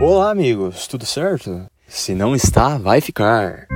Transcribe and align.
Olá, 0.00 0.30
amigos, 0.30 0.86
tudo 0.86 1.06
certo? 1.06 1.66
Se 1.86 2.14
não 2.14 2.34
está, 2.34 2.76
vai 2.76 3.00
ficar. 3.00 3.66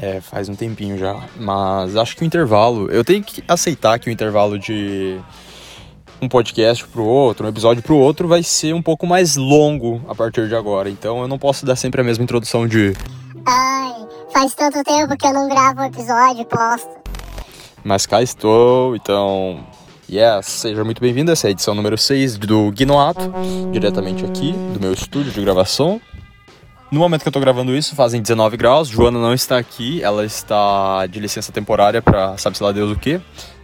É, 0.00 0.20
faz 0.20 0.48
um 0.48 0.54
tempinho 0.54 0.98
já. 0.98 1.24
Mas 1.36 1.96
acho 1.96 2.16
que 2.16 2.22
o 2.22 2.26
intervalo. 2.26 2.90
Eu 2.90 3.04
tenho 3.04 3.22
que 3.22 3.42
aceitar 3.48 3.98
que 3.98 4.08
o 4.08 4.12
intervalo 4.12 4.58
de 4.58 5.18
um 6.20 6.28
podcast 6.28 6.86
pro 6.86 7.04
outro, 7.04 7.46
um 7.46 7.48
episódio 7.48 7.82
pro 7.82 7.96
outro, 7.96 8.28
vai 8.28 8.42
ser 8.42 8.74
um 8.74 8.82
pouco 8.82 9.06
mais 9.06 9.36
longo 9.36 10.02
a 10.08 10.14
partir 10.14 10.48
de 10.48 10.54
agora. 10.54 10.88
Então 10.90 11.20
eu 11.22 11.28
não 11.28 11.38
posso 11.38 11.64
dar 11.64 11.76
sempre 11.76 12.00
a 12.00 12.04
mesma 12.04 12.24
introdução 12.24 12.66
de. 12.66 12.92
Ai, 13.46 14.06
faz 14.32 14.54
tanto 14.54 14.82
tempo 14.82 15.14
que 15.18 15.26
eu 15.26 15.34
não 15.34 15.48
gravo 15.48 15.82
um 15.82 15.84
episódio, 15.84 16.46
posto. 16.46 16.88
Mas 17.84 18.06
cá 18.06 18.22
estou, 18.22 18.96
então. 18.96 19.66
Yes, 20.10 20.46
seja 20.46 20.82
muito 20.82 21.00
bem-vindo. 21.00 21.30
Essa 21.30 21.46
é 21.46 21.48
a 21.48 21.50
edição 21.50 21.74
número 21.74 21.98
6 21.98 22.38
do 22.38 22.70
Guinoato, 22.70 23.32
diretamente 23.70 24.24
aqui 24.24 24.52
do 24.72 24.80
meu 24.80 24.94
estúdio 24.94 25.30
de 25.30 25.40
gravação. 25.42 26.00
No 26.90 27.00
momento 27.00 27.22
que 27.22 27.28
eu 27.28 27.32
tô 27.32 27.40
gravando 27.40 27.76
isso, 27.76 27.94
fazem 27.94 28.22
19 28.22 28.56
graus. 28.56 28.88
Joana 28.88 29.18
não 29.18 29.34
está 29.34 29.58
aqui, 29.58 30.02
ela 30.02 30.24
está 30.24 31.06
de 31.06 31.20
licença 31.20 31.52
temporária 31.52 32.00
para 32.00 32.38
sabe-se 32.38 32.62
lá 32.62 32.72
Deus 32.72 32.96
o 32.96 32.98
quê. 32.98 33.20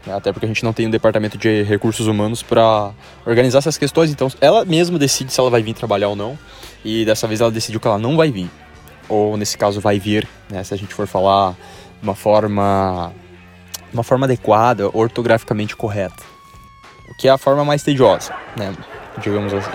Né? 0.07 0.15
Até 0.15 0.31
porque 0.31 0.45
a 0.45 0.49
gente 0.49 0.63
não 0.63 0.75
tem 0.75 0.89
um 0.89 0.91
departamento 0.91 1.39
de 1.39 1.63
recursos 1.63 2.07
humanos 2.07 2.43
para 2.43 2.91
organizar 3.25 3.61
essas 3.61 3.79
questões. 3.79 4.11
Então 4.11 4.29
ela 4.43 4.63
mesma 4.67 4.99
decide 4.99 5.33
se 5.33 5.41
ela 5.41 5.49
vai 5.49 5.63
vir 5.63 5.73
trabalhar 5.73 6.09
ou 6.09 6.17
não. 6.17 6.39
E 6.85 7.05
dessa 7.07 7.27
vez 7.27 7.41
ela 7.41 7.51
decidiu 7.51 7.81
que 7.81 7.87
ela 7.87 7.99
não 7.99 8.17
vai 8.17 8.31
vir. 8.31 8.51
Ou 9.11 9.37
nesse 9.37 9.59
caso 9.59 9.81
vai 9.81 9.99
vir, 9.99 10.27
né? 10.49 10.65
Se 10.65 10.73
a 10.73 10.77
gente 10.77 10.95
for 10.95 11.07
falar 11.07 11.53
de 12.01 12.03
uma 12.03 12.15
forma. 12.15 13.13
Uma 13.93 14.05
forma 14.05 14.25
adequada, 14.25 14.89
ortograficamente 14.97 15.75
correta. 15.75 16.23
O 17.11 17.15
que 17.17 17.27
é 17.27 17.31
a 17.33 17.37
forma 17.37 17.65
mais 17.65 17.83
tediosa, 17.83 18.33
né? 18.57 18.73
Digamos 19.19 19.53
assim. 19.53 19.71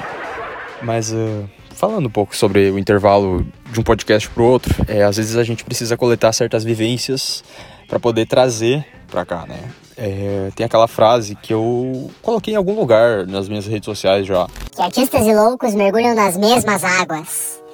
Mas 0.82 1.12
uh, 1.12 1.50
falando 1.76 2.06
um 2.06 2.10
pouco 2.10 2.36
sobre 2.36 2.72
o 2.72 2.80
intervalo 2.80 3.46
de 3.72 3.80
um 3.80 3.84
podcast 3.84 4.30
para 4.30 4.42
o 4.42 4.46
outro, 4.46 4.74
é, 4.88 5.04
às 5.04 5.18
vezes 5.18 5.36
a 5.36 5.44
gente 5.44 5.66
precisa 5.66 5.98
coletar 5.98 6.32
certas 6.32 6.64
vivências 6.64 7.44
para 7.90 8.00
poder 8.00 8.26
trazer 8.26 8.86
para 9.12 9.26
cá, 9.26 9.46
né? 9.46 9.60
É, 9.98 10.50
tem 10.56 10.66
aquela 10.66 10.88
frase 10.88 11.36
que 11.36 11.54
eu 11.54 12.10
coloquei 12.22 12.54
em 12.54 12.58
algum 12.58 12.74
lugar 12.74 13.26
nas 13.28 13.48
minhas 13.48 13.66
redes 13.66 13.86
sociais 13.86 14.26
já. 14.26 14.48
Que 14.74 14.82
artistas 14.82 15.26
e 15.26 15.34
loucos 15.34 15.74
mergulham 15.74 16.16
nas 16.16 16.38
mesmas 16.38 16.84
águas. 16.84 17.65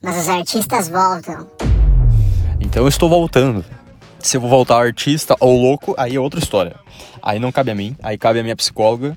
Mas 0.00 0.16
os 0.16 0.28
artistas 0.28 0.88
voltam. 0.88 1.50
Então 2.60 2.84
eu 2.84 2.88
estou 2.88 3.08
voltando. 3.08 3.64
Se 4.20 4.36
eu 4.36 4.40
vou 4.40 4.48
voltar 4.48 4.76
artista 4.76 5.34
ou 5.40 5.60
louco, 5.60 5.94
aí 5.98 6.14
é 6.14 6.20
outra 6.20 6.38
história. 6.38 6.76
Aí 7.20 7.38
não 7.40 7.50
cabe 7.50 7.70
a 7.70 7.74
mim, 7.74 7.96
aí 8.02 8.16
cabe 8.16 8.38
a 8.38 8.42
minha 8.42 8.54
psicóloga, 8.54 9.16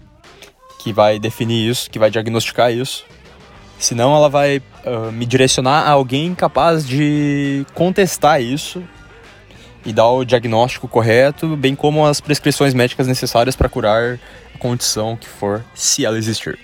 que 0.80 0.92
vai 0.92 1.20
definir 1.20 1.70
isso, 1.70 1.90
que 1.90 2.00
vai 2.00 2.10
diagnosticar 2.10 2.72
isso. 2.72 3.06
Senão 3.78 4.16
ela 4.16 4.30
vai 4.30 4.58
uh, 4.58 5.12
me 5.12 5.26
direcionar 5.26 5.88
a 5.88 5.92
alguém 5.92 6.34
capaz 6.34 6.88
de 6.88 7.66
contestar 7.74 8.42
isso 8.42 8.84
e 9.86 9.94
dar 9.94 10.08
o 10.08 10.26
diagnóstico 10.26 10.88
correto, 10.88 11.56
bem 11.56 11.76
como 11.76 12.06
as 12.06 12.22
prescrições 12.22 12.74
médicas 12.74 13.08
necessárias 13.08 13.56
para 13.56 13.70
curar 13.70 14.20
a 14.54 14.58
condição 14.58 15.16
que 15.16 15.28
for, 15.28 15.64
se 15.74 16.06
ela 16.06 16.18
existir. 16.18 16.58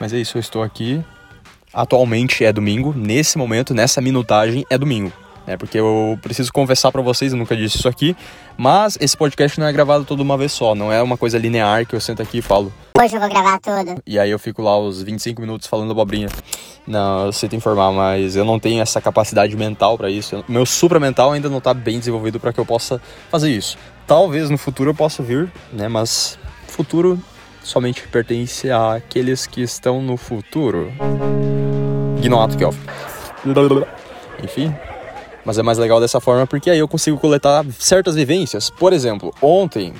Mas 0.00 0.12
é 0.12 0.18
isso, 0.18 0.36
eu 0.36 0.40
estou 0.40 0.62
aqui. 0.62 1.04
Atualmente 1.72 2.44
é 2.44 2.52
domingo, 2.52 2.94
nesse 2.96 3.38
momento, 3.38 3.72
nessa 3.74 4.00
minutagem 4.00 4.64
é 4.68 4.76
domingo 4.76 5.12
né? 5.46 5.56
Porque 5.56 5.78
eu 5.78 6.18
preciso 6.22 6.52
conversar 6.52 6.92
para 6.92 7.02
vocês, 7.02 7.32
eu 7.32 7.38
nunca 7.38 7.56
disse 7.56 7.76
isso 7.76 7.88
aqui, 7.88 8.16
mas 8.56 8.96
esse 9.00 9.16
podcast 9.16 9.58
não 9.58 9.66
é 9.66 9.72
gravado 9.72 10.04
toda 10.04 10.22
uma 10.22 10.36
vez 10.36 10.52
só, 10.52 10.74
não 10.74 10.92
é 10.92 11.02
uma 11.02 11.16
coisa 11.16 11.38
linear 11.38 11.86
que 11.86 11.94
eu 11.94 12.00
sento 12.00 12.22
aqui 12.22 12.38
e 12.38 12.42
falo. 12.42 12.72
Hoje 12.98 13.16
eu 13.16 13.20
vou 13.20 13.28
gravar 13.28 13.58
tudo. 13.58 14.00
E 14.06 14.18
aí 14.18 14.30
eu 14.30 14.38
fico 14.38 14.62
lá 14.62 14.78
os 14.78 15.02
25 15.02 15.40
minutos 15.40 15.66
falando 15.66 15.90
abobrinha. 15.90 16.28
Não, 16.86 17.26
eu 17.26 17.32
sei 17.32 17.48
te 17.48 17.56
informar, 17.56 17.90
mas 17.92 18.36
eu 18.36 18.44
não 18.44 18.58
tenho 18.58 18.80
essa 18.80 19.00
capacidade 19.00 19.56
mental 19.56 19.96
para 19.96 20.10
isso. 20.10 20.44
Meu 20.48 20.64
supramental 20.66 21.32
ainda 21.32 21.48
não 21.48 21.60
tá 21.60 21.74
bem 21.74 21.98
desenvolvido 21.98 22.38
para 22.38 22.52
que 22.52 22.60
eu 22.60 22.66
possa 22.66 23.00
fazer 23.30 23.50
isso. 23.50 23.76
Talvez 24.06 24.50
no 24.50 24.58
futuro 24.58 24.90
eu 24.90 24.94
possa 24.94 25.22
vir, 25.22 25.50
né? 25.72 25.88
Mas 25.88 26.38
futuro 26.68 27.18
somente 27.62 28.06
pertence 28.08 28.70
àqueles 28.70 29.46
que 29.46 29.62
estão 29.62 30.02
no 30.02 30.16
futuro. 30.16 30.92
Gnoato 32.22 32.56
Kelf. 32.56 32.76
Enfim, 34.42 34.72
mas 35.44 35.58
é 35.58 35.62
mais 35.62 35.78
legal 35.78 36.00
dessa 36.00 36.20
forma 36.20 36.46
porque 36.46 36.70
aí 36.70 36.78
eu 36.78 36.86
consigo 36.86 37.18
coletar 37.18 37.64
certas 37.78 38.14
vivências. 38.14 38.70
Por 38.70 38.92
exemplo, 38.92 39.34
ontem, 39.42 39.92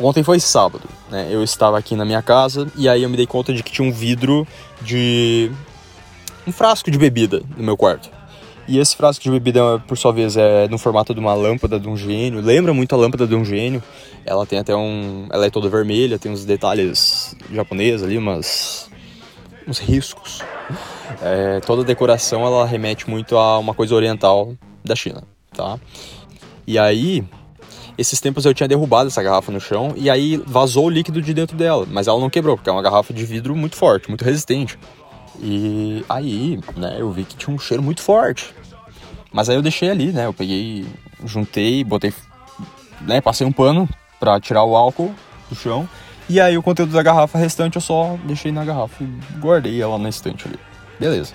ontem 0.00 0.22
foi 0.24 0.40
sábado, 0.40 0.88
né? 1.10 1.28
Eu 1.30 1.42
estava 1.42 1.78
aqui 1.78 1.94
na 1.94 2.04
minha 2.04 2.20
casa 2.20 2.66
e 2.76 2.88
aí 2.88 3.04
eu 3.04 3.08
me 3.08 3.16
dei 3.16 3.26
conta 3.26 3.52
de 3.52 3.62
que 3.62 3.70
tinha 3.70 3.86
um 3.86 3.92
vidro 3.92 4.46
de 4.80 5.50
um 6.46 6.52
frasco 6.52 6.90
de 6.90 6.98
bebida 6.98 7.42
no 7.56 7.62
meu 7.62 7.76
quarto. 7.76 8.10
E 8.66 8.78
esse 8.78 8.96
frasco 8.96 9.22
de 9.22 9.30
bebida, 9.30 9.80
por 9.86 9.98
sua 9.98 10.12
vez, 10.12 10.36
é 10.36 10.68
no 10.68 10.78
formato 10.78 11.12
de 11.12 11.20
uma 11.20 11.34
lâmpada 11.34 11.80
de 11.80 11.88
um 11.88 11.96
gênio. 11.96 12.40
Lembra 12.40 12.72
muito 12.72 12.94
a 12.94 12.98
lâmpada 12.98 13.26
de 13.26 13.34
um 13.34 13.44
gênio. 13.44 13.82
Ela 14.24 14.46
tem 14.46 14.58
até 14.58 14.74
um. 14.74 15.26
Ela 15.32 15.46
é 15.46 15.50
toda 15.50 15.68
vermelha, 15.68 16.18
tem 16.18 16.30
uns 16.30 16.44
detalhes 16.44 17.36
japoneses 17.52 18.04
ali, 18.04 18.16
umas. 18.16 18.88
uns 19.66 19.78
riscos. 19.78 20.42
É, 21.20 21.60
toda 21.60 21.82
a 21.82 21.84
decoração 21.84 22.44
ela 22.46 22.66
remete 22.66 23.08
muito 23.08 23.36
a 23.36 23.58
uma 23.58 23.74
coisa 23.74 23.94
oriental 23.94 24.54
da 24.84 24.94
China, 24.94 25.22
tá? 25.54 25.78
E 26.66 26.78
aí, 26.78 27.24
esses 27.98 28.20
tempos 28.20 28.44
eu 28.44 28.54
tinha 28.54 28.68
derrubado 28.68 29.08
essa 29.08 29.22
garrafa 29.22 29.52
no 29.52 29.60
chão 29.60 29.92
e 29.96 30.08
aí 30.08 30.36
vazou 30.46 30.86
o 30.86 30.90
líquido 30.90 31.20
de 31.20 31.34
dentro 31.34 31.56
dela, 31.56 31.86
mas 31.90 32.06
ela 32.06 32.18
não 32.18 32.30
quebrou, 32.30 32.56
porque 32.56 32.70
é 32.70 32.72
uma 32.72 32.82
garrafa 32.82 33.12
de 33.12 33.24
vidro 33.24 33.54
muito 33.54 33.76
forte, 33.76 34.08
muito 34.08 34.24
resistente. 34.24 34.78
E 35.40 36.04
aí, 36.08 36.60
né, 36.76 36.96
eu 36.98 37.10
vi 37.10 37.24
que 37.24 37.36
tinha 37.36 37.54
um 37.54 37.58
cheiro 37.58 37.82
muito 37.82 38.00
forte. 38.00 38.54
Mas 39.32 39.48
aí 39.48 39.56
eu 39.56 39.62
deixei 39.62 39.90
ali, 39.90 40.12
né? 40.12 40.26
Eu 40.26 40.32
peguei, 40.32 40.86
juntei, 41.24 41.82
botei, 41.82 42.12
né, 43.00 43.20
passei 43.20 43.46
um 43.46 43.52
pano 43.52 43.88
para 44.20 44.38
tirar 44.38 44.62
o 44.64 44.76
álcool 44.76 45.12
do 45.48 45.56
chão. 45.56 45.88
E 46.28 46.40
aí 46.40 46.56
o 46.56 46.62
conteúdo 46.62 46.92
da 46.92 47.02
garrafa 47.02 47.38
restante 47.38 47.76
eu 47.76 47.82
só 47.82 48.16
deixei 48.24 48.52
na 48.52 48.64
garrafa 48.64 49.02
e 49.02 49.38
guardei 49.38 49.80
ela 49.82 49.98
na 49.98 50.08
estante 50.08 50.46
ali. 50.46 50.58
Beleza. 51.02 51.34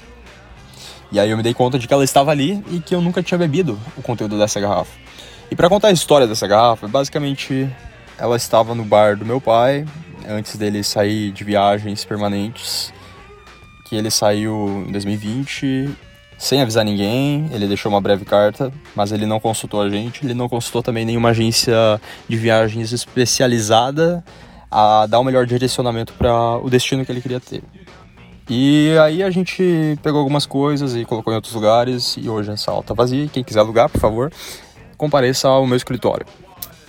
E 1.11 1.19
aí 1.19 1.29
eu 1.29 1.35
me 1.35 1.44
dei 1.44 1.53
conta 1.53 1.78
de 1.78 1.89
que 1.89 1.94
ela 1.94 2.05
estava 2.05 2.31
ali 2.31 2.63
e 2.72 2.79
que 2.79 2.95
eu 2.95 3.01
nunca 3.01 3.22
tinha 3.22 3.38
bebido 3.38 3.78
o 3.97 4.01
conteúdo 4.01 4.38
dessa 4.38 4.61
garrafa. 4.61 4.97
E 5.51 5.55
para 5.57 5.67
contar 5.67 5.89
a 5.89 5.91
história 5.91 6.25
dessa 6.25 6.47
garrafa, 6.47 6.88
basicamente 6.88 7.69
ela 8.17 8.38
estava 8.38 8.73
no 8.73 8.85
bar 8.85 9.17
do 9.17 9.25
meu 9.25 9.41
pai 9.41 9.85
antes 10.25 10.56
dele 10.56 10.83
sair 10.83 11.33
de 11.33 11.44
viagens 11.44 12.06
permanentes, 12.06 12.94
que 13.89 13.95
ele 13.97 14.09
saiu 14.09 14.85
em 14.88 14.91
2020 14.94 15.89
sem 16.38 16.61
avisar 16.61 16.85
ninguém, 16.85 17.50
ele 17.51 17.67
deixou 17.67 17.91
uma 17.91 18.00
breve 18.00 18.23
carta, 18.23 18.72
mas 18.95 19.11
ele 19.11 19.25
não 19.25 19.39
consultou 19.39 19.81
a 19.81 19.89
gente, 19.89 20.23
ele 20.25 20.35
não 20.35 20.47
consultou 20.47 20.81
também 20.81 21.03
nenhuma 21.03 21.29
agência 21.29 21.75
de 22.29 22.38
viagens 22.38 22.94
especializada 22.94 24.23
a 24.72 25.07
dar 25.07 25.19
o 25.19 25.23
melhor 25.25 25.45
direcionamento 25.45 26.13
para 26.13 26.57
o 26.57 26.69
destino 26.69 27.06
que 27.06 27.11
ele 27.11 27.22
queria 27.22 27.39
ter. 27.39 27.63
E 28.49 28.95
aí 29.03 29.21
a 29.21 29.29
gente 29.29 29.99
pegou 30.01 30.19
algumas 30.19 30.45
coisas 30.45 30.95
e 30.95 31.03
colocou 31.03 31.33
em 31.33 31.35
outros 31.35 31.53
lugares 31.53 32.15
e 32.17 32.29
hoje 32.29 32.49
essa 32.49 32.65
sala 32.65 32.81
tá 32.81 32.93
vazia. 32.93 33.27
Quem 33.27 33.43
quiser 33.43 33.59
alugar, 33.59 33.89
por 33.89 33.99
favor, 33.99 34.31
compareça 34.97 35.49
ao 35.49 35.67
meu 35.67 35.75
escritório. 35.75 36.25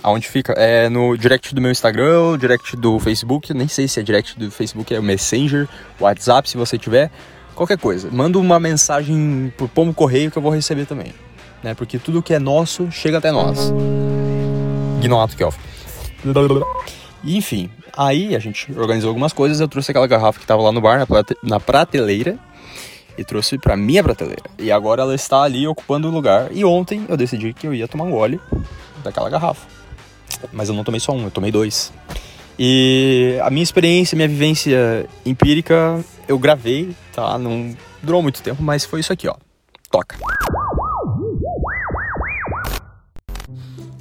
Aonde 0.01 0.29
fica? 0.29 0.53
É 0.53 0.87
no 0.87 1.17
direct 1.17 1.53
do 1.53 1.59
meu 1.59 1.69
Instagram, 1.69 2.37
direct 2.37 2.77
do 2.77 2.97
Facebook, 2.99 3.53
nem 3.53 3.67
sei 3.67 3.87
se 3.87 3.99
é 3.99 4.03
direct 4.03 4.39
do 4.39 4.49
Facebook, 4.49 4.95
é 4.95 4.99
o 4.99 5.03
Messenger, 5.03 5.67
WhatsApp, 5.99 6.49
se 6.49 6.55
você 6.55 6.77
tiver, 6.77 7.11
qualquer 7.53 7.77
coisa. 7.77 8.09
Manda 8.09 8.39
uma 8.39 8.57
mensagem 8.57 9.53
por 9.57 9.67
pombo 9.67 9.93
correio 9.93 10.31
que 10.31 10.37
eu 10.37 10.41
vou 10.41 10.53
receber 10.53 10.85
também, 10.85 11.13
né? 11.61 11.73
Porque 11.73 11.99
tudo 11.99 12.23
que 12.23 12.33
é 12.33 12.39
nosso 12.39 12.89
chega 12.89 13.17
até 13.17 13.29
nós. 13.29 13.73
Gnoato 15.01 15.35
Kelf. 15.35 15.57
Enfim, 17.21 17.69
aí 17.99 18.33
a 18.33 18.39
gente 18.39 18.71
organizou 18.71 19.09
algumas 19.09 19.33
coisas. 19.33 19.59
Eu 19.59 19.67
trouxe 19.67 19.91
aquela 19.91 20.07
garrafa 20.07 20.39
que 20.39 20.45
estava 20.45 20.61
lá 20.61 20.71
no 20.71 20.79
bar, 20.79 21.05
na 21.43 21.59
prateleira, 21.59 22.39
e 23.17 23.23
trouxe 23.25 23.57
para 23.57 23.75
minha 23.75 24.01
prateleira. 24.01 24.43
E 24.57 24.71
agora 24.71 25.01
ela 25.01 25.13
está 25.13 25.43
ali 25.43 25.67
ocupando 25.67 26.07
o 26.07 26.11
lugar. 26.11 26.49
E 26.51 26.63
ontem 26.63 27.05
eu 27.09 27.17
decidi 27.17 27.53
que 27.53 27.67
eu 27.67 27.73
ia 27.73 27.87
tomar 27.87 28.05
um 28.05 28.11
gole 28.11 28.39
daquela 29.03 29.29
garrafa. 29.29 29.67
Mas 30.53 30.69
eu 30.69 30.75
não 30.75 30.85
tomei 30.85 31.01
só 31.01 31.11
um, 31.11 31.25
eu 31.25 31.31
tomei 31.31 31.51
dois. 31.51 31.91
E 32.57 33.37
a 33.43 33.49
minha 33.49 33.63
experiência, 33.63 34.15
minha 34.15 34.27
vivência 34.27 35.05
empírica, 35.25 36.03
eu 36.27 36.39
gravei, 36.39 36.95
tá? 37.13 37.37
Não 37.37 37.75
durou 38.01 38.21
muito 38.21 38.41
tempo, 38.41 38.63
mas 38.63 38.85
foi 38.85 39.01
isso 39.01 39.11
aqui, 39.11 39.27
ó. 39.27 39.35
Toca. 39.91 40.17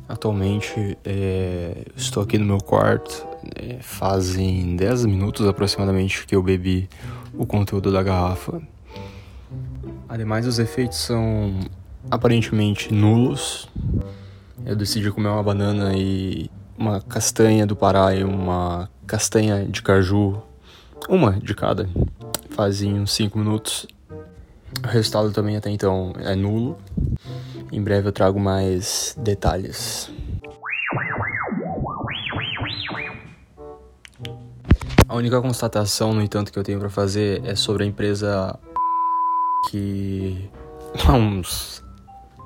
Atualmente 0.09 0.97
é, 1.05 1.85
estou 1.97 2.23
aqui 2.23 2.39
no 2.39 2.45
meu 2.45 2.59
quarto. 2.59 3.27
Fazem 3.81 4.77
10 4.77 5.07
minutos 5.07 5.47
aproximadamente 5.47 6.27
que 6.27 6.35
eu 6.35 6.43
bebi 6.43 6.89
o 7.35 7.47
conteúdo 7.47 7.93
da 7.93 8.03
garrafa. 8.03 8.61
Ademais, 10.09 10.47
os 10.47 10.59
efeitos 10.59 10.99
são 10.99 11.55
aparentemente 12.11 12.93
nulos. 12.93 13.69
Eu 14.65 14.77
decidi 14.77 15.11
comer 15.11 15.29
uma 15.29 15.43
banana 15.43 15.93
e 15.95 16.51
uma 16.77 17.01
castanha 17.01 17.67
do 17.67 17.75
Pará 17.75 18.15
e 18.15 18.23
uma 18.23 18.89
castanha 19.07 19.67
de 19.67 19.83
caju, 19.83 20.43
uma 21.09 21.33
de 21.33 21.55
cada, 21.55 21.89
fazem 22.51 23.01
uns 23.01 23.13
5 23.13 23.39
minutos. 23.39 23.87
O 24.85 24.87
resultado 24.87 25.33
também 25.33 25.57
até 25.57 25.71
então 25.71 26.13
é 26.19 26.35
nulo. 26.35 26.79
Em 27.73 27.83
breve 27.83 28.09
eu 28.09 28.13
trago 28.13 28.39
mais 28.39 29.17
detalhes. 29.19 30.11
A 35.09 35.17
única 35.17 35.41
constatação, 35.41 36.13
no 36.13 36.21
entanto, 36.21 36.53
que 36.53 36.59
eu 36.59 36.63
tenho 36.63 36.79
para 36.79 36.91
fazer 36.91 37.43
é 37.45 37.55
sobre 37.55 37.83
a 37.83 37.87
empresa 37.87 38.59
que 39.71 40.51
há 41.09 41.13
uns 41.15 41.83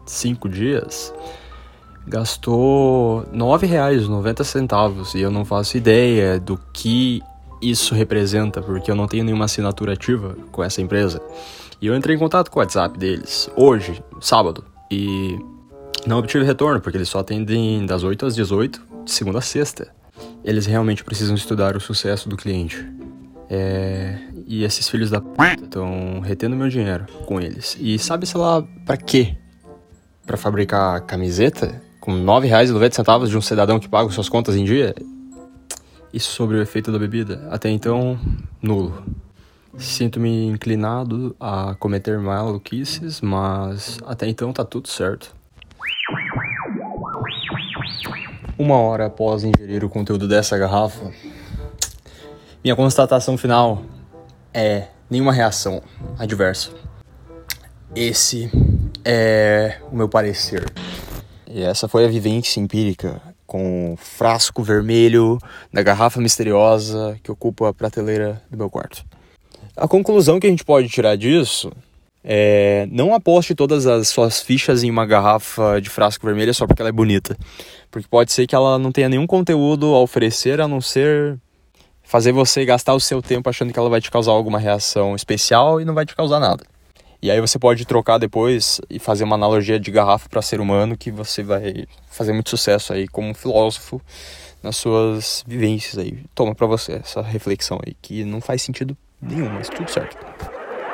cinco 0.06 0.48
dias 0.48 1.12
gastou 2.06 3.20
R$ 3.32 3.36
9,90 3.36 5.14
e 5.14 5.20
eu 5.20 5.30
não 5.30 5.44
faço 5.44 5.76
ideia 5.76 6.38
do 6.38 6.58
que 6.72 7.20
isso 7.60 7.94
representa, 7.94 8.62
porque 8.62 8.90
eu 8.90 8.94
não 8.94 9.06
tenho 9.06 9.24
nenhuma 9.24 9.44
assinatura 9.46 9.92
ativa 9.92 10.36
com 10.50 10.62
essa 10.62 10.80
empresa. 10.80 11.20
E 11.80 11.86
eu 11.86 11.96
entrei 11.96 12.14
em 12.14 12.18
contato 12.18 12.50
com 12.50 12.60
o 12.60 12.62
WhatsApp 12.62 12.96
deles 12.96 13.50
hoje, 13.56 14.02
sábado, 14.20 14.64
e 14.90 15.36
não 16.06 16.18
obtive 16.18 16.44
retorno, 16.44 16.80
porque 16.80 16.96
eles 16.96 17.08
só 17.08 17.20
atendem 17.20 17.84
das 17.86 18.04
8 18.04 18.26
às 18.26 18.34
18, 18.36 18.82
de 19.04 19.10
segunda 19.10 19.38
a 19.38 19.42
sexta. 19.42 20.01
Eles 20.44 20.66
realmente 20.66 21.04
precisam 21.04 21.34
estudar 21.34 21.76
o 21.76 21.80
sucesso 21.80 22.28
do 22.28 22.36
cliente. 22.36 22.86
É... 23.48 24.18
E 24.46 24.64
esses 24.64 24.88
filhos 24.88 25.10
da 25.10 25.20
p 25.20 25.42
estão 25.62 26.20
retendo 26.20 26.56
meu 26.56 26.68
dinheiro 26.68 27.06
com 27.26 27.40
eles. 27.40 27.76
E 27.80 27.98
sabe, 27.98 28.26
sei 28.26 28.40
lá, 28.40 28.62
pra 28.84 28.96
quê? 28.96 29.36
Pra 30.26 30.36
fabricar 30.36 31.00
camiseta 31.02 31.80
com 32.00 32.12
R$ 32.12 32.20
9,90 32.22 33.28
de 33.28 33.36
um 33.36 33.40
cidadão 33.40 33.78
que 33.78 33.88
paga 33.88 34.10
suas 34.10 34.28
contas 34.28 34.56
em 34.56 34.64
dia? 34.64 34.94
Isso 36.12 36.32
sobre 36.32 36.56
o 36.56 36.62
efeito 36.62 36.92
da 36.92 36.98
bebida? 36.98 37.46
Até 37.50 37.70
então, 37.70 38.18
nulo. 38.60 39.02
Sinto-me 39.78 40.46
inclinado 40.46 41.34
a 41.40 41.74
cometer 41.76 42.18
maluquices, 42.18 43.20
mas 43.22 43.98
até 44.04 44.28
então 44.28 44.52
tá 44.52 44.64
tudo 44.64 44.88
certo. 44.88 45.34
Uma 48.58 48.76
hora 48.76 49.06
após 49.06 49.44
ingerir 49.44 49.82
o 49.82 49.88
conteúdo 49.88 50.28
dessa 50.28 50.58
garrafa, 50.58 51.10
minha 52.62 52.76
constatação 52.76 53.36
final 53.38 53.82
é 54.52 54.88
nenhuma 55.08 55.32
reação 55.32 55.82
adversa. 56.18 56.70
Esse 57.94 58.50
é 59.04 59.78
o 59.90 59.96
meu 59.96 60.08
parecer. 60.08 60.64
E 61.46 61.62
essa 61.62 61.88
foi 61.88 62.04
a 62.04 62.08
vivência 62.08 62.60
empírica 62.60 63.20
com 63.46 63.94
o 63.94 63.96
frasco 63.96 64.62
vermelho 64.62 65.38
da 65.72 65.82
garrafa 65.82 66.20
misteriosa 66.20 67.18
que 67.22 67.32
ocupa 67.32 67.70
a 67.70 67.74
prateleira 67.74 68.40
do 68.50 68.56
meu 68.56 68.70
quarto. 68.70 69.04
A 69.74 69.88
conclusão 69.88 70.38
que 70.38 70.46
a 70.46 70.50
gente 70.50 70.64
pode 70.64 70.88
tirar 70.88 71.16
disso 71.16 71.72
é, 72.24 72.86
não 72.90 73.14
aposte 73.14 73.54
todas 73.54 73.86
as 73.86 74.08
suas 74.08 74.40
fichas 74.40 74.82
em 74.82 74.90
uma 74.90 75.04
garrafa 75.04 75.80
de 75.80 75.90
frasco 75.90 76.24
vermelho 76.24 76.54
só 76.54 76.66
porque 76.66 76.80
ela 76.80 76.88
é 76.88 76.92
bonita. 76.92 77.36
Porque 77.90 78.06
pode 78.08 78.32
ser 78.32 78.46
que 78.46 78.54
ela 78.54 78.78
não 78.78 78.92
tenha 78.92 79.08
nenhum 79.08 79.26
conteúdo 79.26 79.94
a 79.94 80.00
oferecer 80.00 80.60
a 80.60 80.68
não 80.68 80.80
ser 80.80 81.38
fazer 82.02 82.32
você 82.32 82.64
gastar 82.64 82.94
o 82.94 83.00
seu 83.00 83.22
tempo 83.22 83.48
achando 83.48 83.72
que 83.72 83.78
ela 83.78 83.88
vai 83.88 84.00
te 84.00 84.10
causar 84.10 84.32
alguma 84.32 84.58
reação 84.58 85.16
especial 85.16 85.80
e 85.80 85.84
não 85.84 85.94
vai 85.94 86.04
te 86.04 86.14
causar 86.14 86.38
nada. 86.38 86.64
E 87.22 87.30
aí 87.30 87.40
você 87.40 87.58
pode 87.58 87.84
trocar 87.86 88.18
depois 88.18 88.80
e 88.90 88.98
fazer 88.98 89.24
uma 89.24 89.36
analogia 89.36 89.78
de 89.78 89.90
garrafa 89.90 90.28
para 90.28 90.42
ser 90.42 90.60
humano 90.60 90.96
que 90.96 91.10
você 91.10 91.42
vai 91.42 91.86
fazer 92.10 92.32
muito 92.32 92.50
sucesso 92.50 92.92
aí 92.92 93.06
como 93.06 93.32
filósofo 93.32 94.00
nas 94.62 94.76
suas 94.76 95.44
vivências 95.46 95.98
aí. 95.98 96.18
Toma 96.34 96.54
para 96.54 96.66
você 96.66 96.94
essa 96.94 97.22
reflexão 97.22 97.78
aí 97.86 97.94
que 98.02 98.24
não 98.24 98.40
faz 98.40 98.62
sentido 98.62 98.96
nenhum, 99.20 99.48
mas 99.48 99.68
tudo 99.68 99.88
certo. 99.90 100.18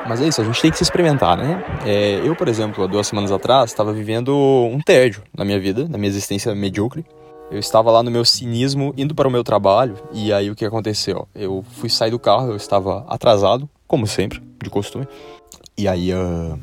Mas 0.07 0.21
é 0.21 0.27
isso, 0.27 0.41
a 0.41 0.43
gente 0.43 0.61
tem 0.61 0.71
que 0.71 0.77
se 0.77 0.83
experimentar, 0.83 1.37
né? 1.37 1.63
É, 1.85 2.21
eu, 2.23 2.35
por 2.35 2.47
exemplo, 2.47 2.83
há 2.83 2.87
duas 2.87 3.07
semanas 3.07 3.31
atrás, 3.31 3.69
estava 3.69 3.93
vivendo 3.93 4.33
um 4.35 4.79
tédio 4.79 5.21
na 5.35 5.45
minha 5.45 5.59
vida, 5.59 5.87
na 5.87 5.97
minha 5.97 6.09
existência 6.09 6.53
medíocre. 6.55 7.05
Eu 7.51 7.59
estava 7.59 7.91
lá 7.91 8.03
no 8.03 8.11
meu 8.11 8.23
cinismo, 8.23 8.93
indo 8.95 9.15
para 9.15 9.27
o 9.27 9.31
meu 9.31 9.43
trabalho, 9.43 9.97
e 10.13 10.31
aí 10.31 10.49
o 10.51 10.55
que 10.55 10.65
aconteceu? 10.65 11.27
Eu 11.33 11.65
fui 11.77 11.89
sair 11.89 12.11
do 12.11 12.19
carro, 12.19 12.49
eu 12.51 12.55
estava 12.55 13.05
atrasado, 13.07 13.67
como 13.87 14.05
sempre, 14.05 14.41
de 14.63 14.69
costume. 14.69 15.07
E 15.77 15.87
aí 15.87 16.13
uh, 16.13 16.59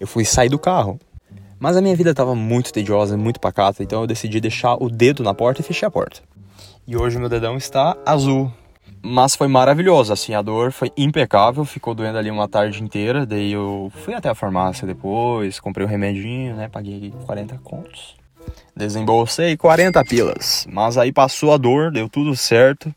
eu 0.00 0.06
fui 0.06 0.24
sair 0.24 0.48
do 0.48 0.58
carro. 0.58 0.98
Mas 1.58 1.76
a 1.76 1.80
minha 1.80 1.96
vida 1.96 2.10
estava 2.10 2.34
muito 2.34 2.72
tediosa, 2.72 3.16
muito 3.16 3.40
pacata, 3.40 3.82
então 3.82 4.02
eu 4.02 4.06
decidi 4.06 4.40
deixar 4.40 4.76
o 4.80 4.88
dedo 4.88 5.24
na 5.24 5.34
porta 5.34 5.60
e 5.60 5.64
fechei 5.64 5.86
a 5.86 5.90
porta. 5.90 6.20
E 6.86 6.96
hoje 6.96 7.18
meu 7.18 7.28
dedão 7.28 7.56
está 7.56 7.96
azul, 8.06 8.52
mas 9.02 9.36
foi 9.36 9.48
maravilhoso, 9.48 10.12
assim, 10.12 10.34
a 10.34 10.42
dor 10.42 10.72
foi 10.72 10.90
impecável, 10.96 11.64
ficou 11.64 11.94
doendo 11.94 12.18
ali 12.18 12.30
uma 12.30 12.48
tarde 12.48 12.82
inteira. 12.82 13.24
Daí 13.24 13.52
eu 13.52 13.92
fui 14.04 14.14
até 14.14 14.28
a 14.28 14.34
farmácia 14.34 14.86
depois, 14.86 15.60
comprei 15.60 15.86
um 15.86 15.88
remedinho, 15.88 16.56
né? 16.56 16.68
Paguei 16.68 17.12
40 17.26 17.58
contos. 17.58 18.16
Desembolsei 18.74 19.56
40 19.56 20.04
pilas. 20.04 20.66
Mas 20.70 20.96
aí 20.96 21.12
passou 21.12 21.52
a 21.52 21.56
dor, 21.56 21.90
deu 21.90 22.08
tudo 22.08 22.34
certo. 22.36 22.92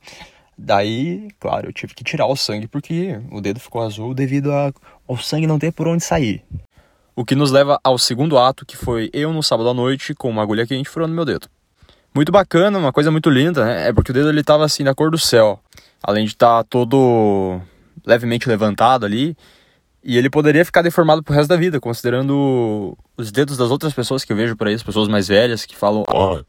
Daí, 0.57 1.27
claro, 1.39 1.69
eu 1.69 1.73
tive 1.73 1.93
que 1.93 2.03
tirar 2.03 2.27
o 2.27 2.35
sangue 2.35 2.67
porque 2.67 3.19
o 3.31 3.41
dedo 3.41 3.59
ficou 3.59 3.81
azul 3.81 4.13
devido 4.13 4.51
ao 4.51 5.17
sangue 5.17 5.47
não 5.47 5.57
ter 5.57 5.71
por 5.71 5.87
onde 5.87 6.03
sair. 6.03 6.43
O 7.15 7.25
que 7.25 7.35
nos 7.35 7.51
leva 7.51 7.79
ao 7.83 7.97
segundo 7.97 8.37
ato, 8.37 8.65
que 8.65 8.77
foi 8.77 9.09
eu 9.11 9.33
no 9.33 9.43
sábado 9.43 9.69
à 9.69 9.73
noite 9.73 10.13
com 10.13 10.29
uma 10.29 10.41
agulha 10.41 10.65
quente 10.65 10.89
furando 10.89 11.13
meu 11.13 11.25
dedo. 11.25 11.47
Muito 12.13 12.31
bacana, 12.31 12.77
uma 12.77 12.93
coisa 12.93 13.09
muito 13.09 13.29
linda, 13.29 13.65
né? 13.65 13.89
É 13.89 13.93
porque 13.93 14.11
o 14.11 14.13
dedo 14.13 14.29
ele 14.29 14.43
tava 14.43 14.65
assim 14.65 14.83
na 14.83 14.93
cor 14.93 15.09
do 15.09 15.17
céu 15.17 15.59
além 16.03 16.25
de 16.25 16.31
estar 16.31 16.57
tá 16.57 16.63
todo 16.63 17.59
levemente 18.05 18.47
levantado 18.47 19.05
ali, 19.05 19.35
e 20.03 20.17
ele 20.17 20.29
poderia 20.29 20.65
ficar 20.65 20.81
deformado 20.81 21.21
pro 21.21 21.33
resto 21.33 21.49
da 21.49 21.55
vida, 21.55 21.79
considerando 21.79 22.97
os 23.15 23.31
dedos 23.31 23.55
das 23.55 23.69
outras 23.69 23.93
pessoas 23.93 24.23
que 24.23 24.33
eu 24.33 24.37
vejo 24.37 24.55
por 24.55 24.67
aí, 24.67 24.73
as 24.73 24.83
pessoas 24.83 25.07
mais 25.07 25.27
velhas 25.27 25.65
que 25.65 25.75
falam. 25.75 26.03
Ah, 26.07 26.43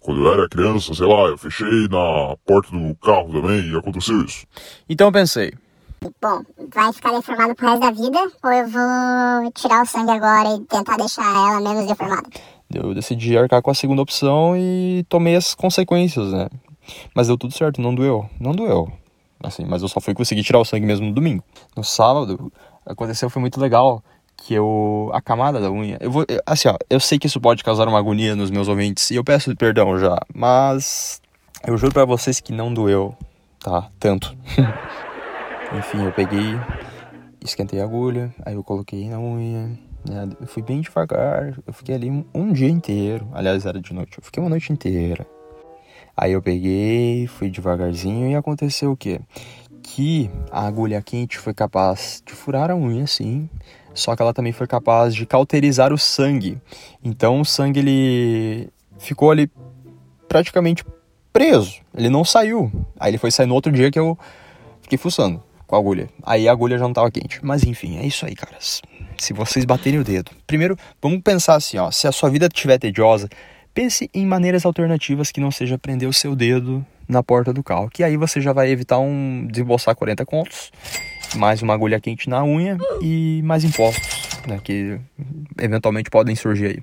quando 0.00 0.24
eu 0.24 0.32
era 0.32 0.48
criança, 0.48 0.94
sei 0.94 1.06
lá, 1.06 1.24
eu 1.24 1.36
fechei 1.36 1.88
na 1.88 2.34
porta 2.46 2.70
do 2.70 2.94
carro 2.96 3.30
também 3.30 3.70
e 3.70 3.76
aconteceu 3.76 4.24
isso. 4.24 4.46
Então 4.88 5.08
eu 5.08 5.12
pensei. 5.12 5.52
Bom, 6.22 6.42
vai 6.72 6.92
ficar 6.92 7.12
deformado 7.12 7.54
pro 7.54 7.68
resto 7.68 7.80
da 7.80 7.90
vida 7.90 8.18
ou 8.42 8.52
eu 8.52 8.68
vou 8.68 9.52
tirar 9.52 9.82
o 9.82 9.86
sangue 9.86 10.12
agora 10.12 10.56
e 10.56 10.60
tentar 10.60 10.96
deixar 10.96 11.24
ela 11.24 11.60
menos 11.60 11.86
deformada? 11.86 12.28
Eu 12.72 12.94
decidi 12.94 13.36
arcar 13.36 13.60
com 13.60 13.70
a 13.70 13.74
segunda 13.74 14.00
opção 14.00 14.56
e 14.56 15.04
tomei 15.08 15.34
as 15.36 15.54
consequências, 15.54 16.32
né? 16.32 16.48
Mas 17.14 17.26
deu 17.26 17.36
tudo 17.36 17.52
certo, 17.52 17.80
não 17.80 17.94
doeu. 17.94 18.28
Não 18.40 18.52
doeu. 18.52 18.90
Assim, 19.42 19.64
mas 19.64 19.82
eu 19.82 19.88
só 19.88 20.00
fui 20.00 20.14
conseguir 20.14 20.42
tirar 20.42 20.58
o 20.58 20.64
sangue 20.64 20.86
mesmo 20.86 21.06
no 21.06 21.14
domingo. 21.14 21.44
No 21.76 21.84
sábado, 21.84 22.52
aconteceu, 22.84 23.30
foi 23.30 23.40
muito 23.40 23.60
legal. 23.60 24.02
Que 24.36 24.54
eu. 24.54 25.10
A 25.12 25.20
camada 25.20 25.60
da 25.60 25.70
unha. 25.70 25.98
Eu 26.00 26.10
vou. 26.10 26.24
Assim, 26.46 26.68
ó, 26.68 26.76
eu 26.88 27.00
sei 27.00 27.18
que 27.18 27.26
isso 27.26 27.40
pode 27.40 27.64
causar 27.64 27.88
uma 27.88 27.98
agonia 27.98 28.36
nos 28.36 28.52
meus 28.52 28.68
ouvintes. 28.68 29.10
E 29.10 29.16
eu 29.16 29.24
peço 29.24 29.54
perdão 29.56 29.98
já. 29.98 30.16
Mas. 30.32 31.20
Eu 31.66 31.76
juro 31.76 31.92
para 31.92 32.04
vocês 32.04 32.38
que 32.38 32.52
não 32.52 32.72
doeu. 32.72 33.16
Tá? 33.58 33.90
Tanto. 33.98 34.36
Enfim, 35.76 36.04
eu 36.04 36.12
peguei. 36.12 36.54
Esquentei 37.44 37.80
a 37.80 37.84
agulha. 37.84 38.32
Aí 38.46 38.54
eu 38.54 38.62
coloquei 38.62 39.08
na 39.08 39.18
unha. 39.18 39.76
Né? 40.08 40.28
Eu 40.40 40.46
fui 40.46 40.62
bem 40.62 40.80
devagar. 40.80 41.58
Eu 41.66 41.72
fiquei 41.72 41.96
ali 41.96 42.08
um, 42.08 42.24
um 42.32 42.52
dia 42.52 42.70
inteiro. 42.70 43.26
Aliás, 43.32 43.66
era 43.66 43.80
de 43.80 43.92
noite. 43.92 44.18
Eu 44.18 44.24
fiquei 44.24 44.40
uma 44.40 44.50
noite 44.50 44.72
inteira 44.72 45.26
Aí 46.20 46.32
eu 46.32 46.42
peguei, 46.42 47.28
fui 47.28 47.48
devagarzinho 47.48 48.28
e 48.28 48.34
aconteceu 48.34 48.90
o 48.90 48.96
quê? 48.96 49.20
Que 49.80 50.28
a 50.50 50.66
agulha 50.66 51.00
quente 51.00 51.38
foi 51.38 51.54
capaz 51.54 52.20
de 52.26 52.32
furar 52.32 52.72
a 52.72 52.76
unha, 52.76 53.06
sim, 53.06 53.48
só 53.94 54.16
que 54.16 54.20
ela 54.20 54.34
também 54.34 54.52
foi 54.52 54.66
capaz 54.66 55.14
de 55.14 55.24
cauterizar 55.24 55.92
o 55.92 55.96
sangue. 55.96 56.60
Então 57.04 57.40
o 57.40 57.44
sangue 57.44 57.78
ele 57.78 58.68
ficou 58.98 59.30
ali 59.30 59.48
praticamente 60.28 60.84
preso, 61.32 61.80
ele 61.96 62.10
não 62.10 62.24
saiu. 62.24 62.68
Aí 62.98 63.12
ele 63.12 63.18
foi 63.18 63.30
sair 63.30 63.46
no 63.46 63.54
outro 63.54 63.70
dia 63.70 63.88
que 63.88 63.98
eu 63.98 64.18
fiquei 64.82 64.98
fuçando 64.98 65.40
com 65.68 65.76
a 65.76 65.78
agulha. 65.78 66.08
Aí 66.24 66.48
a 66.48 66.52
agulha 66.52 66.78
já 66.78 66.82
não 66.82 66.90
estava 66.90 67.12
quente. 67.12 67.38
Mas 67.44 67.62
enfim, 67.62 67.96
é 67.98 68.04
isso 68.04 68.26
aí, 68.26 68.34
caras. 68.34 68.82
Se 69.18 69.32
vocês 69.32 69.64
baterem 69.64 70.00
o 70.00 70.04
dedo. 70.04 70.32
Primeiro, 70.48 70.76
vamos 71.00 71.20
pensar 71.22 71.54
assim, 71.54 71.78
ó, 71.78 71.92
se 71.92 72.08
a 72.08 72.12
sua 72.12 72.28
vida 72.28 72.46
estiver 72.46 72.78
tediosa, 72.78 73.28
Pense 73.78 74.10
em 74.12 74.26
maneiras 74.26 74.66
alternativas 74.66 75.30
que 75.30 75.40
não 75.40 75.52
seja 75.52 75.78
prender 75.78 76.08
o 76.08 76.12
seu 76.12 76.34
dedo 76.34 76.84
na 77.08 77.22
porta 77.22 77.52
do 77.52 77.62
carro, 77.62 77.88
que 77.88 78.02
aí 78.02 78.16
você 78.16 78.40
já 78.40 78.52
vai 78.52 78.70
evitar 78.70 78.98
um 78.98 79.46
desembolsar 79.46 79.94
40 79.94 80.26
contos, 80.26 80.72
mais 81.36 81.62
uma 81.62 81.74
agulha 81.74 82.00
quente 82.00 82.28
na 82.28 82.44
unha 82.44 82.76
e 83.00 83.40
mais 83.44 83.62
impostos, 83.62 84.40
né, 84.48 84.58
que 84.64 84.98
eventualmente 85.60 86.10
podem 86.10 86.34
surgir 86.34 86.66
aí. 86.66 86.82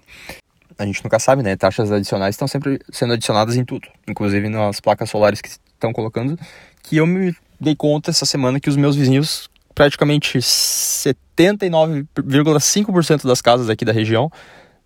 A 0.78 0.86
gente 0.86 1.04
nunca 1.04 1.20
sabe, 1.20 1.44
né? 1.44 1.58
Taxas 1.58 1.92
adicionais 1.92 2.36
estão 2.36 2.48
sempre 2.48 2.80
sendo 2.90 3.12
adicionadas 3.12 3.58
em 3.58 3.66
tudo, 3.66 3.90
inclusive 4.08 4.48
nas 4.48 4.80
placas 4.80 5.10
solares 5.10 5.42
que 5.42 5.50
estão 5.50 5.92
colocando, 5.92 6.40
que 6.82 6.96
eu 6.96 7.06
me 7.06 7.36
dei 7.60 7.76
conta 7.76 8.10
essa 8.10 8.26
semana 8.26 8.58
que 8.58 8.70
os 8.70 8.78
meus 8.78 8.96
vizinhos 8.96 9.50
praticamente 9.76 10.38
79,5% 10.38 13.28
das 13.28 13.42
casas 13.42 13.70
aqui 13.70 13.84
da 13.84 13.92
região, 13.92 14.32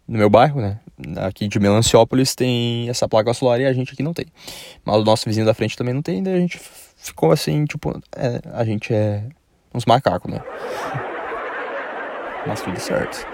no 0.07 0.17
meu 0.17 0.27
bairro, 0.27 0.59
né? 0.59 0.79
Aqui 1.17 1.47
de 1.47 1.59
Melanciópolis 1.59 2.35
tem 2.35 2.89
essa 2.89 3.07
placa 3.07 3.33
solar 3.33 3.59
e 3.61 3.65
a 3.65 3.73
gente 3.73 3.93
aqui 3.93 4.03
não 4.03 4.13
tem. 4.13 4.25
Mas 4.83 4.97
o 4.97 5.03
nosso 5.03 5.25
vizinho 5.25 5.45
da 5.45 5.53
frente 5.53 5.77
também 5.77 5.93
não 5.93 6.01
tem, 6.01 6.21
daí 6.21 6.33
a 6.35 6.39
gente 6.39 6.59
ficou 6.97 7.31
assim, 7.31 7.65
tipo, 7.65 7.97
é, 8.15 8.41
a 8.53 8.63
gente 8.65 8.93
é 8.93 9.23
uns 9.73 9.85
macacos, 9.85 10.31
né? 10.31 10.41
Mas 12.45 12.61
tudo 12.61 12.79
certo. 12.79 13.25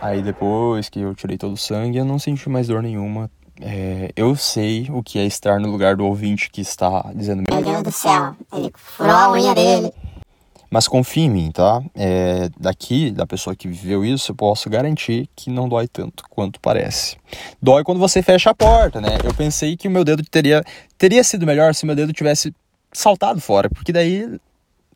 Aí 0.00 0.22
depois 0.22 0.88
que 0.88 1.00
eu 1.00 1.14
tirei 1.14 1.38
todo 1.38 1.52
o 1.52 1.56
sangue, 1.56 1.98
eu 1.98 2.04
não 2.04 2.18
senti 2.18 2.48
mais 2.48 2.66
dor 2.66 2.82
nenhuma. 2.82 3.30
É, 3.60 4.10
eu 4.16 4.34
sei 4.34 4.88
o 4.90 5.02
que 5.02 5.18
é 5.18 5.24
estar 5.24 5.60
no 5.60 5.70
lugar 5.70 5.94
do 5.94 6.04
ouvinte 6.04 6.50
que 6.50 6.60
está 6.60 7.12
dizendo: 7.14 7.44
Meu 7.48 7.62
Deus 7.62 7.82
do 7.82 7.92
céu, 7.92 8.34
ele 8.52 8.72
furou 8.74 9.14
a 9.14 9.32
unha 9.32 9.54
dele. 9.54 9.92
Mas 10.72 10.88
confie 10.88 11.24
em 11.24 11.30
mim, 11.30 11.50
tá? 11.52 11.82
É, 11.94 12.48
daqui, 12.58 13.10
da 13.10 13.26
pessoa 13.26 13.54
que 13.54 13.68
viveu 13.68 14.02
isso, 14.02 14.32
eu 14.32 14.34
posso 14.34 14.70
garantir 14.70 15.28
que 15.36 15.50
não 15.50 15.68
dói 15.68 15.86
tanto 15.86 16.24
quanto 16.30 16.58
parece. 16.58 17.18
Dói 17.60 17.84
quando 17.84 17.98
você 17.98 18.22
fecha 18.22 18.48
a 18.48 18.54
porta, 18.54 18.98
né? 18.98 19.18
Eu 19.22 19.34
pensei 19.34 19.76
que 19.76 19.86
o 19.86 19.90
meu 19.90 20.02
dedo 20.02 20.22
teria, 20.22 20.64
teria 20.96 21.22
sido 21.22 21.44
melhor 21.44 21.74
se 21.74 21.84
meu 21.84 21.94
dedo 21.94 22.10
tivesse 22.14 22.54
saltado 22.90 23.38
fora, 23.38 23.68
porque 23.68 23.92
daí 23.92 24.26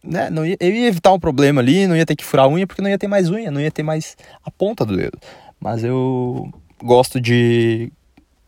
né, 0.02 0.30
não 0.30 0.46
ia, 0.46 0.56
eu 0.58 0.72
ia 0.72 0.88
evitar 0.88 1.12
um 1.12 1.20
problema 1.20 1.60
ali, 1.60 1.86
não 1.86 1.94
ia 1.94 2.06
ter 2.06 2.16
que 2.16 2.24
furar 2.24 2.46
a 2.46 2.48
unha, 2.48 2.66
porque 2.66 2.80
não 2.80 2.88
ia 2.88 2.98
ter 2.98 3.06
mais 3.06 3.28
unha, 3.28 3.50
não 3.50 3.60
ia 3.60 3.70
ter 3.70 3.82
mais 3.82 4.16
a 4.42 4.50
ponta 4.50 4.82
do 4.82 4.96
dedo. 4.96 5.18
Mas 5.60 5.84
eu 5.84 6.50
gosto 6.82 7.20
de 7.20 7.92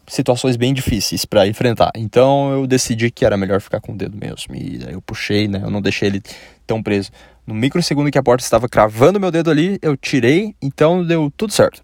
situações 0.08 0.56
bem 0.56 0.74
difíceis 0.74 1.24
para 1.24 1.46
enfrentar. 1.46 1.92
Então 1.94 2.52
eu 2.52 2.66
decidi 2.66 3.10
que 3.10 3.24
era 3.24 3.36
melhor 3.36 3.60
ficar 3.60 3.80
com 3.80 3.92
o 3.92 3.96
dedo 3.96 4.16
mesmo. 4.16 4.54
E 4.54 4.84
aí 4.86 4.92
eu 4.92 5.02
puxei, 5.02 5.46
né? 5.46 5.60
Eu 5.62 5.70
não 5.70 5.80
deixei 5.80 6.08
ele 6.08 6.22
tão 6.66 6.82
preso. 6.82 7.10
No 7.46 7.54
microsegundo 7.54 8.10
que 8.10 8.18
a 8.18 8.22
porta 8.22 8.44
estava 8.44 8.68
cravando 8.68 9.20
meu 9.20 9.30
dedo 9.30 9.50
ali, 9.50 9.78
eu 9.80 9.96
tirei, 9.96 10.54
então 10.60 11.04
deu 11.04 11.32
tudo 11.36 11.52
certo. 11.52 11.82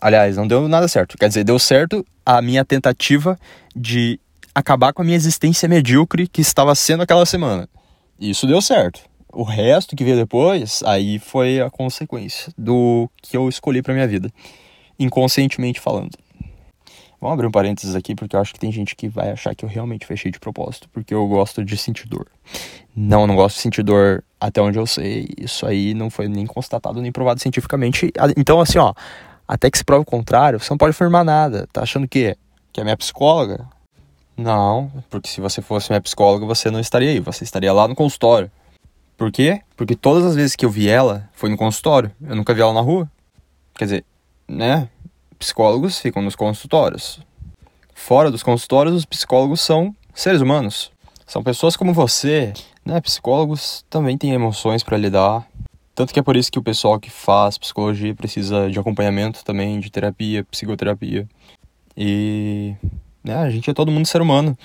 Aliás, 0.00 0.36
não 0.36 0.46
deu 0.46 0.68
nada 0.68 0.86
certo. 0.88 1.16
Quer 1.16 1.28
dizer, 1.28 1.44
deu 1.44 1.58
certo 1.58 2.04
a 2.26 2.42
minha 2.42 2.64
tentativa 2.64 3.38
de 3.74 4.20
acabar 4.54 4.92
com 4.92 5.02
a 5.02 5.04
minha 5.04 5.16
existência 5.16 5.68
medíocre 5.68 6.28
que 6.28 6.40
estava 6.40 6.74
sendo 6.74 7.02
aquela 7.02 7.24
semana. 7.24 7.68
Isso 8.20 8.46
deu 8.46 8.60
certo. 8.60 9.00
O 9.32 9.42
resto 9.42 9.96
que 9.96 10.04
veio 10.04 10.16
depois, 10.16 10.82
aí 10.84 11.18
foi 11.18 11.60
a 11.60 11.68
consequência 11.70 12.52
do 12.56 13.10
que 13.20 13.36
eu 13.36 13.48
escolhi 13.48 13.82
para 13.82 13.92
minha 13.92 14.06
vida, 14.06 14.30
inconscientemente 14.98 15.80
falando. 15.80 16.16
Vamos 17.24 17.36
abrir 17.36 17.46
um 17.46 17.50
parênteses 17.50 17.94
aqui, 17.94 18.14
porque 18.14 18.36
eu 18.36 18.40
acho 18.40 18.52
que 18.52 18.60
tem 18.60 18.70
gente 18.70 18.94
que 18.94 19.08
vai 19.08 19.30
achar 19.30 19.54
que 19.54 19.64
eu 19.64 19.68
realmente 19.68 20.04
fechei 20.04 20.30
de 20.30 20.38
propósito, 20.38 20.90
porque 20.92 21.14
eu 21.14 21.26
gosto 21.26 21.64
de 21.64 21.74
sentir 21.74 22.06
dor. 22.06 22.26
Não, 22.94 23.22
eu 23.22 23.26
não 23.26 23.34
gosto 23.34 23.56
de 23.56 23.62
sentir 23.62 23.82
dor 23.82 24.22
até 24.38 24.60
onde 24.60 24.78
eu 24.78 24.86
sei. 24.86 25.30
Isso 25.38 25.64
aí 25.64 25.94
não 25.94 26.10
foi 26.10 26.28
nem 26.28 26.44
constatado 26.44 27.00
nem 27.00 27.10
provado 27.10 27.40
cientificamente. 27.40 28.12
Então, 28.36 28.60
assim, 28.60 28.76
ó, 28.76 28.92
até 29.48 29.70
que 29.70 29.78
se 29.78 29.84
prove 29.84 30.02
o 30.02 30.04
contrário, 30.04 30.60
você 30.60 30.68
não 30.68 30.76
pode 30.76 30.90
afirmar 30.90 31.24
nada. 31.24 31.66
Tá 31.72 31.80
achando 31.80 32.06
que 32.06 32.36
que 32.70 32.82
é 32.82 32.84
minha 32.84 32.96
psicóloga? 32.96 33.66
Não, 34.36 34.92
porque 35.08 35.30
se 35.30 35.40
você 35.40 35.62
fosse 35.62 35.90
minha 35.90 36.02
psicóloga, 36.02 36.44
você 36.44 36.70
não 36.70 36.78
estaria 36.78 37.08
aí, 37.08 37.20
você 37.20 37.42
estaria 37.42 37.72
lá 37.72 37.88
no 37.88 37.94
consultório. 37.94 38.50
Por 39.16 39.32
quê? 39.32 39.62
Porque 39.78 39.96
todas 39.96 40.26
as 40.26 40.34
vezes 40.34 40.54
que 40.54 40.66
eu 40.66 40.70
vi 40.70 40.90
ela, 40.90 41.26
foi 41.32 41.48
no 41.48 41.56
consultório. 41.56 42.12
Eu 42.20 42.36
nunca 42.36 42.52
vi 42.52 42.60
ela 42.60 42.74
na 42.74 42.82
rua. 42.82 43.10
Quer 43.74 43.84
dizer, 43.86 44.04
né? 44.46 44.90
Psicólogos 45.44 45.98
ficam 45.98 46.22
nos 46.22 46.34
consultórios. 46.34 47.20
Fora 47.94 48.30
dos 48.30 48.42
consultórios, 48.42 48.94
os 48.94 49.04
psicólogos 49.04 49.60
são 49.60 49.94
seres 50.14 50.40
humanos. 50.40 50.90
São 51.26 51.42
pessoas 51.42 51.76
como 51.76 51.92
você, 51.92 52.54
né? 52.84 52.98
Psicólogos 53.02 53.84
também 53.90 54.16
têm 54.16 54.32
emoções 54.32 54.82
para 54.82 54.96
lidar. 54.96 55.46
Tanto 55.94 56.14
que 56.14 56.18
é 56.18 56.22
por 56.22 56.34
isso 56.34 56.50
que 56.50 56.58
o 56.58 56.62
pessoal 56.62 56.98
que 56.98 57.10
faz 57.10 57.58
psicologia 57.58 58.14
precisa 58.14 58.70
de 58.70 58.78
acompanhamento 58.78 59.44
também, 59.44 59.78
de 59.78 59.90
terapia, 59.90 60.44
psicoterapia. 60.44 61.28
E 61.94 62.74
né, 63.22 63.36
a 63.36 63.50
gente 63.50 63.68
é 63.68 63.74
todo 63.74 63.92
mundo 63.92 64.06
ser 64.06 64.22
humano, 64.22 64.56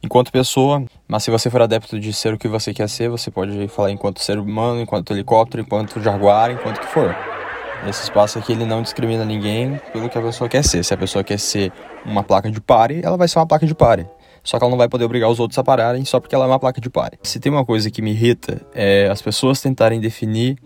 enquanto 0.00 0.30
pessoa. 0.30 0.84
Mas 1.08 1.24
se 1.24 1.32
você 1.32 1.50
for 1.50 1.62
adepto 1.62 1.98
de 1.98 2.12
ser 2.12 2.32
o 2.32 2.38
que 2.38 2.46
você 2.46 2.72
quer 2.72 2.88
ser, 2.88 3.10
você 3.10 3.28
pode 3.28 3.66
falar 3.66 3.90
enquanto 3.90 4.22
ser 4.22 4.38
humano, 4.38 4.80
enquanto 4.80 5.12
helicóptero, 5.12 5.62
enquanto 5.62 6.00
jaguar, 6.00 6.52
enquanto 6.52 6.78
que 6.78 6.86
for. 6.86 7.37
Esse 7.86 8.02
espaço 8.02 8.38
aqui 8.38 8.52
ele 8.52 8.64
não 8.64 8.82
discrimina 8.82 9.24
ninguém 9.24 9.80
pelo 9.92 10.08
que 10.08 10.18
a 10.18 10.22
pessoa 10.22 10.48
quer 10.48 10.64
ser. 10.64 10.84
Se 10.84 10.92
a 10.92 10.96
pessoa 10.96 11.22
quer 11.22 11.38
ser 11.38 11.72
uma 12.04 12.22
placa 12.22 12.50
de 12.50 12.60
pare, 12.60 13.00
ela 13.02 13.16
vai 13.16 13.28
ser 13.28 13.38
uma 13.38 13.46
placa 13.46 13.66
de 13.66 13.74
pare. 13.74 14.06
Só 14.42 14.58
que 14.58 14.64
ela 14.64 14.70
não 14.70 14.78
vai 14.78 14.88
poder 14.88 15.04
obrigar 15.04 15.30
os 15.30 15.38
outros 15.38 15.58
a 15.58 15.64
pararem 15.64 16.04
só 16.04 16.18
porque 16.20 16.34
ela 16.34 16.44
é 16.44 16.48
uma 16.48 16.58
placa 16.58 16.80
de 16.80 16.90
pare. 16.90 17.18
Se 17.22 17.38
tem 17.38 17.52
uma 17.52 17.64
coisa 17.64 17.90
que 17.90 18.02
me 18.02 18.10
irrita 18.10 18.60
é 18.74 19.08
as 19.08 19.22
pessoas 19.22 19.60
tentarem 19.60 20.00
definir 20.00 20.58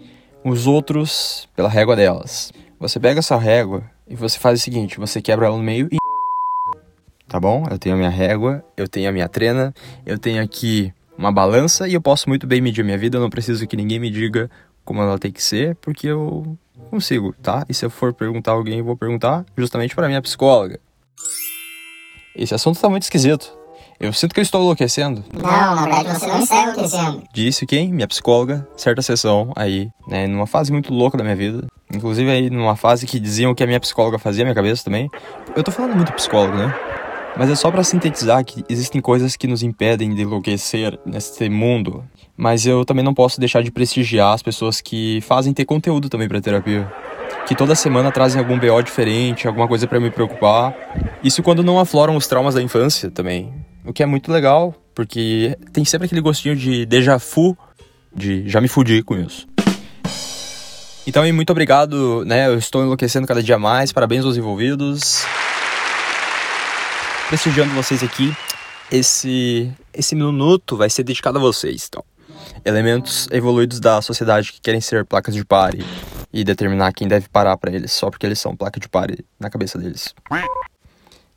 os 0.44 0.66
outros 0.66 1.48
pela 1.54 1.68
régua 1.68 1.94
delas. 1.94 2.52
Você 2.78 2.98
pega 2.98 3.20
essa 3.20 3.36
régua 3.36 3.82
e 4.08 4.14
você 4.14 4.38
faz 4.38 4.60
o 4.60 4.62
seguinte: 4.62 4.98
você 4.98 5.20
quebra 5.20 5.46
ela 5.46 5.56
no 5.56 5.62
meio 5.62 5.88
e. 5.90 5.96
Tá 7.28 7.40
bom? 7.40 7.66
Eu 7.70 7.78
tenho 7.78 7.94
a 7.94 7.98
minha 7.98 8.10
régua, 8.10 8.62
eu 8.76 8.86
tenho 8.86 9.08
a 9.08 9.12
minha 9.12 9.26
trena, 9.26 9.72
eu 10.04 10.18
tenho 10.18 10.42
aqui 10.42 10.92
uma 11.16 11.32
balança 11.32 11.88
e 11.88 11.94
eu 11.94 12.00
posso 12.00 12.28
muito 12.28 12.46
bem 12.46 12.60
medir 12.60 12.82
a 12.82 12.84
minha 12.84 12.98
vida. 12.98 13.16
Eu 13.16 13.22
não 13.22 13.30
preciso 13.30 13.66
que 13.66 13.74
ninguém 13.74 13.98
me 13.98 14.10
diga 14.10 14.50
como 14.84 15.00
ela 15.00 15.18
tem 15.18 15.32
que 15.32 15.42
ser, 15.42 15.74
porque 15.76 16.08
eu 16.08 16.58
consigo, 16.90 17.34
tá? 17.42 17.64
E 17.68 17.74
se 17.74 17.84
eu 17.84 17.90
for 17.90 18.12
perguntar 18.12 18.52
a 18.52 18.54
alguém, 18.54 18.78
eu 18.78 18.84
vou 18.84 18.96
perguntar 18.96 19.44
justamente 19.56 19.94
para 19.94 20.08
minha 20.08 20.22
psicóloga. 20.22 20.78
Esse 22.34 22.54
assunto 22.54 22.80
tá 22.80 22.88
muito 22.88 23.02
esquisito. 23.02 23.52
Eu 24.00 24.12
sinto 24.12 24.34
que 24.34 24.40
eu 24.40 24.42
estou 24.42 24.60
enlouquecendo. 24.60 25.24
Não, 25.32 25.42
na 25.42 25.82
verdade 25.84 26.18
você 26.18 26.26
não 26.26 26.40
está 26.40 26.62
enlouquecendo. 26.62 27.22
Disse 27.32 27.66
quem? 27.66 27.92
Minha 27.92 28.08
psicóloga, 28.08 28.66
certa 28.76 29.00
sessão 29.00 29.52
aí, 29.54 29.88
né, 30.08 30.26
numa 30.26 30.46
fase 30.46 30.72
muito 30.72 30.92
louca 30.92 31.16
da 31.16 31.22
minha 31.22 31.36
vida. 31.36 31.66
Inclusive 31.94 32.28
aí 32.30 32.50
numa 32.50 32.74
fase 32.74 33.06
que 33.06 33.20
diziam 33.20 33.54
que 33.54 33.62
a 33.62 33.66
minha 33.66 33.78
psicóloga 33.78 34.18
fazia 34.18 34.44
minha 34.44 34.54
cabeça 34.54 34.82
também. 34.82 35.08
Eu 35.54 35.62
tô 35.62 35.70
falando 35.70 35.94
muito 35.94 36.12
psicólogo, 36.14 36.56
né? 36.56 36.74
Mas 37.36 37.48
é 37.48 37.54
só 37.54 37.70
para 37.70 37.84
sintetizar 37.84 38.44
que 38.44 38.64
existem 38.68 39.00
coisas 39.00 39.36
que 39.36 39.46
nos 39.46 39.62
impedem 39.62 40.14
de 40.14 40.22
enlouquecer 40.22 40.98
nesse 41.06 41.48
mundo. 41.48 42.04
Mas 42.36 42.66
eu 42.66 42.84
também 42.84 43.04
não 43.04 43.14
posso 43.14 43.38
deixar 43.38 43.62
de 43.62 43.70
prestigiar 43.70 44.32
as 44.32 44.42
pessoas 44.42 44.80
que 44.80 45.20
fazem 45.22 45.52
ter 45.52 45.64
conteúdo 45.64 46.08
também 46.08 46.28
para 46.28 46.40
terapia. 46.40 46.90
Que 47.46 47.54
toda 47.54 47.74
semana 47.74 48.10
trazem 48.10 48.40
algum 48.40 48.58
BO 48.58 48.82
diferente, 48.82 49.46
alguma 49.46 49.68
coisa 49.68 49.86
para 49.86 50.00
me 50.00 50.10
preocupar. 50.10 50.74
Isso 51.22 51.42
quando 51.42 51.62
não 51.62 51.78
afloram 51.78 52.16
os 52.16 52.26
traumas 52.26 52.54
da 52.54 52.62
infância 52.62 53.10
também. 53.10 53.52
O 53.84 53.92
que 53.92 54.02
é 54.02 54.06
muito 54.06 54.32
legal, 54.32 54.74
porque 54.94 55.56
tem 55.72 55.84
sempre 55.84 56.06
aquele 56.06 56.20
gostinho 56.20 56.56
de 56.56 56.86
déjà 56.86 57.16
vu, 57.16 57.56
de 58.14 58.48
já 58.48 58.60
me 58.60 58.68
fudi 58.68 59.02
com 59.02 59.16
isso. 59.16 59.46
Então, 61.06 61.30
muito 61.32 61.50
obrigado, 61.50 62.24
né? 62.24 62.46
Eu 62.46 62.56
estou 62.56 62.82
enlouquecendo 62.82 63.26
cada 63.26 63.42
dia 63.42 63.58
mais. 63.58 63.92
Parabéns 63.92 64.24
aos 64.24 64.36
envolvidos 64.36 65.26
prestigiando 67.32 67.72
vocês 67.72 68.02
aqui. 68.02 68.30
Esse, 68.90 69.72
esse 69.94 70.14
minuto 70.14 70.76
vai 70.76 70.90
ser 70.90 71.02
dedicado 71.02 71.38
a 71.38 71.40
vocês, 71.40 71.88
então. 71.88 72.04
Elementos 72.64 73.28
evoluídos 73.30 73.80
da 73.80 74.00
sociedade 74.00 74.52
que 74.52 74.60
querem 74.60 74.80
ser 74.80 75.04
placas 75.04 75.34
de 75.34 75.44
pare 75.44 75.84
e 76.32 76.44
determinar 76.44 76.92
quem 76.92 77.06
deve 77.06 77.28
parar 77.28 77.56
para 77.56 77.72
eles 77.72 77.92
só 77.92 78.10
porque 78.10 78.24
eles 78.26 78.38
são 78.38 78.56
placa 78.56 78.80
de 78.80 78.88
pare 78.88 79.24
na 79.38 79.50
cabeça 79.50 79.78
deles. 79.78 80.14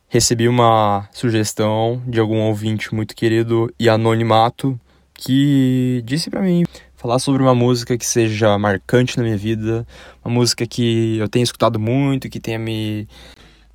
Recebi 0.08 0.48
uma 0.48 1.08
sugestão 1.12 2.02
de 2.06 2.20
algum 2.20 2.40
ouvinte 2.40 2.94
muito 2.94 3.14
querido 3.14 3.72
e 3.78 3.88
anonimato 3.88 4.78
que 5.12 6.02
disse 6.04 6.30
para 6.30 6.40
mim 6.40 6.64
falar 6.96 7.18
sobre 7.18 7.42
uma 7.42 7.54
música 7.54 7.96
que 7.98 8.06
seja 8.06 8.56
marcante 8.58 9.16
na 9.16 9.24
minha 9.24 9.36
vida, 9.36 9.86
uma 10.24 10.32
música 10.32 10.66
que 10.66 11.18
eu 11.18 11.28
tenha 11.28 11.42
escutado 11.42 11.78
muito, 11.78 12.28
que 12.28 12.40
tenha 12.40 12.58
me 12.58 13.06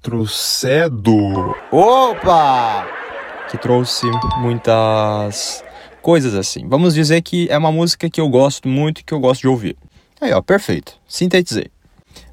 Trouxedo. 0.02 1.56
Opa! 1.72 2.88
Que 3.52 3.58
trouxe 3.60 4.08
muitas 4.40 5.64
coisas 6.02 6.36
assim. 6.36 6.68
Vamos 6.68 6.94
dizer 6.94 7.22
que 7.22 7.48
é 7.50 7.58
uma 7.58 7.72
música 7.72 8.10
que 8.10 8.20
eu 8.20 8.28
gosto 8.28 8.68
muito 8.68 9.02
e 9.02 9.04
que 9.04 9.14
eu 9.14 9.20
gosto 9.20 9.42
de 9.42 9.48
ouvir. 9.48 9.78
Aí, 10.20 10.32
ó, 10.34 10.42
perfeito. 10.42 10.94
Sintetizei. 11.08 11.70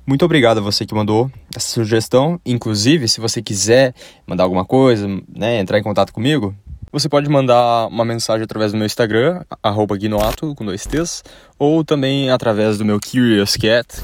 Muito 0.06 0.24
obrigado 0.24 0.58
a 0.58 0.60
você 0.60 0.86
que 0.86 0.94
mandou 0.94 1.30
essa 1.54 1.68
sugestão. 1.68 2.40
Inclusive, 2.44 3.06
se 3.08 3.20
você 3.20 3.42
quiser 3.42 3.94
mandar 4.26 4.44
alguma 4.44 4.64
coisa, 4.64 5.06
né, 5.28 5.58
entrar 5.58 5.78
em 5.78 5.82
contato 5.82 6.12
comigo, 6.12 6.54
você 6.90 7.08
pode 7.08 7.28
mandar 7.28 7.86
uma 7.88 8.04
mensagem 8.04 8.42
através 8.42 8.72
do 8.72 8.78
meu 8.78 8.86
Instagram, 8.86 9.44
guinoato, 9.98 10.54
com 10.54 10.64
dois 10.64 10.86
T's, 10.86 11.22
ou 11.58 11.84
também 11.84 12.30
através 12.30 12.78
do 12.78 12.84
meu 12.84 12.98
Curious 12.98 13.56
Cat. 13.56 14.02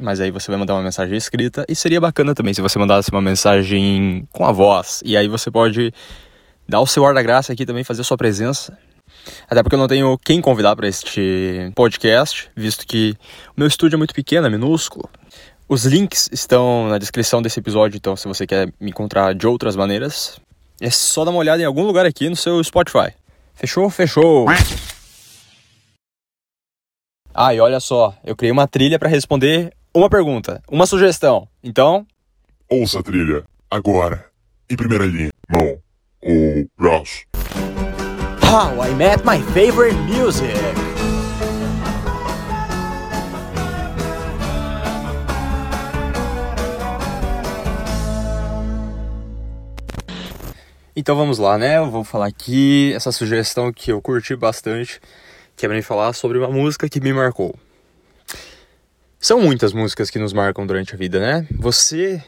Mas 0.00 0.20
aí 0.20 0.30
você 0.30 0.50
vai 0.50 0.58
mandar 0.58 0.74
uma 0.74 0.82
mensagem 0.82 1.16
escrita 1.16 1.64
e 1.68 1.74
seria 1.74 2.00
bacana 2.00 2.34
também 2.34 2.54
se 2.54 2.60
você 2.60 2.78
mandasse 2.78 3.10
uma 3.10 3.20
mensagem 3.20 4.28
com 4.32 4.44
a 4.44 4.52
voz. 4.52 5.02
E 5.04 5.16
aí 5.16 5.26
você 5.26 5.50
pode 5.50 5.92
dar 6.68 6.80
o 6.80 6.86
seu 6.86 7.04
ar 7.04 7.14
da 7.14 7.22
graça 7.22 7.52
aqui 7.52 7.66
também, 7.66 7.82
fazer 7.82 8.02
a 8.02 8.04
sua 8.04 8.16
presença. 8.16 8.78
Até 9.50 9.62
porque 9.62 9.74
eu 9.74 9.78
não 9.78 9.88
tenho 9.88 10.16
quem 10.18 10.40
convidar 10.40 10.76
para 10.76 10.86
este 10.86 11.72
podcast, 11.74 12.50
visto 12.56 12.86
que 12.86 13.16
o 13.56 13.60
meu 13.60 13.66
estúdio 13.66 13.96
é 13.96 13.98
muito 13.98 14.14
pequeno, 14.14 14.46
é 14.46 14.50
minúsculo. 14.50 15.08
Os 15.68 15.84
links 15.84 16.28
estão 16.32 16.88
na 16.88 16.96
descrição 16.96 17.42
desse 17.42 17.60
episódio, 17.60 17.96
então 17.96 18.16
se 18.16 18.26
você 18.26 18.46
quer 18.46 18.72
me 18.80 18.90
encontrar 18.90 19.34
de 19.34 19.46
outras 19.46 19.76
maneiras, 19.76 20.40
é 20.80 20.90
só 20.90 21.24
dar 21.24 21.30
uma 21.30 21.40
olhada 21.40 21.60
em 21.60 21.66
algum 21.66 21.82
lugar 21.82 22.06
aqui 22.06 22.28
no 22.28 22.36
seu 22.36 22.62
Spotify. 22.62 23.12
Fechou? 23.54 23.90
Fechou! 23.90 24.46
Ah, 27.40 27.54
e 27.54 27.60
olha 27.60 27.78
só, 27.78 28.12
eu 28.24 28.34
criei 28.34 28.50
uma 28.50 28.66
trilha 28.66 28.98
para 28.98 29.08
responder 29.08 29.72
uma 29.94 30.10
pergunta, 30.10 30.60
uma 30.68 30.86
sugestão. 30.86 31.46
Então, 31.62 32.04
Ouça 32.68 32.98
a 32.98 33.02
trilha, 33.04 33.44
agora, 33.70 34.26
em 34.68 34.74
primeira 34.74 35.06
linha, 35.06 35.30
mão 35.48 35.80
ou 36.20 36.66
braço. 36.76 37.24
How 38.42 38.84
I 38.84 38.92
Met 38.96 39.24
My 39.24 39.40
Favorite 39.54 39.94
Music. 40.00 40.52
Então 50.96 51.14
vamos 51.14 51.38
lá, 51.38 51.56
né? 51.56 51.76
Eu 51.76 51.88
vou 51.88 52.02
falar 52.02 52.26
aqui 52.26 52.92
essa 52.96 53.12
sugestão 53.12 53.72
que 53.72 53.92
eu 53.92 54.02
curti 54.02 54.34
bastante, 54.34 55.00
que 55.58 55.66
é 55.66 55.68
me 55.68 55.82
falar 55.82 56.12
sobre 56.12 56.38
uma 56.38 56.48
música 56.48 56.88
que 56.88 57.00
me 57.00 57.12
marcou. 57.12 57.58
São 59.18 59.40
muitas 59.40 59.72
músicas 59.72 60.08
que 60.08 60.18
nos 60.18 60.32
marcam 60.32 60.64
durante 60.64 60.94
a 60.94 60.96
vida, 60.96 61.18
né? 61.18 61.48
Você, 61.58 62.22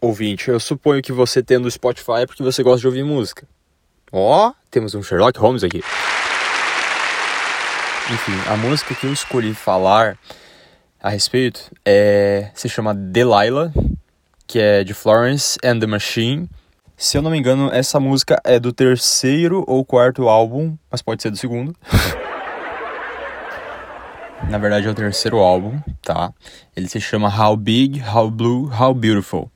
ouvinte, 0.00 0.48
eu 0.48 0.60
suponho 0.60 1.02
que 1.02 1.10
você 1.10 1.42
tendo 1.42 1.68
Spotify 1.68 2.20
é 2.20 2.26
porque 2.26 2.40
você 2.40 2.62
gosta 2.62 2.78
de 2.78 2.86
ouvir 2.86 3.02
música. 3.02 3.48
Ó, 4.12 4.48
oh, 4.48 4.54
temos 4.70 4.94
um 4.94 5.02
Sherlock 5.02 5.36
Holmes 5.40 5.64
aqui. 5.64 5.82
Enfim, 8.12 8.32
a 8.48 8.56
música 8.56 8.94
que 8.94 9.06
eu 9.06 9.12
escolhi 9.12 9.52
falar 9.52 10.16
a 11.02 11.10
respeito 11.10 11.72
é 11.84 12.52
se 12.54 12.68
chama 12.68 12.94
Delilah, 12.94 13.72
que 14.46 14.60
é 14.60 14.84
de 14.84 14.94
Florence 14.94 15.58
and 15.64 15.80
the 15.80 15.86
Machine. 15.86 16.48
Se 16.96 17.18
eu 17.18 17.22
não 17.22 17.32
me 17.32 17.38
engano, 17.38 17.70
essa 17.72 17.98
música 17.98 18.40
é 18.44 18.60
do 18.60 18.72
terceiro 18.72 19.64
ou 19.66 19.84
quarto 19.84 20.28
álbum, 20.28 20.76
mas 20.88 21.02
pode 21.02 21.20
ser 21.20 21.30
do 21.30 21.36
segundo. 21.36 21.74
Na 24.46 24.58
verdade 24.58 24.86
é 24.86 24.90
o 24.90 24.94
terceiro 24.94 25.38
álbum, 25.38 25.78
tá? 26.02 26.32
Ele 26.76 26.88
se 26.88 27.00
chama 27.00 27.28
How 27.28 27.56
Big, 27.56 28.02
How 28.02 28.30
Blue, 28.30 28.70
How 28.72 28.94
Beautiful. 28.94 29.50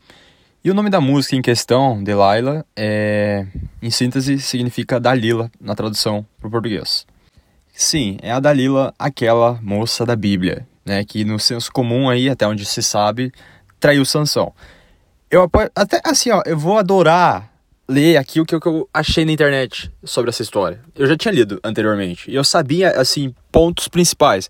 E 0.65 0.71
o 0.71 0.75
nome 0.75 0.91
da 0.91 1.01
música 1.01 1.35
em 1.35 1.43
questão, 1.43 2.03
Delilah, 2.03 2.65
é, 2.77 3.47
em 3.81 3.91
síntese 3.91 4.39
significa 4.39 5.01
Dalila 5.01 5.51
na 5.61 5.75
tradução 5.75 6.25
para 6.39 6.49
o 6.49 6.51
português. 6.51 7.07
Sim, 7.73 8.19
é 8.23 8.31
a 8.31 8.39
Dalila, 8.39 8.95
aquela 8.99 9.59
moça 9.63 10.07
da 10.07 10.15
Bíblia, 10.15 10.67
né, 10.85 11.05
que 11.05 11.25
no 11.25 11.39
senso 11.39 11.73
comum 11.73 12.09
aí, 12.09 12.29
até 12.29 12.47
onde 12.47 12.65
se 12.65 12.83
sabe, 12.83 13.33
traiu 13.81 14.05
Sansão. 14.05 14.53
Eu 15.31 15.51
até 15.75 16.01
assim, 16.05 16.31
ó, 16.31 16.43
eu 16.45 16.59
vou 16.59 16.79
adorar 16.79 17.52
ler 17.89 18.17
aqui 18.17 18.41
o 18.41 18.47
que 18.47 18.55
eu 18.55 18.89
achei 18.93 19.25
na 19.25 19.33
internet 19.33 19.93
sobre 20.05 20.31
essa 20.31 20.43
história. 20.43 20.81
Eu 20.95 21.07
já 21.07 21.17
tinha 21.17 21.33
lido 21.33 21.61
anteriormente 21.63 22.31
e 22.31 22.35
eu 22.35 22.45
sabia 22.45 22.91
assim 22.91 23.35
pontos 23.51 23.89
principais. 23.89 24.49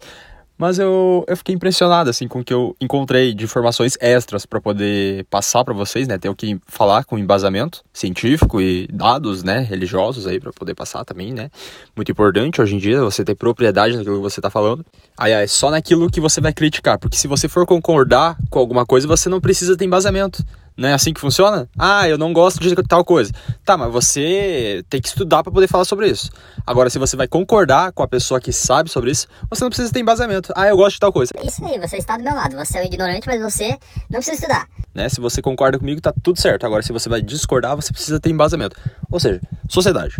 Mas 0.63 0.79
eu, 0.79 1.25
eu 1.27 1.37
fiquei 1.37 1.53
impressionado 1.53 2.09
assim 2.09 2.29
com 2.29 2.39
o 2.39 2.45
que 2.45 2.55
eu 2.55 2.77
encontrei 2.81 3.35
de 3.35 3.43
informações 3.43 3.99
extras 4.01 4.47
para 4.47 4.61
poder 4.61 5.25
passar 5.25 5.65
para 5.65 5.75
vocês, 5.75 6.07
né? 6.07 6.17
Ter 6.19 6.29
o 6.29 6.37
que 6.37 6.57
falar 6.69 7.05
com 7.05 7.19
embasamento 7.19 7.83
científico 7.93 8.61
e 8.61 8.87
dados, 8.87 9.43
né, 9.43 9.59
religiosos 9.59 10.25
aí 10.25 10.39
para 10.39 10.53
poder 10.53 10.77
passar 10.77 11.05
também, 11.05 11.33
né? 11.33 11.51
Muito 11.97 12.13
importante 12.13 12.63
hoje 12.63 12.77
em 12.77 12.79
dia 12.79 13.01
você 13.01 13.25
ter 13.25 13.35
propriedade 13.35 13.97
naquilo 13.97 14.19
que 14.19 14.23
você 14.23 14.41
tá 14.41 14.51
falando. 14.51 14.87
Aí 15.19 15.33
é 15.33 15.47
só 15.49 15.69
naquilo 15.69 16.09
que 16.09 16.21
você 16.21 16.41
vai 16.41 16.53
criticar, 16.53 16.97
porque 16.97 17.17
se 17.17 17.27
você 17.27 17.49
for 17.49 17.67
concordar 17.67 18.37
com 18.49 18.61
alguma 18.61 18.87
coisa, 18.87 19.09
você 19.09 19.29
não 19.29 19.41
precisa 19.41 19.77
ter 19.77 19.85
embasamento. 19.85 20.45
Não 20.77 20.89
é 20.89 20.95
assim 20.95 21.13
que 21.13 21.21
funciona? 21.21 21.69
Ah, 21.79 22.09
eu 22.09 22.17
não 22.17 22.33
gosto 22.33 22.61
de 22.61 22.75
tal 22.75 23.05
coisa. 23.05 23.33
Tá, 23.65 23.77
mas 23.77 23.93
você 23.93 24.85
tem 24.89 25.01
que 25.01 25.09
estudar 25.09 25.43
para 25.43 25.53
poder 25.53 25.69
falar 25.69 25.85
sobre 25.85 26.09
isso. 26.09 26.31
Agora, 26.67 26.89
se 26.89 26.99
você 26.99 27.17
vai 27.17 27.29
concordar 27.29 27.93
com 27.93 28.03
a 28.03 28.09
pessoa 28.09 28.41
que 28.41 28.53
sabe 28.53 28.91
sobre 28.91 29.11
isso, 29.11 29.27
você 29.51 29.63
não 29.63 29.71
precisa 29.71 29.93
ter 29.93 30.01
embasamento. 30.01 30.53
Ah, 30.57 30.69
eu 30.69 30.77
gosto 30.77 30.95
de 30.95 31.01
tal 31.01 31.13
coisa. 31.13 31.33
Isso 31.45 31.65
aí, 31.65 31.79
você 31.79 31.97
está 31.97 32.17
do 32.17 32.25
meu 32.25 32.35
lado. 32.35 32.57
Você 32.57 32.79
é 32.79 32.83
um 32.83 32.85
ignorante, 32.85 33.27
mas 33.27 33.41
você 33.41 33.79
não 34.11 34.21
precisa 34.21 34.37
estudar. 34.37 34.67
Né? 34.95 35.09
Se 35.09 35.21
você 35.21 35.43
concorda 35.43 35.79
comigo, 35.79 36.01
tá 36.01 36.13
tudo 36.23 36.41
certo. 36.41 36.65
Agora, 36.65 36.83
se 36.83 36.93
você 36.93 37.09
vai 37.09 37.23
discordar, 37.23 37.77
você 37.77 37.93
precisa 37.93 38.19
ter 38.19 38.31
embasamento. 38.31 38.77
Ou 39.11 39.21
seja, 39.21 39.41
sociedade. 39.69 40.17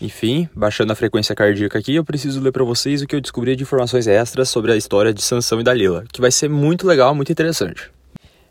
Enfim, 0.00 0.48
baixando 0.54 0.92
a 0.92 0.96
frequência 0.96 1.34
cardíaca 1.34 1.78
aqui, 1.78 1.96
eu 1.96 2.04
preciso 2.04 2.40
ler 2.40 2.52
para 2.52 2.62
vocês 2.62 3.02
o 3.02 3.06
que 3.06 3.16
eu 3.16 3.20
descobri 3.20 3.56
de 3.56 3.64
informações 3.64 4.06
extras 4.06 4.48
sobre 4.48 4.72
a 4.72 4.76
história 4.76 5.12
de 5.12 5.20
Sansão 5.20 5.60
e 5.60 5.64
Dalila, 5.64 6.04
que 6.12 6.20
vai 6.20 6.30
ser 6.30 6.48
muito 6.48 6.86
legal, 6.86 7.14
muito 7.14 7.32
interessante. 7.32 7.90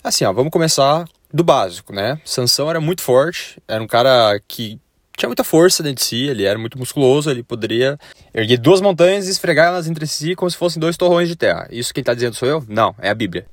Assim, 0.04 0.26
ó, 0.26 0.34
vamos 0.34 0.52
começar 0.52 1.08
do 1.34 1.44
básico, 1.44 1.94
né? 1.94 2.20
Sansão 2.26 2.70
era 2.70 2.82
muito 2.82 3.02
forte, 3.02 3.62
era 3.68 3.82
um 3.82 3.88
cara 3.88 4.40
que 4.46 4.80
tinha 5.18 5.30
muita 5.30 5.44
força 5.44 5.82
dentro 5.82 6.04
de 6.04 6.04
si, 6.04 6.28
ele 6.28 6.44
era 6.44 6.60
muito 6.60 6.78
musculoso, 6.78 7.32
ele 7.32 7.44
poderia 7.44 7.98
erguer 8.34 8.58
duas 8.58 8.82
montanhas 8.82 9.28
e 9.28 9.32
esfregar 9.32 9.68
elas 9.68 9.88
entre 9.88 10.06
si 10.06 10.36
como 10.36 10.52
se 10.52 10.58
fossem 10.58 10.80
dois 10.80 10.98
torrões 10.98 11.28
de 11.30 11.36
terra. 11.36 11.68
Isso 11.72 11.94
quem 11.94 12.04
tá 12.04 12.14
dizendo 12.14 12.36
sou 12.36 12.48
eu? 12.48 12.64
Não, 12.68 12.94
é 13.00 13.10
a 13.10 13.16
Bíblia. 13.16 13.46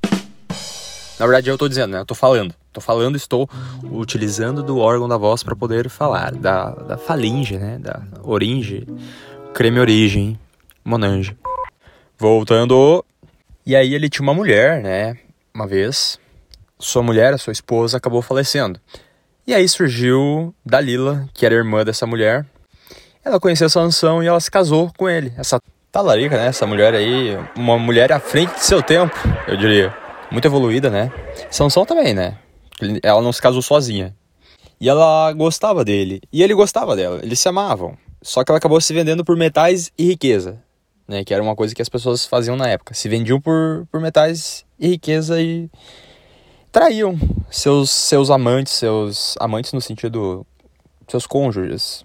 Na 1.18 1.26
verdade, 1.26 1.48
eu 1.48 1.57
tô 1.57 1.68
dizendo, 1.68 1.92
né? 1.92 2.00
Eu 2.00 2.04
tô 2.04 2.14
falando. 2.14 2.54
Tô 2.74 2.80
falando, 2.80 3.14
estou 3.14 3.48
utilizando 3.84 4.60
do 4.60 4.78
órgão 4.78 5.08
da 5.08 5.16
voz 5.16 5.44
para 5.44 5.54
poder 5.54 5.88
falar. 5.88 6.32
Da, 6.32 6.70
da 6.70 6.98
falinge, 6.98 7.56
né? 7.56 7.78
Da 7.78 8.02
oringe. 8.20 8.84
Creme 9.54 9.78
origem. 9.78 10.37
Monange. 10.84 11.37
Voltando. 12.18 13.04
E 13.64 13.76
aí 13.76 13.94
ele 13.94 14.08
tinha 14.08 14.24
uma 14.24 14.34
mulher, 14.34 14.82
né? 14.82 15.16
Uma 15.54 15.68
vez. 15.68 16.18
Sua 16.76 17.00
mulher, 17.00 17.32
a 17.32 17.38
sua 17.38 17.52
esposa, 17.52 17.96
acabou 17.96 18.20
falecendo. 18.20 18.80
E 19.46 19.54
aí 19.54 19.68
surgiu 19.68 20.52
Dalila, 20.66 21.28
que 21.32 21.46
era 21.46 21.54
irmã 21.54 21.84
dessa 21.84 22.04
mulher. 22.08 22.44
Ela 23.24 23.38
conheceu 23.38 23.70
Sansão 23.70 24.20
e 24.20 24.26
ela 24.26 24.40
se 24.40 24.50
casou 24.50 24.92
com 24.98 25.08
ele. 25.08 25.32
Essa 25.38 25.60
talarica, 25.92 26.37
né? 26.37 26.48
Essa 26.48 26.66
mulher 26.66 26.92
aí, 26.92 27.38
uma 27.56 27.78
mulher 27.78 28.10
à 28.10 28.18
frente 28.18 28.54
de 28.54 28.64
seu 28.64 28.82
tempo, 28.82 29.14
eu 29.46 29.56
diria. 29.56 29.94
Muito 30.28 30.48
evoluída, 30.48 30.90
né? 30.90 31.12
Sansão 31.52 31.87
também, 31.87 32.12
né? 32.12 32.37
Ela 33.02 33.22
não 33.22 33.32
se 33.32 33.40
casou 33.40 33.62
sozinha. 33.62 34.14
E 34.80 34.88
ela 34.88 35.32
gostava 35.32 35.84
dele. 35.84 36.20
E 36.32 36.42
ele 36.42 36.54
gostava 36.54 36.96
dela. 36.96 37.20
Eles 37.22 37.40
se 37.40 37.48
amavam. 37.48 37.96
Só 38.20 38.42
que 38.42 38.50
ela 38.50 38.58
acabou 38.58 38.80
se 38.80 38.92
vendendo 38.92 39.24
por 39.24 39.37
metais 39.37 39.92
e 39.96 40.06
riqueza. 40.06 40.62
Né? 41.06 41.24
Que 41.24 41.32
era 41.32 41.42
uma 41.42 41.54
coisa 41.54 41.74
que 41.74 41.82
as 41.82 41.88
pessoas 41.88 42.26
faziam 42.26 42.56
na 42.56 42.68
época. 42.68 42.94
Se 42.94 43.08
vendiam 43.08 43.40
por, 43.40 43.87
por 43.90 44.00
metais 44.00 44.64
e 44.78 44.88
riqueza 44.88 45.40
e 45.40 45.70
traíam 46.72 47.18
seus, 47.50 47.90
seus 47.90 48.30
amantes, 48.30 48.72
seus 48.72 49.37
amantes 49.38 49.72
no 49.72 49.80
sentido 49.80 50.44
seus 51.08 51.26
cônjuges. 51.26 52.04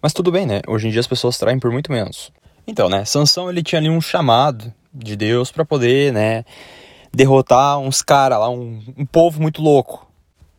Mas 0.00 0.12
tudo 0.12 0.30
bem, 0.30 0.46
né? 0.46 0.60
Hoje 0.68 0.86
em 0.86 0.90
dia 0.90 1.00
as 1.00 1.06
pessoas 1.06 1.38
traem 1.38 1.58
por 1.58 1.70
muito 1.72 1.90
menos. 1.90 2.30
Então, 2.66 2.88
né, 2.88 3.04
Sansão 3.04 3.50
ele 3.50 3.62
tinha 3.62 3.80
ali 3.80 3.90
um 3.90 4.00
chamado 4.00 4.72
de 4.92 5.16
Deus 5.16 5.50
para 5.50 5.64
poder, 5.64 6.12
né, 6.12 6.44
derrotar 7.14 7.78
uns 7.78 8.02
caras 8.02 8.38
lá, 8.38 8.50
um, 8.50 8.82
um 8.96 9.06
povo 9.06 9.40
muito 9.40 9.62
louco. 9.62 10.10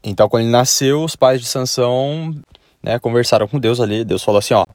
Então, 0.03 0.29
quando 0.29 0.43
ele 0.43 0.51
nasceu, 0.51 1.03
os 1.03 1.15
pais 1.15 1.41
de 1.41 1.47
Sansão 1.47 2.35
né, 2.81 2.99
conversaram 2.99 3.47
com 3.47 3.59
Deus 3.59 3.79
ali. 3.79 4.03
Deus 4.03 4.23
falou 4.23 4.39
assim: 4.39 4.53
ó, 4.53 4.65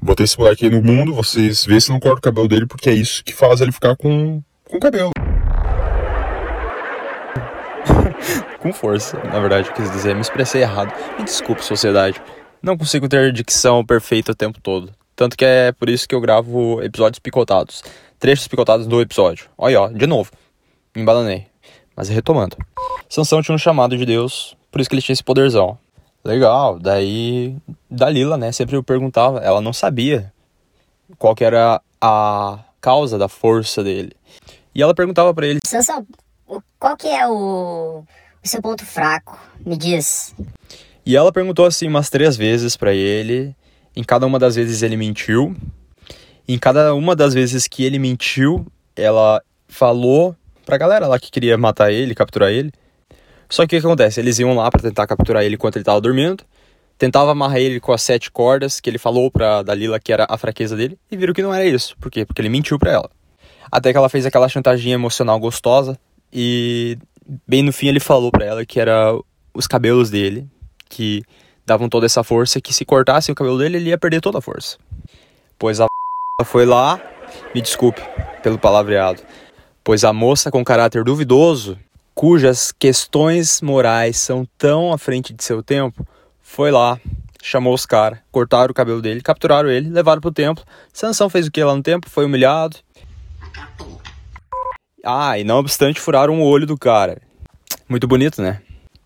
Botei 0.00 0.24
esse 0.24 0.38
moleque 0.38 0.64
aí 0.64 0.70
no 0.70 0.82
mundo, 0.82 1.14
vocês 1.14 1.64
vê 1.64 1.80
se 1.80 1.90
não 1.90 2.00
corta 2.00 2.18
o 2.18 2.22
cabelo 2.22 2.48
dele, 2.48 2.66
porque 2.66 2.90
é 2.90 2.94
isso 2.94 3.22
que 3.24 3.34
faz 3.34 3.60
ele 3.60 3.72
ficar 3.72 3.96
com, 3.96 4.42
com 4.64 4.80
cabelo. 4.80 5.10
com 8.60 8.72
força, 8.72 9.18
na 9.24 9.40
verdade, 9.40 9.68
eu 9.68 9.74
quis 9.74 9.90
dizer, 9.90 10.14
me 10.14 10.20
expressei 10.20 10.62
errado. 10.62 10.92
Me 11.18 11.24
desculpe, 11.24 11.64
sociedade. 11.64 12.20
Não 12.62 12.76
consigo 12.76 13.08
ter 13.08 13.32
dicção 13.32 13.84
perfeita 13.84 14.32
o 14.32 14.34
tempo 14.34 14.60
todo. 14.60 14.92
Tanto 15.16 15.36
que 15.36 15.44
é 15.44 15.72
por 15.72 15.88
isso 15.88 16.08
que 16.08 16.14
eu 16.14 16.20
gravo 16.20 16.82
episódios 16.82 17.18
picotados. 17.18 17.82
Trechos 18.18 18.48
picotados 18.48 18.86
do 18.86 19.00
episódio. 19.00 19.46
Olha, 19.56 19.82
ó, 19.82 19.88
de 19.88 20.06
novo. 20.06 20.30
Me 20.94 21.02
embalanei. 21.02 21.46
Mas 21.96 22.08
retomando. 22.08 22.56
Sansão 23.08 23.42
tinha 23.42 23.54
um 23.54 23.58
chamado 23.58 23.96
de 23.96 24.04
Deus, 24.06 24.56
por 24.70 24.80
isso 24.80 24.88
que 24.88 24.94
ele 24.96 25.02
tinha 25.02 25.12
esse 25.12 25.24
poderzão. 25.24 25.78
Legal, 26.24 26.78
daí 26.78 27.56
Dalila, 27.90 28.36
né, 28.36 28.52
sempre 28.52 28.76
eu 28.76 28.82
perguntava, 28.82 29.38
ela 29.40 29.60
não 29.60 29.72
sabia 29.72 30.32
qual 31.18 31.34
que 31.34 31.44
era 31.44 31.80
a 32.00 32.58
causa 32.80 33.18
da 33.18 33.28
força 33.28 33.82
dele. 33.82 34.12
E 34.74 34.82
ela 34.82 34.94
perguntava 34.94 35.32
para 35.34 35.46
ele: 35.46 35.60
Sansão, 35.66 36.06
qual 36.78 36.96
que 36.96 37.08
é 37.08 37.26
o, 37.26 38.04
o 38.42 38.48
seu 38.48 38.62
ponto 38.62 38.84
fraco? 38.84 39.38
Me 39.64 39.76
diz. 39.76 40.34
E 41.04 41.16
ela 41.16 41.32
perguntou 41.32 41.66
assim 41.66 41.88
umas 41.88 42.10
três 42.10 42.36
vezes 42.36 42.76
para 42.76 42.94
ele. 42.94 43.54
Em 43.96 44.04
cada 44.04 44.26
uma 44.26 44.38
das 44.38 44.54
vezes 44.54 44.82
ele 44.82 44.96
mentiu. 44.96 45.56
Em 46.46 46.58
cada 46.58 46.94
uma 46.94 47.16
das 47.16 47.34
vezes 47.34 47.66
que 47.66 47.84
ele 47.84 47.98
mentiu, 47.98 48.66
ela 48.96 49.42
falou 49.68 50.36
pra 50.64 50.76
galera 50.76 51.06
lá 51.06 51.18
que 51.18 51.30
queria 51.30 51.56
matar 51.56 51.92
ele, 51.92 52.14
capturar 52.14 52.50
ele. 52.50 52.72
Só 53.48 53.66
que 53.66 53.76
o 53.76 53.80
que 53.80 53.86
acontece? 53.86 54.20
Eles 54.20 54.38
iam 54.38 54.54
lá 54.54 54.70
para 54.70 54.82
tentar 54.82 55.06
capturar 55.06 55.42
ele 55.42 55.56
enquanto 55.56 55.76
ele 55.76 55.84
tava 55.84 56.00
dormindo. 56.00 56.44
Tentava 56.96 57.32
amarrar 57.32 57.58
ele 57.58 57.80
com 57.80 57.92
as 57.92 58.02
sete 58.02 58.30
cordas 58.30 58.78
que 58.78 58.88
ele 58.88 58.98
falou 58.98 59.30
pra 59.30 59.62
Dalila 59.62 59.98
que 59.98 60.12
era 60.12 60.26
a 60.28 60.38
fraqueza 60.38 60.76
dele. 60.76 60.98
E 61.10 61.16
viram 61.16 61.34
que 61.34 61.42
não 61.42 61.52
era 61.52 61.64
isso. 61.64 61.96
Por 61.98 62.10
quê? 62.10 62.24
Porque 62.24 62.40
ele 62.40 62.48
mentiu 62.48 62.78
pra 62.78 62.92
ela. 62.92 63.10
Até 63.72 63.90
que 63.90 63.98
ela 63.98 64.08
fez 64.08 64.24
aquela 64.26 64.48
chantagem 64.48 64.92
emocional 64.92 65.38
gostosa. 65.40 65.98
E 66.32 66.96
bem 67.46 67.62
no 67.62 67.72
fim 67.72 67.88
ele 67.88 68.00
falou 68.00 68.30
pra 68.30 68.44
ela 68.44 68.64
que 68.64 68.78
era 68.78 69.18
os 69.52 69.66
cabelos 69.66 70.10
dele. 70.10 70.46
Que 70.88 71.22
davam 71.70 71.88
toda 71.88 72.06
essa 72.06 72.24
força 72.24 72.60
que 72.60 72.74
se 72.74 72.84
cortassem 72.84 73.32
o 73.32 73.36
cabelo 73.36 73.58
dele, 73.58 73.76
ele 73.76 73.90
ia 73.90 73.98
perder 73.98 74.20
toda 74.20 74.38
a 74.38 74.42
força. 74.42 74.76
Pois 75.58 75.80
a 75.80 75.86
foi 76.44 76.66
lá, 76.66 77.00
me 77.54 77.60
desculpe 77.60 78.02
pelo 78.42 78.58
palavreado, 78.58 79.22
pois 79.90 80.04
a 80.04 80.12
moça 80.12 80.52
com 80.52 80.64
caráter 80.64 81.02
duvidoso, 81.02 81.76
cujas 82.14 82.70
questões 82.70 83.60
morais 83.60 84.18
são 84.18 84.46
tão 84.56 84.92
à 84.92 84.96
frente 84.96 85.32
de 85.32 85.42
seu 85.42 85.64
tempo, 85.64 86.06
foi 86.40 86.70
lá, 86.70 87.00
chamou 87.42 87.74
os 87.74 87.84
caras, 87.86 88.20
cortaram 88.30 88.70
o 88.70 88.72
cabelo 88.72 89.02
dele, 89.02 89.20
capturaram 89.20 89.68
ele, 89.68 89.90
levaram 89.90 90.20
pro 90.20 90.30
templo. 90.30 90.64
Sansão 90.92 91.28
fez 91.28 91.48
o 91.48 91.50
que 91.50 91.64
lá 91.64 91.74
no 91.74 91.82
templo? 91.82 92.08
Foi 92.08 92.24
humilhado. 92.24 92.76
Ah, 95.04 95.36
e 95.36 95.42
não 95.42 95.58
obstante, 95.58 95.98
furaram 95.98 96.40
o 96.40 96.44
olho 96.44 96.68
do 96.68 96.78
cara. 96.78 97.20
Muito 97.88 98.06
bonito, 98.06 98.40
né? 98.40 98.62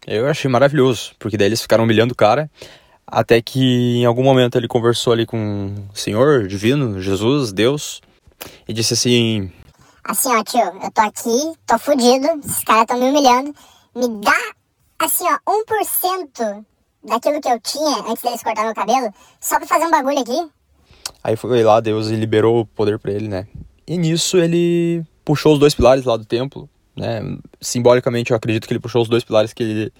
Eu 0.06 0.28
achei 0.28 0.50
maravilhoso, 0.50 1.12
porque 1.18 1.38
daí 1.38 1.46
eles 1.46 1.62
ficaram 1.62 1.84
humilhando 1.84 2.12
o 2.12 2.14
cara, 2.14 2.50
até 3.06 3.40
que 3.40 3.96
em 3.96 4.04
algum 4.04 4.22
momento 4.22 4.58
ele 4.58 4.68
conversou 4.68 5.14
ali 5.14 5.24
com 5.24 5.72
o 5.90 5.96
Senhor 5.96 6.46
divino, 6.46 7.00
Jesus, 7.00 7.54
Deus, 7.54 8.02
e 8.68 8.74
disse 8.74 8.92
assim: 8.92 9.50
Assim, 10.06 10.28
ó, 10.28 10.44
tio, 10.44 10.60
eu 10.60 10.90
tô 10.92 11.00
aqui, 11.00 11.58
tô 11.66 11.78
fudido, 11.78 12.26
esses 12.44 12.62
caras 12.62 12.84
tão 12.86 12.98
me 12.98 13.08
humilhando, 13.08 13.54
me 13.96 14.08
dá, 14.20 14.38
assim, 14.98 15.24
ó, 15.24 15.38
1% 15.50 16.64
daquilo 17.02 17.40
que 17.40 17.48
eu 17.48 17.58
tinha 17.60 18.00
antes 18.06 18.22
deles 18.22 18.42
cortar 18.42 18.64
meu 18.64 18.74
cabelo, 18.74 19.10
só 19.40 19.56
pra 19.56 19.66
fazer 19.66 19.86
um 19.86 19.90
bagulho 19.90 20.18
aqui. 20.18 20.50
Aí 21.22 21.36
foi 21.36 21.62
lá, 21.62 21.80
Deus 21.80 22.08
liberou 22.08 22.60
o 22.60 22.66
poder 22.66 22.98
pra 22.98 23.12
ele, 23.12 23.28
né? 23.28 23.46
E 23.86 23.96
nisso 23.96 24.36
ele 24.36 25.02
puxou 25.24 25.54
os 25.54 25.58
dois 25.58 25.74
pilares 25.74 26.04
lá 26.04 26.18
do 26.18 26.24
templo, 26.26 26.68
né? 26.94 27.22
Simbolicamente 27.58 28.30
eu 28.30 28.36
acredito 28.36 28.66
que 28.66 28.74
ele 28.74 28.80
puxou 28.80 29.00
os 29.00 29.08
dois 29.08 29.24
pilares 29.24 29.54
que, 29.54 29.62
ele, 29.62 29.92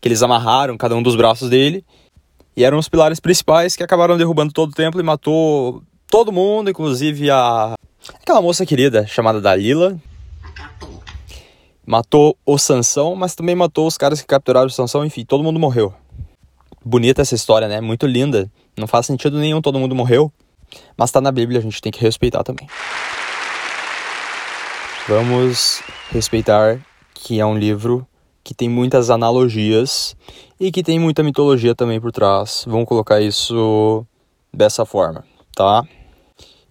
que 0.00 0.08
eles 0.08 0.22
amarraram 0.22 0.78
cada 0.78 0.96
um 0.96 1.02
dos 1.02 1.16
braços 1.16 1.50
dele. 1.50 1.84
E 2.56 2.64
eram 2.64 2.78
os 2.78 2.88
pilares 2.88 3.20
principais 3.20 3.76
que 3.76 3.82
acabaram 3.82 4.16
derrubando 4.16 4.52
todo 4.52 4.70
o 4.70 4.74
templo 4.74 5.00
e 5.00 5.04
matou 5.04 5.82
todo 6.10 6.32
mundo, 6.32 6.70
inclusive 6.70 7.30
a 7.30 7.74
aquela 8.14 8.40
moça 8.40 8.64
querida 8.64 9.06
chamada 9.06 9.40
Dalila. 9.40 9.98
Matou 11.86 12.36
o 12.46 12.56
Sansão, 12.58 13.16
mas 13.16 13.34
também 13.34 13.54
matou 13.54 13.86
os 13.86 13.98
caras 13.98 14.20
que 14.20 14.26
capturaram 14.26 14.68
o 14.68 14.70
Sansão, 14.70 15.04
enfim, 15.04 15.24
todo 15.24 15.42
mundo 15.42 15.58
morreu. 15.58 15.92
Bonita 16.84 17.22
essa 17.22 17.34
história, 17.34 17.68
né? 17.68 17.80
Muito 17.80 18.06
linda. 18.06 18.50
Não 18.76 18.86
faz 18.86 19.06
sentido 19.06 19.38
nenhum, 19.38 19.60
todo 19.60 19.78
mundo 19.78 19.94
morreu. 19.94 20.32
Mas 20.96 21.10
tá 21.10 21.20
na 21.20 21.32
Bíblia, 21.32 21.58
a 21.58 21.62
gente 21.62 21.80
tem 21.80 21.90
que 21.90 22.00
respeitar 22.00 22.44
também. 22.44 22.68
Vamos 25.08 25.82
respeitar 26.10 26.78
que 27.12 27.40
é 27.40 27.44
um 27.44 27.58
livro 27.58 28.06
que 28.44 28.54
tem 28.54 28.68
muitas 28.68 29.10
analogias 29.10 30.16
e 30.58 30.70
que 30.70 30.82
tem 30.82 30.98
muita 30.98 31.22
mitologia 31.22 31.74
também 31.74 32.00
por 32.00 32.12
trás. 32.12 32.64
Vamos 32.66 32.86
colocar 32.86 33.20
isso 33.20 34.06
dessa 34.52 34.84
forma, 34.84 35.24
tá? 35.54 35.84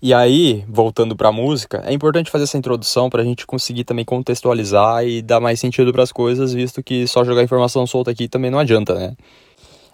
E 0.01 0.13
aí, 0.13 0.63
voltando 0.65 1.13
para 1.13 1.27
a 1.27 1.31
música, 1.31 1.83
é 1.85 1.91
importante 1.91 2.31
fazer 2.31 2.45
essa 2.45 2.57
introdução 2.57 3.09
para 3.09 3.21
a 3.21 3.25
gente 3.25 3.45
conseguir 3.45 3.83
também 3.83 4.05
contextualizar 4.05 5.05
e 5.05 5.21
dar 5.21 5.41
mais 5.41 5.59
sentido 5.59 5.91
para 5.91 6.03
as 6.03 6.11
coisas, 6.11 6.53
visto 6.53 6.81
que 6.81 7.05
só 7.05 7.25
jogar 7.25 7.43
informação 7.43 7.85
solta 7.85 8.09
aqui 8.09 8.29
também 8.29 8.49
não 8.49 8.59
adianta, 8.59 8.95
né? 8.95 9.13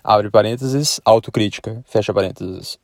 Abre 0.03 0.29
parênteses, 0.29 1.01
autocrítica, 1.03 1.83
fecha 1.87 2.13
parênteses. 2.13 2.77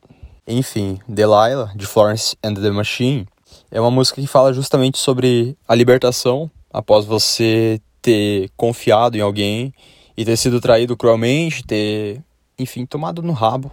Enfim, 0.47 0.99
Delilah, 1.07 1.71
de 1.75 1.85
Florence 1.85 2.35
and 2.43 2.55
the 2.55 2.71
Machine, 2.71 3.27
é 3.69 3.79
uma 3.79 3.91
música 3.91 4.19
que 4.19 4.25
fala 4.25 4.51
justamente 4.51 4.97
sobre 4.97 5.55
a 5.67 5.75
libertação 5.75 6.49
após 6.73 7.05
você 7.05 7.79
ter 8.01 8.49
confiado 8.57 9.15
em 9.15 9.21
alguém 9.21 9.71
e 10.17 10.25
ter 10.25 10.35
sido 10.37 10.59
traído 10.59 10.97
cruelmente, 10.97 11.63
ter, 11.63 12.19
enfim, 12.57 12.83
tomado 12.83 13.21
no 13.21 13.31
rabo, 13.31 13.71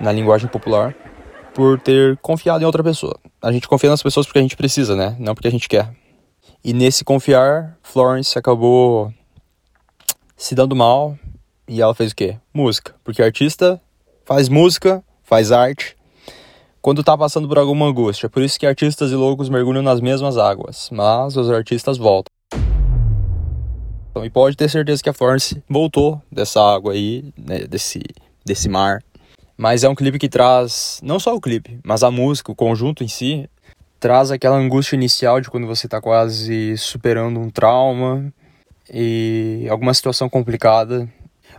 na 0.00 0.10
linguagem 0.10 0.48
popular, 0.48 0.96
por 1.58 1.80
ter 1.80 2.16
confiado 2.18 2.62
em 2.62 2.64
outra 2.64 2.84
pessoa. 2.84 3.18
A 3.42 3.50
gente 3.50 3.66
confia 3.66 3.90
nas 3.90 4.00
pessoas 4.00 4.24
porque 4.24 4.38
a 4.38 4.42
gente 4.42 4.56
precisa, 4.56 4.94
né? 4.94 5.16
Não 5.18 5.34
porque 5.34 5.48
a 5.48 5.50
gente 5.50 5.68
quer. 5.68 5.92
E 6.62 6.72
nesse 6.72 7.04
confiar, 7.04 7.76
Florence 7.82 8.38
acabou 8.38 9.12
se 10.36 10.54
dando 10.54 10.76
mal 10.76 11.18
e 11.66 11.82
ela 11.82 11.96
fez 11.96 12.12
o 12.12 12.14
quê? 12.14 12.36
Música. 12.54 12.94
Porque 13.02 13.20
artista 13.20 13.80
faz 14.24 14.48
música, 14.48 15.02
faz 15.24 15.50
arte, 15.50 15.96
quando 16.80 17.02
tá 17.02 17.18
passando 17.18 17.48
por 17.48 17.58
alguma 17.58 17.86
angústia. 17.86 18.30
Por 18.30 18.40
isso 18.40 18.56
que 18.56 18.64
artistas 18.64 19.10
e 19.10 19.16
loucos 19.16 19.48
mergulham 19.48 19.82
nas 19.82 20.00
mesmas 20.00 20.36
águas, 20.36 20.88
mas 20.92 21.36
os 21.36 21.50
artistas 21.50 21.98
voltam. 21.98 22.32
Então, 24.12 24.24
e 24.24 24.30
pode 24.30 24.56
ter 24.56 24.70
certeza 24.70 25.02
que 25.02 25.08
a 25.08 25.12
Florence 25.12 25.60
voltou 25.68 26.22
dessa 26.30 26.60
água 26.62 26.92
aí, 26.92 27.32
né, 27.36 27.66
desse, 27.66 28.00
desse 28.44 28.68
mar. 28.68 29.02
Mas 29.58 29.82
é 29.82 29.88
um 29.88 29.94
clipe 29.94 30.20
que 30.20 30.28
traz, 30.28 31.00
não 31.02 31.18
só 31.18 31.34
o 31.34 31.40
clipe, 31.40 31.80
mas 31.82 32.04
a 32.04 32.12
música, 32.12 32.52
o 32.52 32.54
conjunto 32.54 33.02
em 33.02 33.08
si, 33.08 33.50
traz 33.98 34.30
aquela 34.30 34.56
angústia 34.56 34.94
inicial 34.94 35.40
de 35.40 35.50
quando 35.50 35.66
você 35.66 35.88
tá 35.88 36.00
quase 36.00 36.76
superando 36.76 37.40
um 37.40 37.50
trauma 37.50 38.32
e 38.88 39.66
alguma 39.68 39.92
situação 39.92 40.28
complicada 40.28 41.08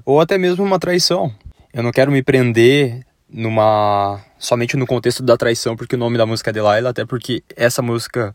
ou 0.06 0.22
até 0.22 0.38
mesmo 0.38 0.64
uma 0.64 0.80
traição. 0.80 1.30
Eu 1.74 1.84
não 1.84 1.92
quero 1.92 2.10
me 2.10 2.24
prender 2.24 3.06
numa 3.30 4.22
somente 4.38 4.78
no 4.78 4.88
contexto 4.88 5.22
da 5.22 5.36
traição, 5.36 5.76
porque 5.76 5.96
o 5.96 6.00
nome 6.00 6.18
da 6.18 6.26
música 6.26 6.52
é 6.52 6.54
Delilah, 6.54 6.92
até 6.92 7.06
porque 7.06 7.44
essa 7.54 7.82
música 7.82 8.34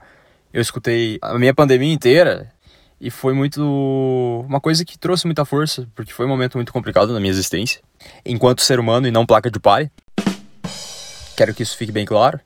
eu 0.52 0.60
escutei 0.60 1.18
a 1.22 1.38
minha 1.38 1.54
pandemia 1.54 1.92
inteira 1.92 2.52
e 3.00 3.10
foi 3.10 3.34
muito 3.34 3.60
uma 4.48 4.60
coisa 4.60 4.84
que 4.84 4.98
trouxe 4.98 5.26
muita 5.26 5.44
força, 5.44 5.86
porque 5.94 6.12
foi 6.12 6.26
um 6.26 6.28
momento 6.28 6.56
muito 6.56 6.72
complicado 6.72 7.12
na 7.12 7.20
minha 7.20 7.30
existência, 7.30 7.80
enquanto 8.24 8.62
ser 8.62 8.78
humano 8.80 9.06
e 9.06 9.10
não 9.10 9.26
placa 9.26 9.50
de 9.50 9.60
pai. 9.60 9.90
Quero 11.36 11.54
que 11.54 11.62
isso 11.62 11.76
fique 11.76 11.92
bem 11.92 12.04
claro. 12.04 12.40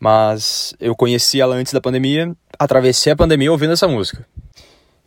Mas 0.00 0.74
eu 0.80 0.94
conheci 0.94 1.40
ela 1.40 1.54
antes 1.54 1.72
da 1.72 1.80
pandemia, 1.80 2.34
atravessei 2.58 3.12
a 3.12 3.16
pandemia 3.16 3.50
ouvindo 3.50 3.72
essa 3.72 3.88
música. 3.88 4.26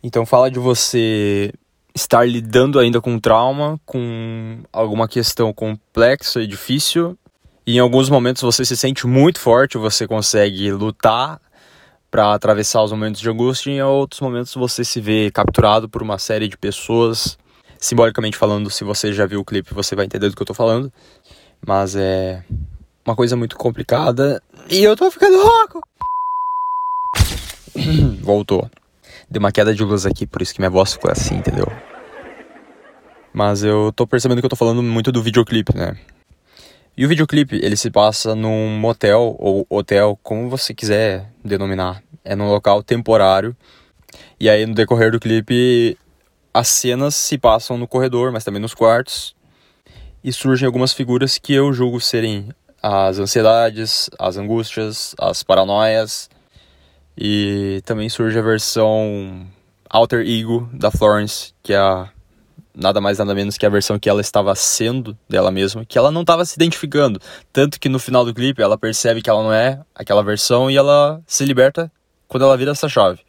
Então 0.02 0.24
fala 0.24 0.50
de 0.50 0.58
você 0.58 1.52
estar 1.94 2.26
lidando 2.26 2.78
ainda 2.78 3.00
com 3.00 3.18
trauma, 3.18 3.80
com 3.84 4.60
alguma 4.72 5.08
questão 5.08 5.52
complexa 5.52 6.40
e 6.40 6.46
difícil. 6.46 7.18
E 7.66 7.76
em 7.76 7.78
alguns 7.78 8.08
momentos 8.08 8.42
você 8.42 8.64
se 8.64 8.76
sente 8.76 9.06
muito 9.06 9.38
forte, 9.38 9.76
você 9.76 10.06
consegue 10.06 10.72
lutar 10.72 11.40
para 12.10 12.32
atravessar 12.34 12.82
os 12.82 12.92
momentos 12.92 13.20
de 13.20 13.28
angústia, 13.28 13.70
e 13.70 13.74
em 13.74 13.82
outros 13.82 14.20
momentos 14.20 14.54
você 14.54 14.84
se 14.84 15.00
vê 15.00 15.30
capturado 15.30 15.88
por 15.88 16.02
uma 16.02 16.18
série 16.18 16.48
de 16.48 16.56
pessoas. 16.56 17.38
Simbolicamente 17.78 18.36
falando, 18.36 18.70
se 18.70 18.82
você 18.82 19.12
já 19.12 19.24
viu 19.26 19.40
o 19.40 19.44
clipe, 19.44 19.72
você 19.72 19.94
vai 19.94 20.04
entender 20.04 20.28
do 20.28 20.34
que 20.34 20.42
eu 20.42 20.46
tô 20.46 20.54
falando. 20.54 20.92
Mas 21.64 21.94
é 21.94 22.42
uma 23.06 23.14
coisa 23.14 23.36
muito 23.36 23.56
complicada. 23.56 24.42
E 24.68 24.82
eu 24.82 24.96
tô 24.96 25.10
ficando 25.10 25.40
rouco! 25.40 25.80
Voltou. 28.20 28.68
Deu 29.30 29.40
uma 29.40 29.52
queda 29.52 29.74
de 29.74 29.84
luz 29.84 30.06
aqui, 30.06 30.26
por 30.26 30.42
isso 30.42 30.54
que 30.54 30.60
minha 30.60 30.70
voz 30.70 30.94
ficou 30.94 31.10
assim, 31.10 31.36
entendeu? 31.36 31.66
Mas 33.32 33.62
eu 33.62 33.92
tô 33.94 34.06
percebendo 34.06 34.40
que 34.40 34.46
eu 34.46 34.50
tô 34.50 34.56
falando 34.56 34.82
muito 34.82 35.12
do 35.12 35.22
videoclipe, 35.22 35.76
né? 35.76 35.96
E 36.98 37.06
o 37.06 37.08
videoclipe, 37.08 37.60
ele 37.62 37.76
se 37.76 37.92
passa 37.92 38.34
num 38.34 38.76
motel 38.76 39.36
ou 39.38 39.64
hotel, 39.70 40.18
como 40.20 40.50
você 40.50 40.74
quiser 40.74 41.30
denominar. 41.44 42.02
É 42.24 42.34
num 42.34 42.48
local 42.48 42.82
temporário. 42.82 43.56
E 44.40 44.50
aí 44.50 44.66
no 44.66 44.74
decorrer 44.74 45.12
do 45.12 45.20
clipe, 45.20 45.96
as 46.52 46.66
cenas 46.66 47.14
se 47.14 47.38
passam 47.38 47.78
no 47.78 47.86
corredor, 47.86 48.32
mas 48.32 48.42
também 48.42 48.60
nos 48.60 48.74
quartos. 48.74 49.36
E 50.24 50.32
surgem 50.32 50.66
algumas 50.66 50.92
figuras 50.92 51.38
que 51.38 51.54
eu 51.54 51.72
julgo 51.72 52.00
serem 52.00 52.48
as 52.82 53.20
ansiedades, 53.20 54.10
as 54.18 54.36
angústias, 54.36 55.14
as 55.20 55.44
paranoias 55.44 56.28
e 57.16 57.80
também 57.84 58.08
surge 58.08 58.36
a 58.36 58.42
versão 58.42 59.46
alter 59.88 60.26
ego 60.26 60.68
da 60.72 60.90
Florence, 60.90 61.54
que 61.62 61.72
é 61.72 61.78
a, 61.78 62.08
nada 62.78 63.00
mais 63.00 63.18
nada 63.18 63.34
menos 63.34 63.58
que 63.58 63.66
a 63.66 63.68
versão 63.68 63.98
que 63.98 64.08
ela 64.08 64.20
estava 64.20 64.54
sendo 64.54 65.18
dela 65.28 65.50
mesma, 65.50 65.84
que 65.84 65.98
ela 65.98 66.10
não 66.10 66.20
estava 66.20 66.44
se 66.44 66.54
identificando. 66.54 67.20
Tanto 67.52 67.80
que 67.80 67.88
no 67.88 67.98
final 67.98 68.24
do 68.24 68.32
clipe 68.32 68.62
ela 68.62 68.78
percebe 68.78 69.20
que 69.20 69.28
ela 69.28 69.42
não 69.42 69.52
é 69.52 69.80
aquela 69.94 70.22
versão 70.22 70.70
e 70.70 70.76
ela 70.76 71.20
se 71.26 71.44
liberta 71.44 71.90
quando 72.28 72.44
ela 72.44 72.56
vira 72.56 72.70
essa 72.70 72.88
chave. 72.88 73.20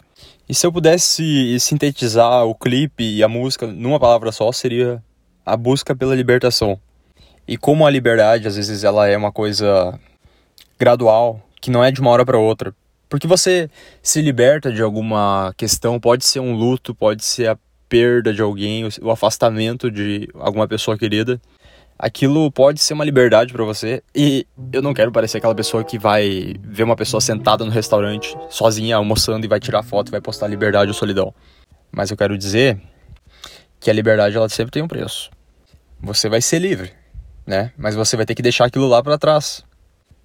E 0.48 0.54
se 0.54 0.66
eu 0.66 0.72
pudesse 0.72 1.60
sintetizar 1.60 2.46
o 2.46 2.56
clipe 2.56 3.04
e 3.04 3.24
a 3.24 3.28
música 3.28 3.68
numa 3.68 4.00
palavra 4.00 4.32
só, 4.32 4.52
seria 4.52 5.04
a 5.46 5.58
busca 5.58 5.96
pela 5.96 6.16
libertação. 6.16 6.80
E 7.48 7.58
como 7.58 7.86
a 7.86 7.90
liberdade, 7.90 8.48
às 8.48 8.56
vezes, 8.56 8.84
ela 8.84 9.08
é 9.08 9.18
uma 9.18 9.32
coisa 9.32 10.00
gradual, 10.78 11.42
que 11.60 11.72
não 11.72 11.84
é 11.84 11.92
de 11.92 12.00
uma 12.00 12.12
hora 12.12 12.26
para 12.26 12.38
outra. 12.38 12.74
Porque 13.08 13.28
você 13.28 13.70
se 14.04 14.22
liberta 14.22 14.72
de 14.72 14.82
alguma 14.84 15.52
questão, 15.58 16.00
pode 16.00 16.26
ser 16.26 16.40
um 16.40 16.54
luto, 16.54 16.94
pode 16.94 17.26
ser 17.26 17.50
a 17.50 17.58
perda 17.90 18.34
de 18.34 18.42
alguém, 18.42 18.88
o 19.02 19.10
afastamento 19.10 19.90
de 19.90 20.30
alguma 20.36 20.68
pessoa 20.68 20.98
querida. 20.98 21.42
Aquilo 21.98 22.50
pode 22.50 22.80
ser 22.80 22.94
uma 22.94 23.04
liberdade 23.04 23.52
para 23.52 23.66
você 23.66 24.02
e 24.16 24.48
eu 24.72 24.82
não 24.82 24.94
quero 24.94 25.12
parecer 25.12 25.40
aquela 25.40 25.56
pessoa 25.56 25.84
que 25.84 25.98
vai 26.00 26.56
ver 26.64 26.84
uma 26.84 26.96
pessoa 26.96 27.20
sentada 27.20 27.66
no 27.66 27.72
restaurante, 27.72 28.38
sozinha, 28.50 28.96
almoçando 28.96 29.46
e 29.46 29.50
vai 29.50 29.60
tirar 29.60 29.84
foto 29.84 30.08
e 30.08 30.12
vai 30.12 30.22
postar 30.22 30.48
liberdade 30.48 30.88
ou 30.88 30.94
solidão. 30.94 31.34
Mas 31.92 32.10
eu 32.10 32.16
quero 32.16 32.38
dizer 32.38 32.80
que 33.80 33.90
a 33.90 33.94
liberdade 33.94 34.38
ela 34.38 34.48
sempre 34.48 34.72
tem 34.72 34.82
um 34.82 34.88
preço. 34.88 35.30
você 36.00 36.30
vai 36.30 36.42
ser 36.42 36.60
livre, 36.60 36.94
né? 37.46 37.74
Mas 37.78 37.96
você 37.96 38.16
vai 38.16 38.26
ter 38.26 38.36
que 38.36 38.42
deixar 38.42 38.66
aquilo 38.66 38.88
lá 38.88 39.04
para 39.04 39.18
trás. 39.18 39.66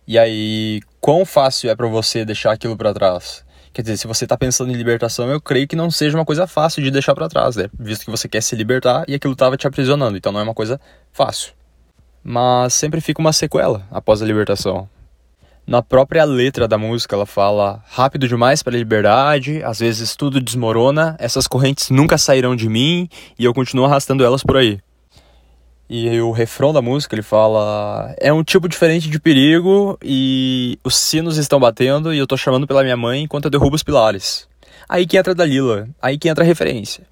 E 0.07 0.19
aí, 0.19 0.81
quão 1.01 1.25
fácil 1.25 1.71
é 1.71 1.75
para 1.75 1.89
você 1.89 2.25
deixar 2.25 2.53
aquilo 2.53 2.77
para 2.77 2.95
trás? 2.95 3.44
Quer 3.75 3.83
dizer, 3.83 3.97
se 3.97 4.07
você 4.07 4.25
tá 4.25 4.37
pensando 4.37 4.71
em 4.71 4.77
libertação, 4.77 5.29
eu 5.29 5.41
creio 5.41 5.67
que 5.67 5.75
não 5.75 5.91
seja 5.91 6.17
uma 6.17 6.25
coisa 6.25 6.47
fácil 6.47 6.81
de 6.81 6.93
deixar 6.93 7.13
para 7.13 7.29
trás, 7.29 7.57
né? 7.57 7.69
Visto 7.77 8.05
que 8.05 8.11
você 8.11 8.29
quer 8.29 8.41
se 8.41 8.55
libertar 8.55 9.05
e 9.09 9.15
aquilo 9.17 9.35
tava 9.35 9.57
te 9.57 9.67
aprisionando, 9.67 10.17
então 10.17 10.31
não 10.31 10.39
é 10.39 10.45
uma 10.45 10.55
coisa 10.55 10.81
fácil. 11.13 11.53
Mas 12.23 12.73
sempre 12.73 13.01
fica 13.01 13.21
uma 13.21 13.33
sequela 13.33 13.85
após 13.91 14.23
a 14.23 14.25
libertação. 14.25 14.89
Na 15.67 15.83
própria 15.83 16.25
letra 16.25 16.69
da 16.69 16.79
música, 16.79 17.17
ela 17.17 17.27
fala: 17.27 17.83
rápido 17.89 18.29
demais 18.29 18.63
para 18.63 18.77
a 18.77 18.79
liberdade, 18.79 19.61
às 19.65 19.81
vezes 19.81 20.15
tudo 20.15 20.41
desmorona, 20.41 21.17
essas 21.19 21.49
correntes 21.49 21.91
nunca 21.91 22.17
sairão 22.17 22.55
de 22.55 22.69
mim 22.69 23.09
e 23.37 23.45
eu 23.45 23.53
continuo 23.53 23.87
arrastando 23.87 24.25
elas 24.25 24.45
por 24.45 24.57
aí. 24.57 24.79
E 25.89 26.19
o 26.21 26.31
refrão 26.31 26.73
da 26.73 26.81
música 26.81 27.15
ele 27.15 27.23
fala: 27.23 28.15
é 28.19 28.33
um 28.33 28.43
tipo 28.43 28.69
diferente 28.69 29.09
de 29.09 29.21
perigo 29.21 29.99
e 30.03 30.79
os 30.83 30.97
sinos 30.97 31.37
estão 31.37 31.61
batendo 31.61 32.13
e 32.13 32.19
eu 32.19 32.27
tô 32.27 32.37
chamando 32.37 32.67
pela 32.67 32.83
minha 32.83 32.97
mãe 32.97 33.23
enquanto 33.23 33.47
eu 33.47 33.51
derrubo 33.51 33.77
os 33.77 33.83
pilares. 33.83 34.49
Aí 34.89 35.07
que 35.07 35.17
entra 35.17 35.33
a 35.33 35.35
Dalila, 35.35 35.89
aí 36.01 36.19
que 36.19 36.29
entra 36.29 36.43
a 36.43 36.47
referência. 36.47 37.05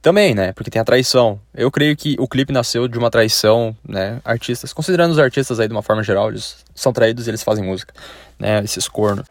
Também, 0.00 0.34
né? 0.34 0.52
Porque 0.52 0.70
tem 0.70 0.80
a 0.80 0.84
traição. 0.84 1.40
Eu 1.54 1.70
creio 1.70 1.96
que 1.96 2.16
o 2.18 2.28
clipe 2.28 2.52
nasceu 2.52 2.86
de 2.86 2.98
uma 2.98 3.10
traição, 3.10 3.74
né? 3.86 4.20
Artistas, 4.24 4.72
considerando 4.72 5.12
os 5.12 5.18
artistas 5.18 5.58
aí 5.60 5.66
de 5.66 5.72
uma 5.72 5.82
forma 5.82 6.02
geral, 6.02 6.28
eles 6.28 6.56
são 6.74 6.92
traídos 6.92 7.26
e 7.26 7.30
eles 7.30 7.42
fazem 7.42 7.64
música, 7.64 7.94
né? 8.38 8.62
Esses 8.62 8.86
cornos. 8.88 9.26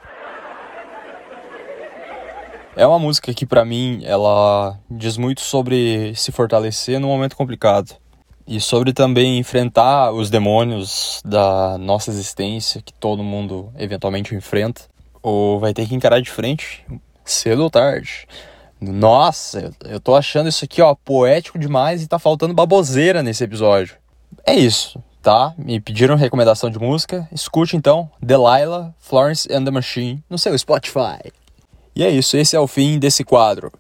É 2.76 2.88
uma 2.88 2.98
música 2.98 3.32
que 3.34 3.46
para 3.46 3.64
mim 3.64 4.02
ela 4.04 4.76
diz 4.90 5.16
muito 5.16 5.42
sobre 5.42 6.16
se 6.16 6.32
fortalecer 6.32 7.00
num 7.00 7.08
momento 7.08 7.36
complicado 7.36 8.03
e 8.48 8.60
sobre 8.60 8.94
também 8.94 9.38
enfrentar 9.38 10.12
os 10.12 10.30
demônios 10.30 11.22
da 11.26 11.78
nossa 11.78 12.12
existência 12.12 12.82
que 12.82 12.94
todo 12.94 13.24
mundo 13.24 13.72
eventualmente 13.78 14.36
enfrenta 14.36 14.82
ou 15.22 15.60
vai 15.60 15.74
ter 15.74 15.88
que 15.88 15.96
encarar 15.96 16.22
de 16.22 16.30
frente 16.30 16.86
cedo 17.24 17.64
ou 17.64 17.70
tarde. 17.70 18.28
Nossa, 18.80 19.72
eu, 19.86 20.00
tô 20.00 20.14
achando 20.14 20.50
isso 20.50 20.66
aqui, 20.66 20.82
ó, 20.82 20.94
poético 20.94 21.58
demais 21.58 22.04
e 22.04 22.08
tá 22.08 22.20
faltando 22.20 22.54
baboseira 22.54 23.24
nesse 23.24 23.44
episódio. 23.44 23.96
É 24.46 24.54
isso, 24.54 25.02
tá? 25.22 25.54
Me 25.58 25.80
pediram 25.80 26.18
recomendação 26.18 26.70
de 26.70 26.78
música. 26.78 27.28
Escute 27.32 27.78
então 27.78 28.10
Delilah, 28.22 28.94
Florence 29.00 29.48
and 29.52 29.64
the 29.64 29.72
Machine 29.72 30.22
no 30.30 30.38
seu 30.38 30.58
Spotify. 30.58 31.32
E 31.96 32.04
é 32.04 32.10
isso, 32.10 32.36
esse 32.36 32.56
é 32.56 32.60
o 32.60 32.68
fim 32.68 33.00
desse 33.00 33.24
quadro. 33.24 33.72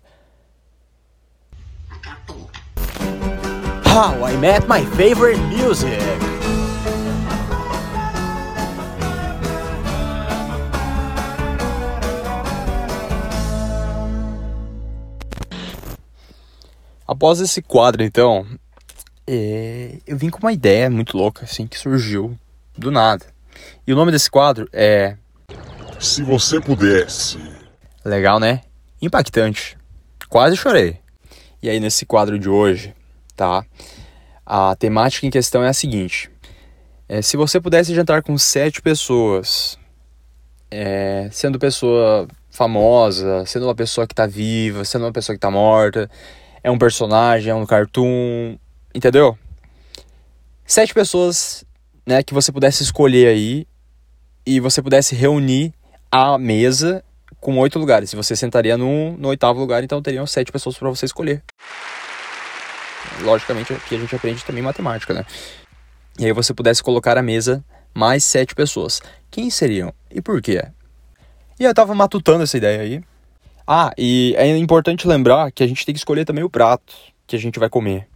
How 3.95 4.27
I 4.27 4.35
Met 4.37 4.67
My 4.67 4.83
Favorite 4.83 5.39
Music. 5.39 5.99
Após 17.07 17.39
esse 17.39 17.61
quadro, 17.61 18.01
então, 18.01 18.47
é, 19.27 19.99
eu 20.07 20.17
vim 20.17 20.31
com 20.31 20.39
uma 20.39 20.51
ideia 20.51 20.89
muito 20.89 21.15
louca, 21.15 21.43
assim, 21.43 21.67
que 21.67 21.77
surgiu 21.77 22.35
do 22.75 22.89
nada. 22.89 23.27
E 23.85 23.93
o 23.93 23.95
nome 23.95 24.11
desse 24.11 24.31
quadro 24.31 24.67
é. 24.73 25.17
Se 25.99 26.23
você 26.23 26.59
pudesse. 26.59 27.37
Legal, 28.03 28.39
né? 28.39 28.61
Impactante. 28.99 29.77
Quase 30.27 30.57
chorei. 30.57 30.97
E 31.61 31.69
aí, 31.69 31.79
nesse 31.79 32.07
quadro 32.07 32.39
de 32.39 32.49
hoje, 32.49 32.95
tá? 33.35 33.65
A 34.45 34.75
temática 34.75 35.25
em 35.25 35.29
questão 35.29 35.63
é 35.63 35.69
a 35.69 35.73
seguinte: 35.73 36.29
é, 37.07 37.21
se 37.21 37.37
você 37.37 37.59
pudesse 37.59 37.93
jantar 37.93 38.23
com 38.23 38.37
sete 38.37 38.81
pessoas, 38.81 39.77
é, 40.71 41.29
sendo 41.31 41.59
pessoa 41.59 42.27
famosa, 42.49 43.45
sendo 43.45 43.65
uma 43.65 43.75
pessoa 43.75 44.07
que 44.07 44.15
tá 44.15 44.25
viva, 44.25 44.85
sendo 44.85 45.05
uma 45.05 45.11
pessoa 45.11 45.35
que 45.35 45.39
tá 45.39 45.51
morta, 45.51 46.09
é 46.63 46.69
um 46.69 46.77
personagem, 46.77 47.51
é 47.51 47.55
um 47.55 47.65
cartoon, 47.65 48.57
entendeu? 48.93 49.37
Sete 50.65 50.93
pessoas, 50.93 51.65
né, 52.05 52.23
que 52.23 52.33
você 52.33 52.51
pudesse 52.51 52.83
escolher 52.83 53.27
aí 53.27 53.67
e 54.45 54.59
você 54.59 54.81
pudesse 54.81 55.15
reunir 55.15 55.73
a 56.11 56.37
mesa 56.37 57.03
com 57.39 57.57
oito 57.57 57.77
lugares. 57.77 58.09
Se 58.09 58.15
você 58.15 58.35
sentaria 58.35 58.77
no, 58.77 59.17
no 59.17 59.29
oitavo 59.29 59.59
lugar, 59.59 59.83
então 59.83 60.01
teriam 60.01 60.25
sete 60.25 60.51
pessoas 60.51 60.77
para 60.77 60.89
você 60.89 61.05
escolher. 61.05 61.43
Logicamente, 63.21 63.73
aqui 63.73 63.95
a 63.95 63.99
gente 63.99 64.15
aprende 64.15 64.43
também 64.43 64.63
matemática, 64.63 65.13
né? 65.13 65.25
E 66.19 66.25
aí 66.25 66.31
você 66.31 66.53
pudesse 66.53 66.83
colocar 66.83 67.17
a 67.17 67.23
mesa 67.23 67.63
mais 67.93 68.23
sete 68.23 68.53
pessoas. 68.53 69.01
Quem 69.31 69.49
seriam 69.49 69.93
e 70.11 70.21
por 70.21 70.41
quê? 70.41 70.63
E 71.59 71.63
eu 71.63 71.73
tava 71.73 71.95
matutando 71.95 72.43
essa 72.43 72.57
ideia 72.57 72.81
aí. 72.81 73.01
Ah, 73.65 73.91
e 73.97 74.33
é 74.37 74.55
importante 74.57 75.07
lembrar 75.07 75.51
que 75.51 75.63
a 75.63 75.67
gente 75.67 75.85
tem 75.85 75.93
que 75.93 75.99
escolher 75.99 76.25
também 76.25 76.43
o 76.43 76.49
prato 76.49 76.93
que 77.25 77.35
a 77.35 77.39
gente 77.39 77.59
vai 77.59 77.69
comer. 77.69 78.07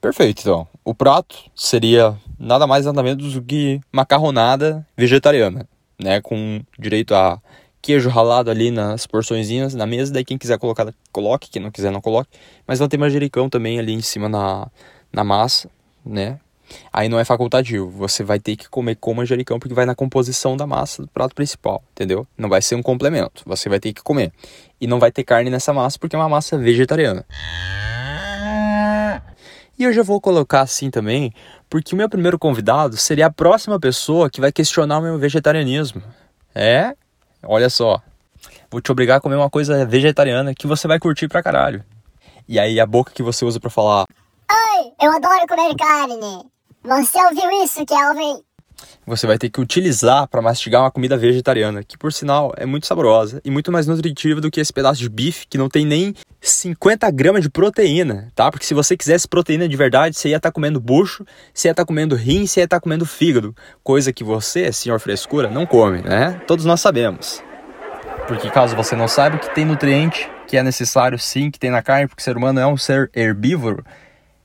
Perfeito, 0.00 0.40
então. 0.40 0.66
O 0.84 0.94
prato 0.94 1.36
seria 1.54 2.16
nada 2.38 2.66
mais 2.66 2.86
nada 2.86 3.02
menos 3.02 3.34
do 3.34 3.42
que 3.42 3.80
macarronada 3.92 4.86
vegetariana, 4.96 5.68
né? 6.00 6.20
Com 6.20 6.62
direito 6.78 7.14
a 7.14 7.40
queijo 7.84 8.08
ralado 8.08 8.50
ali 8.50 8.70
nas 8.70 9.06
porçõezinhas 9.06 9.74
na 9.74 9.84
mesa. 9.86 10.10
Daí 10.10 10.24
quem 10.24 10.38
quiser 10.38 10.58
colocar, 10.58 10.92
coloque. 11.12 11.50
Quem 11.50 11.60
não 11.60 11.70
quiser, 11.70 11.90
não 11.90 12.00
coloque. 12.00 12.30
Mas 12.66 12.78
vai 12.78 12.88
ter 12.88 12.96
manjericão 12.96 13.50
também 13.50 13.78
ali 13.78 13.92
em 13.92 14.00
cima 14.00 14.26
na, 14.26 14.66
na 15.12 15.22
massa, 15.22 15.68
né? 16.04 16.40
Aí 16.90 17.10
não 17.10 17.20
é 17.20 17.26
facultativo, 17.26 17.90
você 17.90 18.24
vai 18.24 18.40
ter 18.40 18.56
que 18.56 18.70
comer 18.70 18.96
com 18.96 19.12
manjericão 19.12 19.58
porque 19.58 19.74
vai 19.74 19.84
na 19.84 19.94
composição 19.94 20.56
da 20.56 20.66
massa 20.66 21.02
do 21.02 21.08
prato 21.08 21.34
principal, 21.34 21.84
entendeu? 21.92 22.26
Não 22.38 22.48
vai 22.48 22.62
ser 22.62 22.74
um 22.74 22.82
complemento, 22.82 23.42
você 23.44 23.68
vai 23.68 23.78
ter 23.78 23.92
que 23.92 24.02
comer. 24.02 24.32
E 24.80 24.86
não 24.86 24.98
vai 24.98 25.12
ter 25.12 25.22
carne 25.22 25.50
nessa 25.50 25.74
massa 25.74 25.98
porque 25.98 26.16
é 26.16 26.18
uma 26.18 26.28
massa 26.28 26.56
vegetariana. 26.56 27.26
E 29.78 29.84
eu 29.84 29.92
já 29.92 30.02
vou 30.02 30.22
colocar 30.22 30.62
assim 30.62 30.90
também, 30.90 31.34
porque 31.68 31.94
o 31.94 31.98
meu 31.98 32.08
primeiro 32.08 32.38
convidado 32.38 32.96
seria 32.96 33.26
a 33.26 33.30
próxima 33.30 33.78
pessoa 33.78 34.30
que 34.30 34.40
vai 34.40 34.50
questionar 34.50 35.00
o 35.00 35.02
meu 35.02 35.18
vegetarianismo. 35.18 36.02
É? 36.54 36.94
Olha 37.46 37.70
só. 37.70 38.00
Vou 38.70 38.80
te 38.80 38.90
obrigar 38.90 39.18
a 39.18 39.20
comer 39.20 39.36
uma 39.36 39.50
coisa 39.50 39.84
vegetariana 39.86 40.54
que 40.54 40.66
você 40.66 40.88
vai 40.88 40.98
curtir 40.98 41.28
pra 41.28 41.42
caralho. 41.42 41.84
E 42.48 42.58
aí 42.58 42.78
a 42.78 42.86
boca 42.86 43.12
que 43.12 43.22
você 43.22 43.44
usa 43.44 43.58
para 43.58 43.70
falar. 43.70 44.04
Oi, 44.50 44.92
eu 45.00 45.10
adoro 45.12 45.46
comer 45.48 45.74
carne. 45.76 46.44
Você 46.82 47.18
ouviu 47.24 47.50
isso, 47.62 47.84
Kelvin? 47.86 48.42
Você 49.06 49.26
vai 49.26 49.38
ter 49.38 49.50
que 49.50 49.60
utilizar 49.60 50.26
para 50.28 50.42
mastigar 50.42 50.82
uma 50.82 50.90
comida 50.90 51.16
vegetariana, 51.16 51.82
que 51.82 51.98
por 51.98 52.12
sinal 52.12 52.52
é 52.56 52.66
muito 52.66 52.86
saborosa 52.86 53.40
e 53.44 53.50
muito 53.50 53.70
mais 53.70 53.86
nutritiva 53.86 54.40
do 54.40 54.50
que 54.50 54.60
esse 54.60 54.72
pedaço 54.72 55.00
de 55.00 55.08
bife 55.08 55.46
que 55.48 55.58
não 55.58 55.68
tem 55.68 55.84
nem 55.84 56.14
50 56.40 57.10
gramas 57.10 57.42
de 57.42 57.50
proteína, 57.50 58.30
tá? 58.34 58.50
Porque 58.50 58.66
se 58.66 58.74
você 58.74 58.96
quisesse 58.96 59.26
proteína 59.26 59.68
de 59.68 59.76
verdade, 59.76 60.16
você 60.16 60.28
ia 60.28 60.36
estar 60.36 60.50
tá 60.50 60.52
comendo 60.52 60.80
bucho, 60.80 61.24
você 61.52 61.68
ia 61.68 61.72
estar 61.72 61.82
tá 61.82 61.86
comendo 61.86 62.14
rim, 62.14 62.46
você 62.46 62.60
ia 62.60 62.64
estar 62.64 62.76
tá 62.76 62.80
comendo 62.80 63.06
fígado, 63.06 63.54
coisa 63.82 64.12
que 64.12 64.24
você, 64.24 64.72
senhor 64.72 65.00
frescura, 65.00 65.48
não 65.48 65.66
come, 65.66 66.02
né? 66.02 66.40
Todos 66.46 66.64
nós 66.64 66.80
sabemos. 66.80 67.42
Porque 68.26 68.50
caso 68.50 68.74
você 68.74 68.96
não 68.96 69.06
saiba 69.06 69.38
que 69.38 69.54
tem 69.54 69.64
nutriente 69.64 70.30
que 70.46 70.56
é 70.56 70.62
necessário 70.62 71.18
sim 71.18 71.50
que 71.50 71.58
tem 71.58 71.70
na 71.70 71.82
carne, 71.82 72.06
porque 72.06 72.20
o 72.20 72.24
ser 72.24 72.36
humano 72.36 72.60
é 72.60 72.66
um 72.66 72.76
ser 72.76 73.10
herbívoro, 73.14 73.84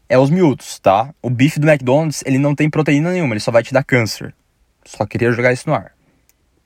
é 0.10 0.17
os 0.17 0.32
miúdos, 0.32 0.80
tá? 0.80 1.13
O 1.22 1.30
bife 1.30 1.60
do 1.60 1.69
McDonald's, 1.69 2.24
ele 2.26 2.39
não 2.39 2.56
tem 2.56 2.69
proteína 2.69 3.12
nenhuma, 3.12 3.34
ele 3.34 3.39
só 3.39 3.52
vai 3.52 3.62
te 3.62 3.72
dar 3.72 3.84
câncer. 3.84 4.34
Só 4.84 5.06
queria 5.06 5.32
jogar 5.32 5.54
isso 5.54 5.69
no 5.69 5.76
ar. 5.76 5.91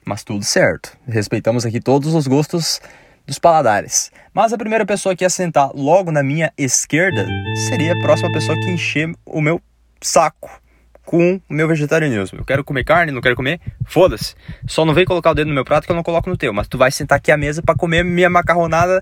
Mas 0.06 0.24
tudo 0.24 0.44
certo. 0.44 0.98
Respeitamos 1.06 1.66
aqui 1.66 1.82
todos 1.82 2.14
os 2.14 2.26
gostos 2.26 2.80
dos 3.28 3.38
paladares. 3.38 4.12
Mas 4.34 4.54
a 4.54 4.58
primeira 4.58 4.86
pessoa 4.86 5.16
que 5.16 5.26
ia 5.26 5.30
sentar 5.30 5.72
logo 5.76 6.12
na 6.12 6.24
minha 6.24 6.52
esquerda 6.58 7.28
seria 7.68 7.94
a 7.94 8.00
próxima 8.00 8.32
pessoa 8.32 8.58
que 8.60 8.72
encher 8.72 9.14
o 9.26 9.42
meu 9.42 9.62
saco 10.02 10.63
com 11.06 11.42
o 11.50 11.54
meu 11.54 11.68
vegetarianismo. 11.68 12.40
Eu 12.40 12.46
quero 12.46 12.64
comer 12.64 12.84
carne, 12.84 13.12
não 13.12 13.22
quero 13.22 13.36
comer, 13.36 13.60
foda-se. 13.86 14.36
Só 14.68 14.86
não 14.86 14.94
vem 14.94 15.06
colocar 15.06 15.32
o 15.32 15.34
dedo 15.34 15.48
no 15.48 15.54
meu 15.54 15.66
prato 15.66 15.86
que 15.86 15.92
eu 15.92 15.96
não 15.96 16.04
coloco 16.04 16.30
no 16.30 16.38
teu. 16.38 16.54
Mas 16.54 16.68
tu 16.68 16.78
vai 16.78 16.92
sentar 16.92 17.18
aqui 17.18 17.32
à 17.32 17.38
mesa 17.38 17.62
para 17.62 17.76
comer 17.76 18.04
minha 18.04 18.30
macarronada 18.30 19.02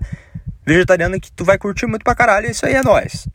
vegetariana 0.64 1.18
que 1.18 1.30
tu 1.32 1.44
vai 1.44 1.58
curtir 1.58 1.86
muito 1.86 2.04
pra 2.04 2.14
caralho. 2.14 2.50
Isso 2.50 2.66
aí 2.66 2.74
é 2.74 2.82
nóis. 2.82 3.28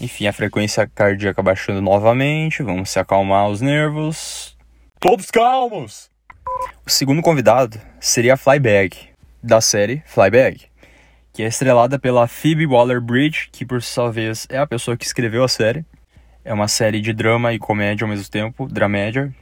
Enfim, 0.00 0.26
a 0.26 0.32
frequência 0.32 0.90
cardíaca 0.92 1.42
baixando 1.42 1.80
novamente. 1.80 2.62
Vamos 2.62 2.90
se 2.90 2.98
acalmar 2.98 3.48
os 3.48 3.60
nervos. 3.60 4.56
Todos 4.98 5.30
calmos! 5.30 6.10
O 6.86 6.90
segundo 6.90 7.22
convidado 7.22 7.80
seria 8.00 8.34
a 8.34 8.36
Flybag, 8.36 8.96
da 9.42 9.60
série 9.60 10.02
Flybag, 10.06 10.60
que 11.32 11.42
é 11.42 11.46
estrelada 11.46 11.98
pela 11.98 12.28
Phoebe 12.28 12.66
Waller-Bridge, 12.66 13.48
que 13.50 13.64
por 13.64 13.82
sua 13.82 14.10
vez 14.10 14.46
é 14.50 14.58
a 14.58 14.66
pessoa 14.66 14.96
que 14.96 15.04
escreveu 15.04 15.42
a 15.42 15.48
série. 15.48 15.84
É 16.44 16.52
uma 16.52 16.68
série 16.68 17.00
de 17.00 17.12
drama 17.12 17.52
e 17.52 17.58
comédia 17.58 18.04
ao 18.04 18.10
mesmo 18.10 18.28
tempo, 18.28 18.66
dramédia. 18.66 19.34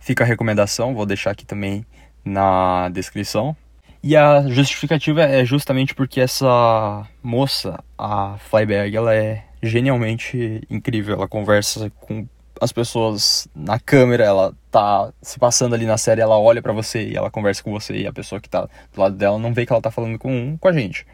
Fica 0.00 0.24
a 0.24 0.26
recomendação, 0.26 0.94
vou 0.94 1.06
deixar 1.06 1.30
aqui 1.30 1.46
também 1.46 1.86
na 2.24 2.88
descrição. 2.90 3.56
E 4.02 4.14
a 4.14 4.42
justificativa 4.48 5.22
é 5.22 5.44
justamente 5.46 5.94
porque 5.94 6.20
essa 6.20 7.08
moça, 7.22 7.82
a 7.96 8.36
Flyberg, 8.38 8.94
ela 8.94 9.14
é 9.14 9.44
genialmente 9.62 10.62
incrível. 10.68 11.14
Ela 11.14 11.26
conversa 11.26 11.90
com 12.00 12.28
as 12.60 12.70
pessoas 12.70 13.48
na 13.54 13.78
câmera, 13.78 14.24
ela 14.24 14.54
tá 14.70 15.12
se 15.22 15.38
passando 15.38 15.74
ali 15.74 15.86
na 15.86 15.98
série, 15.98 16.20
ela 16.20 16.38
olha 16.38 16.62
para 16.62 16.72
você 16.72 17.08
e 17.08 17.16
ela 17.16 17.30
conversa 17.30 17.62
com 17.62 17.72
você 17.72 17.96
e 17.96 18.06
a 18.06 18.12
pessoa 18.12 18.40
que 18.40 18.48
tá 18.48 18.68
do 18.92 19.00
lado 19.00 19.16
dela 19.16 19.38
não 19.38 19.52
vê 19.52 19.66
que 19.66 19.72
ela 19.72 19.82
tá 19.82 19.90
falando 19.90 20.18
com, 20.18 20.56
com 20.58 20.68
a 20.68 20.72
gente. 20.72 21.06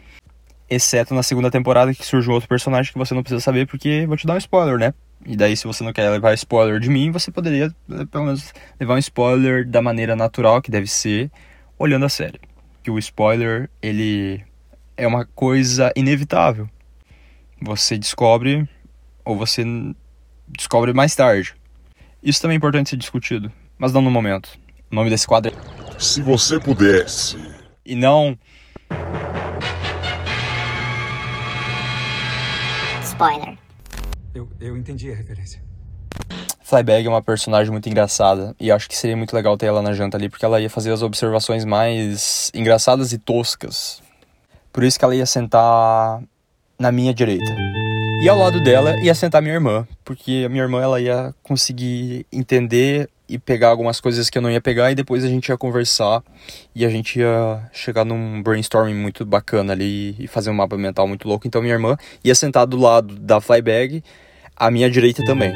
Exceto 0.70 1.12
na 1.12 1.22
segunda 1.22 1.50
temporada 1.50 1.92
que 1.92 2.06
surge 2.06 2.30
um 2.30 2.33
outro 2.33 2.48
personagem 2.48 2.92
que 2.92 2.98
você 2.98 3.12
não 3.12 3.22
precisa 3.22 3.40
saber 3.40 3.66
porque 3.66 4.06
vou 4.06 4.16
te 4.16 4.26
dar 4.26 4.35
um 4.35 4.38
spoiler, 4.38 4.78
né? 4.78 4.94
E 5.26 5.37
daí 5.37 5.56
se 5.56 5.66
você 5.66 5.83
não 5.83 5.92
quer 5.92 6.09
levar 6.09 6.33
spoiler 6.35 6.78
de 6.78 6.88
mim, 6.88 7.11
você 7.11 7.30
poderia 7.30 7.74
eh, 7.90 8.06
pelo 8.06 8.24
menos 8.24 8.54
levar 8.78 8.94
um 8.94 8.98
spoiler 8.98 9.68
da 9.68 9.83
maneira 9.83 10.14
natural 10.14 10.62
que 10.62 10.70
deve 10.70 10.87
ser, 10.87 11.30
olhando 11.78 12.06
a 12.06 12.09
série. 12.09 12.40
Que 12.83 12.90
o 12.90 12.98
spoiler, 12.98 13.68
ele 13.83 14.42
é 14.96 15.06
uma 15.06 15.26
coisa 15.26 15.92
inevitável. 15.96 16.68
Você 17.61 17.98
descobre 17.98 18.66
ou 19.24 19.37
você 19.37 19.64
descobre 20.48 20.92
mais 20.92 21.14
tarde. 21.14 21.54
Isso 22.22 22.40
também 22.40 22.54
é 22.54 22.59
importante 22.59 22.90
ser 22.90 22.96
discutido, 22.96 23.50
mas 23.76 23.92
não 23.92 24.00
no 24.00 24.11
momento. 24.11 24.59
O 24.90 24.94
nome 24.94 25.11
desse 25.11 25.26
quadro 25.26 25.52
é 25.52 26.00
Se 26.00 26.22
você 26.22 26.59
pudesse. 26.59 27.37
E 27.85 27.94
não. 27.94 28.38
Spoiler. 33.20 33.59
Eu, 34.35 34.48
eu 34.59 34.74
entendi 34.78 35.12
a 35.12 35.14
referência. 35.14 35.62
Flybag 36.62 37.06
é 37.06 37.11
uma 37.11 37.20
personagem 37.20 37.70
muito 37.70 37.87
engraçada 37.87 38.56
e 38.59 38.72
acho 38.72 38.88
que 38.88 38.96
seria 38.96 39.14
muito 39.14 39.35
legal 39.35 39.59
ter 39.59 39.66
ela 39.66 39.83
na 39.83 39.92
janta 39.92 40.16
ali 40.16 40.30
porque 40.30 40.42
ela 40.42 40.59
ia 40.59 40.70
fazer 40.70 40.90
as 40.90 41.02
observações 41.02 41.66
mais 41.66 42.50
engraçadas 42.54 43.12
e 43.12 43.18
toscas. 43.18 44.02
Por 44.72 44.83
isso 44.85 44.98
que 44.98 45.04
ela 45.04 45.14
ia 45.14 45.26
sentar 45.26 46.22
na 46.78 46.90
minha 46.90 47.12
direita. 47.12 47.54
E 48.22 48.28
ao 48.28 48.38
lado 48.38 48.59
dela 48.62 48.98
ia 49.00 49.14
sentar 49.14 49.42
minha 49.42 49.54
irmã, 49.54 49.87
porque 50.02 50.44
a 50.46 50.48
minha 50.48 50.62
irmã 50.62 50.80
ela 50.80 50.98
ia 50.98 51.35
conseguir 51.42 52.24
entender 52.33 53.11
e 53.30 53.38
pegar 53.38 53.68
algumas 53.68 54.00
coisas 54.00 54.28
que 54.28 54.36
eu 54.36 54.42
não 54.42 54.50
ia 54.50 54.60
pegar 54.60 54.90
e 54.90 54.94
depois 54.96 55.22
a 55.22 55.28
gente 55.28 55.48
ia 55.48 55.56
conversar 55.56 56.20
e 56.74 56.84
a 56.84 56.88
gente 56.90 57.20
ia 57.20 57.70
chegar 57.72 58.04
num 58.04 58.42
brainstorming 58.42 58.94
muito 58.94 59.24
bacana 59.24 59.72
ali 59.72 60.16
e 60.18 60.26
fazer 60.26 60.50
um 60.50 60.54
mapa 60.54 60.76
mental 60.76 61.06
muito 61.06 61.28
louco. 61.28 61.46
Então 61.46 61.62
minha 61.62 61.74
irmã 61.74 61.96
ia 62.24 62.34
sentar 62.34 62.66
do 62.66 62.76
lado 62.76 63.14
da 63.14 63.40
Flybag, 63.40 64.02
à 64.56 64.68
minha 64.68 64.90
direita 64.90 65.24
também. 65.24 65.54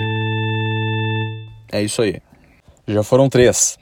É 1.72 1.82
isso 1.82 2.00
aí. 2.00 2.22
Já 2.86 3.02
foram 3.02 3.28
três. 3.28 3.76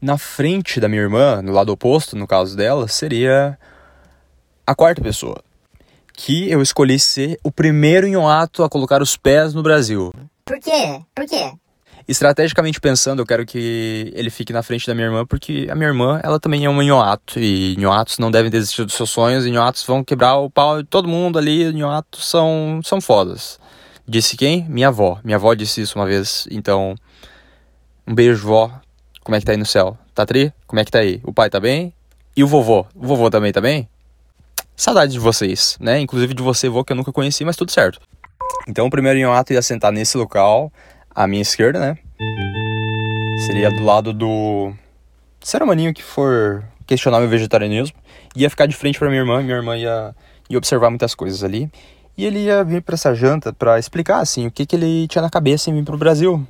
Na 0.00 0.16
frente 0.16 0.78
da 0.78 0.88
minha 0.88 1.02
irmã, 1.02 1.42
no 1.42 1.52
lado 1.52 1.72
oposto, 1.72 2.14
no 2.14 2.28
caso 2.28 2.56
dela, 2.56 2.86
seria 2.86 3.58
a 4.64 4.74
quarta 4.74 5.02
pessoa 5.02 5.42
que 6.12 6.48
eu 6.50 6.62
escolhi 6.62 7.00
ser 7.00 7.40
o 7.42 7.50
primeiro 7.50 8.06
Inhoato 8.06 8.62
a 8.62 8.68
colocar 8.68 9.02
os 9.02 9.16
pés 9.16 9.52
no 9.52 9.62
Brasil. 9.62 10.12
Por 10.44 10.60
quê? 10.60 11.00
Por 11.14 11.26
quê? 11.26 11.52
Estrategicamente 12.10 12.80
pensando, 12.80 13.22
eu 13.22 13.24
quero 13.24 13.46
que 13.46 14.10
ele 14.16 14.30
fique 14.30 14.52
na 14.52 14.64
frente 14.64 14.84
da 14.84 14.92
minha 14.96 15.06
irmã, 15.06 15.24
porque 15.24 15.68
a 15.70 15.76
minha 15.76 15.86
irmã, 15.86 16.20
ela 16.24 16.40
também 16.40 16.64
é 16.64 16.68
uma 16.68 16.82
Inhoato, 16.82 17.38
e 17.38 17.74
Inhoatos 17.74 18.18
não 18.18 18.32
devem 18.32 18.50
desistir 18.50 18.84
dos 18.84 18.94
seus 18.94 19.10
sonhos, 19.10 19.46
e 19.46 19.48
Inhoatos 19.48 19.84
vão 19.84 20.02
quebrar 20.02 20.36
o 20.38 20.50
pau 20.50 20.82
de 20.82 20.88
todo 20.88 21.06
mundo 21.06 21.38
ali, 21.38 21.70
Inhoatos 21.70 22.28
são, 22.28 22.80
são 22.82 23.00
fodas. 23.00 23.60
Disse 24.08 24.36
quem? 24.36 24.66
Minha 24.68 24.88
avó. 24.88 25.20
Minha 25.22 25.36
avó 25.36 25.54
disse 25.54 25.82
isso 25.82 25.96
uma 25.96 26.04
vez, 26.04 26.48
então... 26.50 26.96
Um 28.04 28.12
beijo, 28.12 28.44
vó. 28.44 28.72
Como 29.22 29.36
é 29.36 29.38
que 29.38 29.46
tá 29.46 29.52
aí 29.52 29.58
no 29.58 29.64
céu? 29.64 29.96
Tá 30.12 30.26
tri? 30.26 30.52
Como 30.66 30.80
é 30.80 30.84
que 30.84 30.90
tá 30.90 30.98
aí? 30.98 31.20
O 31.22 31.32
pai 31.32 31.48
tá 31.48 31.60
bem? 31.60 31.94
E 32.36 32.42
o 32.42 32.46
vovô? 32.48 32.84
O 32.92 33.06
vovô 33.06 33.30
também 33.30 33.52
tá 33.52 33.60
bem? 33.60 33.88
Saudade 34.74 35.12
de 35.12 35.18
vocês, 35.20 35.78
né? 35.78 36.00
Inclusive 36.00 36.34
de 36.34 36.42
você, 36.42 36.68
vô, 36.68 36.82
que 36.82 36.92
eu 36.92 36.96
nunca 36.96 37.12
conheci, 37.12 37.44
mas 37.44 37.54
tudo 37.54 37.70
certo. 37.70 38.00
Então 38.66 38.86
o 38.86 38.90
primeiro 38.90 39.16
Inhoato 39.16 39.52
ia 39.52 39.62
sentar 39.62 39.92
nesse 39.92 40.16
local, 40.16 40.72
à 41.14 41.26
minha 41.26 41.42
esquerda, 41.42 41.78
né? 41.78 41.98
Seria 43.46 43.70
do 43.70 43.82
lado 43.82 44.12
do 44.12 44.72
ser 45.40 45.62
humaninho 45.62 45.94
que 45.94 46.02
for 46.02 46.64
questionar 46.86 47.20
meu 47.20 47.28
vegetarianismo. 47.28 47.96
Ia 48.36 48.50
ficar 48.50 48.66
de 48.66 48.76
frente 48.76 48.98
para 48.98 49.08
minha 49.08 49.20
irmã, 49.20 49.42
minha 49.42 49.56
irmã 49.56 49.76
ia, 49.76 50.14
ia 50.48 50.58
observar 50.58 50.90
muitas 50.90 51.14
coisas 51.14 51.42
ali. 51.42 51.70
E 52.16 52.24
ele 52.24 52.40
ia 52.40 52.62
vir 52.62 52.82
para 52.82 52.94
essa 52.94 53.14
janta 53.14 53.52
para 53.52 53.78
explicar, 53.78 54.20
assim, 54.20 54.46
o 54.46 54.50
que, 54.50 54.66
que 54.66 54.76
ele 54.76 55.08
tinha 55.08 55.22
na 55.22 55.30
cabeça 55.30 55.70
em 55.70 55.74
vir 55.74 55.84
pro 55.84 55.96
Brasil. 55.96 56.46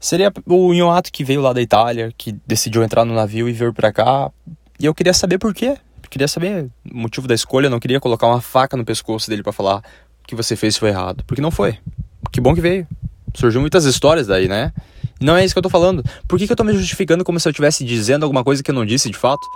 Seria 0.00 0.32
o 0.44 0.74
Inhoato 0.74 1.12
que 1.12 1.24
veio 1.24 1.40
lá 1.40 1.52
da 1.52 1.62
Itália, 1.62 2.12
que 2.16 2.32
decidiu 2.46 2.82
entrar 2.82 3.04
no 3.04 3.14
navio 3.14 3.48
e 3.48 3.52
vir 3.52 3.72
para 3.72 3.92
cá. 3.92 4.30
E 4.78 4.84
eu 4.84 4.94
queria 4.94 5.14
saber 5.14 5.38
por 5.38 5.54
quê 5.54 5.78
queria 6.16 6.28
saber 6.28 6.70
o 6.90 6.96
motivo 6.96 7.28
da 7.28 7.34
escolha, 7.34 7.68
não 7.68 7.78
queria 7.78 8.00
colocar 8.00 8.26
uma 8.26 8.40
faca 8.40 8.76
no 8.76 8.84
pescoço 8.84 9.28
dele 9.28 9.42
para 9.42 9.52
falar 9.52 9.78
o 9.78 10.26
que 10.26 10.34
você 10.34 10.56
fez 10.56 10.76
foi 10.76 10.88
errado, 10.88 11.22
porque 11.26 11.42
não 11.42 11.50
foi. 11.50 11.78
Que 12.32 12.40
bom 12.40 12.54
que 12.54 12.60
veio. 12.60 12.86
Surgiu 13.36 13.60
muitas 13.60 13.84
histórias 13.84 14.26
daí, 14.26 14.48
né? 14.48 14.72
Não 15.20 15.36
é 15.36 15.44
isso 15.44 15.54
que 15.54 15.58
eu 15.58 15.62
tô 15.62 15.68
falando. 15.68 16.02
Por 16.26 16.38
que, 16.38 16.46
que 16.46 16.52
eu 16.52 16.56
tô 16.56 16.64
me 16.64 16.72
justificando 16.72 17.22
como 17.22 17.38
se 17.38 17.46
eu 17.46 17.50
estivesse 17.50 17.84
dizendo 17.84 18.22
alguma 18.22 18.42
coisa 18.42 18.62
que 18.62 18.70
eu 18.70 18.74
não 18.74 18.84
disse 18.84 19.10
de 19.10 19.16
fato? 19.16 19.46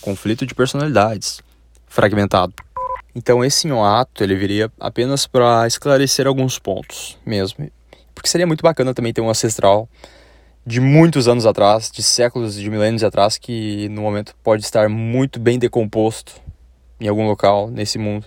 Conflito 0.00 0.46
de 0.46 0.54
personalidades. 0.54 1.42
Fragmentado. 1.88 2.54
Então 3.14 3.44
esse 3.44 3.68
ato 3.68 4.22
ele 4.22 4.36
viria 4.36 4.70
apenas 4.78 5.26
para 5.26 5.66
esclarecer 5.66 6.26
alguns 6.28 6.56
pontos 6.56 7.18
mesmo. 7.26 7.68
Porque 8.14 8.28
seria 8.28 8.46
muito 8.46 8.62
bacana 8.62 8.94
também 8.94 9.12
ter 9.12 9.20
um 9.20 9.28
ancestral 9.28 9.88
de 10.64 10.78
muitos 10.80 11.26
anos 11.26 11.46
atrás, 11.46 11.90
de 11.90 12.02
séculos, 12.02 12.54
de 12.54 12.70
milênios 12.70 13.02
atrás, 13.02 13.36
que 13.36 13.88
no 13.88 14.02
momento 14.02 14.36
pode 14.42 14.62
estar 14.62 14.88
muito 14.88 15.40
bem 15.40 15.58
decomposto 15.58 16.32
em 17.00 17.08
algum 17.08 17.26
local 17.26 17.68
nesse 17.68 17.98
mundo. 17.98 18.26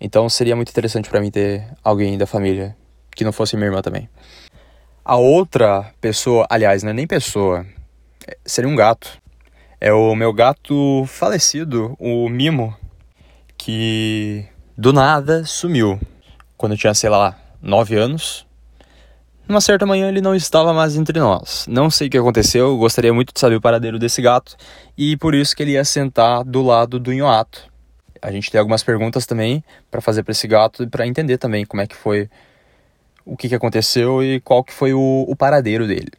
Então 0.00 0.28
seria 0.28 0.54
muito 0.54 0.70
interessante 0.70 1.08
para 1.08 1.20
mim 1.20 1.30
ter 1.30 1.66
alguém 1.82 2.18
da 2.18 2.26
família 2.26 2.76
que 3.14 3.24
não 3.24 3.32
fosse 3.32 3.56
minha 3.56 3.66
irmã 3.66 3.80
também. 3.80 4.08
A 5.04 5.16
outra 5.16 5.92
pessoa, 6.00 6.46
aliás, 6.50 6.82
não 6.82 6.90
é 6.90 6.92
nem 6.92 7.06
pessoa, 7.06 7.64
é, 8.26 8.36
seria 8.44 8.68
um 8.68 8.76
gato. 8.76 9.18
É 9.80 9.92
o 9.92 10.14
meu 10.14 10.32
gato 10.32 11.04
falecido, 11.06 11.96
o 11.98 12.28
Mimo, 12.28 12.74
que 13.56 14.46
do 14.76 14.92
nada 14.92 15.44
sumiu. 15.44 16.00
Quando 16.56 16.72
eu 16.72 16.78
tinha, 16.78 16.94
sei 16.94 17.10
lá, 17.10 17.38
nove 17.60 17.94
anos, 17.96 18.46
numa 19.48 19.60
certa 19.60 19.86
manhã 19.86 20.08
ele 20.08 20.20
não 20.20 20.34
estava 20.34 20.72
mais 20.72 20.96
entre 20.96 21.18
nós. 21.20 21.66
Não 21.68 21.88
sei 21.88 22.08
o 22.08 22.10
que 22.10 22.18
aconteceu, 22.18 22.76
gostaria 22.76 23.12
muito 23.12 23.32
de 23.32 23.38
saber 23.38 23.56
o 23.56 23.60
paradeiro 23.60 23.98
desse 23.98 24.20
gato 24.20 24.56
e 24.96 25.16
por 25.16 25.34
isso 25.34 25.54
que 25.54 25.62
ele 25.62 25.72
ia 25.72 25.84
sentar 25.84 26.42
do 26.42 26.62
lado 26.62 26.98
do 26.98 27.12
Inhoato. 27.12 27.70
A 28.20 28.30
gente 28.30 28.50
tem 28.50 28.58
algumas 28.58 28.82
perguntas 28.82 29.26
também 29.26 29.62
para 29.90 30.00
fazer 30.00 30.22
para 30.22 30.32
esse 30.32 30.46
gato 30.46 30.82
e 30.82 30.86
para 30.86 31.06
entender 31.06 31.38
também 31.38 31.64
como 31.64 31.82
é 31.82 31.86
que 31.86 31.96
foi 31.96 32.28
o 33.24 33.36
que, 33.36 33.48
que 33.48 33.54
aconteceu 33.54 34.22
e 34.22 34.40
qual 34.40 34.62
que 34.62 34.72
foi 34.72 34.92
o, 34.94 35.24
o 35.28 35.34
paradeiro 35.34 35.86
dele. 35.86 36.12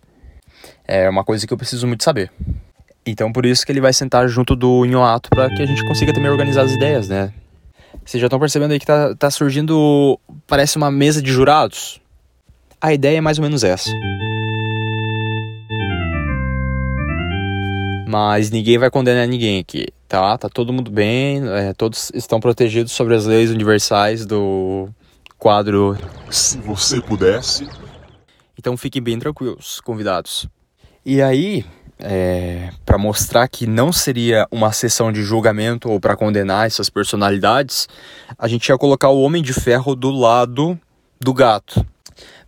É 0.85 1.09
uma 1.09 1.23
coisa 1.23 1.47
que 1.47 1.53
eu 1.53 1.57
preciso 1.57 1.87
muito 1.87 2.03
saber. 2.03 2.31
Então 3.05 3.31
por 3.31 3.45
isso 3.45 3.65
que 3.65 3.71
ele 3.71 3.81
vai 3.81 3.93
sentar 3.93 4.27
junto 4.27 4.55
do 4.55 4.85
Inhoato 4.85 5.29
para 5.29 5.49
que 5.49 5.61
a 5.61 5.65
gente 5.65 5.85
consiga 5.85 6.13
também 6.13 6.29
organizar 6.29 6.63
as 6.63 6.71
ideias, 6.71 7.07
né? 7.07 7.31
Vocês 8.03 8.21
já 8.21 8.27
estão 8.27 8.39
percebendo 8.39 8.71
aí 8.71 8.79
que 8.79 8.85
tá, 8.85 9.15
tá 9.15 9.29
surgindo, 9.29 10.19
parece 10.45 10.77
uma 10.77 10.91
mesa 10.91 11.21
de 11.21 11.31
jurados? 11.31 12.01
A 12.79 12.93
ideia 12.93 13.17
é 13.17 13.21
mais 13.21 13.37
ou 13.37 13.43
menos 13.43 13.63
essa. 13.63 13.89
Mas 18.07 18.49
ninguém 18.49 18.77
vai 18.77 18.89
condenar 18.89 19.27
ninguém 19.27 19.59
aqui, 19.59 19.87
tá? 20.07 20.37
Tá 20.37 20.49
todo 20.49 20.73
mundo 20.73 20.89
bem, 20.89 21.41
é, 21.49 21.73
todos 21.73 22.11
estão 22.13 22.39
protegidos 22.39 22.91
sobre 22.91 23.15
as 23.15 23.25
leis 23.25 23.51
universais 23.51 24.25
do 24.25 24.89
quadro. 25.37 25.97
Se 26.29 26.57
você 26.57 27.01
pudesse. 27.01 27.67
Então 28.57 28.75
fiquem 28.75 29.01
bem 29.01 29.19
tranquilos, 29.19 29.79
convidados. 29.81 30.47
E 31.05 31.21
aí, 31.21 31.63
é, 31.99 32.69
para 32.85 32.97
mostrar 32.97 33.47
que 33.47 33.67
não 33.67 33.91
seria 33.91 34.47
uma 34.51 34.71
sessão 34.71 35.11
de 35.11 35.21
julgamento 35.23 35.89
ou 35.89 35.99
para 35.99 36.15
condenar 36.15 36.67
essas 36.67 36.89
personalidades, 36.89 37.87
a 38.37 38.47
gente 38.47 38.67
ia 38.67 38.77
colocar 38.77 39.09
o 39.09 39.21
Homem 39.21 39.41
de 39.41 39.53
Ferro 39.53 39.95
do 39.95 40.11
lado 40.11 40.79
do 41.19 41.33
gato 41.33 41.85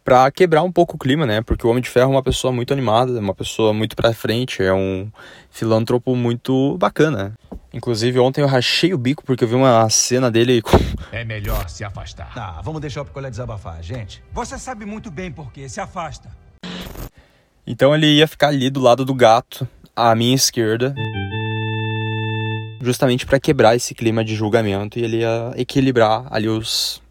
para 0.03 0.31
quebrar 0.31 0.63
um 0.63 0.71
pouco 0.71 0.95
o 0.95 0.99
clima, 0.99 1.25
né? 1.25 1.41
Porque 1.41 1.65
o 1.65 1.69
Homem 1.69 1.83
de 1.83 1.89
Ferro 1.89 2.11
é 2.11 2.15
uma 2.15 2.23
pessoa 2.23 2.51
muito 2.51 2.73
animada, 2.73 3.19
uma 3.19 3.35
pessoa 3.35 3.73
muito 3.73 3.95
para 3.95 4.11
frente, 4.11 4.63
é 4.63 4.73
um 4.73 5.07
filântropo 5.51 6.15
muito 6.15 6.77
bacana. 6.79 7.33
Inclusive, 7.71 8.19
ontem 8.19 8.41
eu 8.41 8.47
rachei 8.47 8.93
o 8.93 8.97
bico 8.97 9.23
porque 9.23 9.43
eu 9.43 9.47
vi 9.47 9.55
uma 9.55 9.87
cena 9.89 10.31
dele 10.31 10.61
com... 10.61 10.77
É 11.11 11.23
melhor 11.23 11.69
se 11.69 11.83
afastar. 11.83 12.33
Tá, 12.33 12.61
vamos 12.61 12.81
deixar 12.81 13.01
o 13.01 13.05
picolé 13.05 13.29
desabafar, 13.29 13.81
gente. 13.83 14.23
Você 14.33 14.57
sabe 14.57 14.85
muito 14.85 15.11
bem 15.11 15.31
por 15.31 15.51
quê. 15.51 15.69
Se 15.69 15.79
afasta. 15.79 16.29
Então 17.65 17.93
ele 17.93 18.07
ia 18.07 18.27
ficar 18.27 18.47
ali 18.47 18.69
do 18.69 18.79
lado 18.79 19.05
do 19.05 19.13
gato, 19.13 19.67
à 19.95 20.15
minha 20.15 20.35
esquerda, 20.35 20.95
justamente 22.81 23.25
para 23.25 23.39
quebrar 23.39 23.75
esse 23.75 23.93
clima 23.93 24.23
de 24.23 24.33
julgamento 24.33 24.97
e 24.97 25.03
ele 25.03 25.17
ia 25.17 25.53
equilibrar 25.55 26.25
ali 26.31 26.47
os 26.47 27.01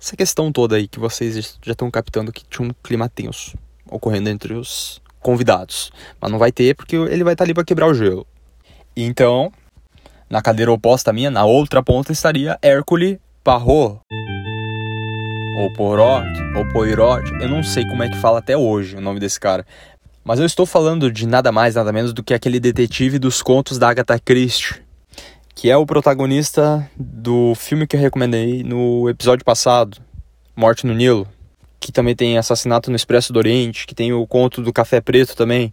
essa 0.00 0.16
questão 0.16 0.52
toda 0.52 0.76
aí 0.76 0.86
que 0.86 1.00
vocês 1.00 1.58
já 1.60 1.72
estão 1.72 1.90
captando 1.90 2.32
que 2.32 2.44
tinha 2.44 2.68
um 2.68 2.72
clima 2.84 3.08
tenso 3.08 3.58
ocorrendo 3.90 4.28
entre 4.28 4.54
os 4.54 5.02
convidados. 5.18 5.90
Mas 6.20 6.30
não 6.30 6.38
vai 6.38 6.52
ter 6.52 6.76
porque 6.76 6.94
ele 6.94 7.24
vai 7.24 7.34
estar 7.34 7.44
ali 7.44 7.52
para 7.52 7.64
quebrar 7.64 7.88
o 7.88 7.94
gelo. 7.94 8.26
Então, 8.96 9.52
na 10.30 10.42
cadeira 10.42 10.72
oposta 10.72 11.10
à 11.10 11.12
minha, 11.12 11.30
na 11.30 11.44
outra 11.44 11.82
ponta, 11.82 12.12
estaria 12.12 12.58
Hércules 12.62 13.18
Parrot, 13.42 14.00
ou 15.58 15.72
Porot, 15.72 16.26
ou 16.56 16.66
Poirot, 16.72 17.22
eu 17.40 17.48
não 17.48 17.62
sei 17.62 17.84
como 17.86 18.02
é 18.02 18.08
que 18.08 18.16
fala 18.16 18.38
até 18.38 18.56
hoje 18.56 18.96
o 18.96 19.00
nome 19.00 19.18
desse 19.18 19.40
cara. 19.40 19.66
Mas 20.24 20.38
eu 20.38 20.46
estou 20.46 20.66
falando 20.66 21.10
de 21.10 21.26
nada 21.26 21.50
mais, 21.50 21.74
nada 21.74 21.92
menos 21.92 22.12
do 22.12 22.22
que 22.22 22.34
aquele 22.34 22.60
detetive 22.60 23.18
dos 23.18 23.42
contos 23.42 23.78
da 23.78 23.88
Agatha 23.88 24.18
Christie, 24.18 24.82
que 25.54 25.70
é 25.70 25.76
o 25.76 25.86
protagonista 25.86 26.88
do 26.96 27.54
filme 27.54 27.86
que 27.86 27.96
eu 27.96 28.00
recomendei 28.00 28.62
no 28.62 29.08
episódio 29.08 29.44
passado, 29.44 29.98
Morte 30.54 30.86
no 30.86 30.94
Nilo, 30.94 31.26
que 31.80 31.90
também 31.90 32.14
tem 32.14 32.38
Assassinato 32.38 32.90
no 32.90 32.96
Expresso 32.96 33.32
do 33.32 33.38
Oriente, 33.38 33.86
que 33.86 33.94
tem 33.94 34.12
o 34.12 34.26
conto 34.26 34.60
do 34.60 34.72
Café 34.72 35.00
Preto 35.00 35.34
também, 35.34 35.72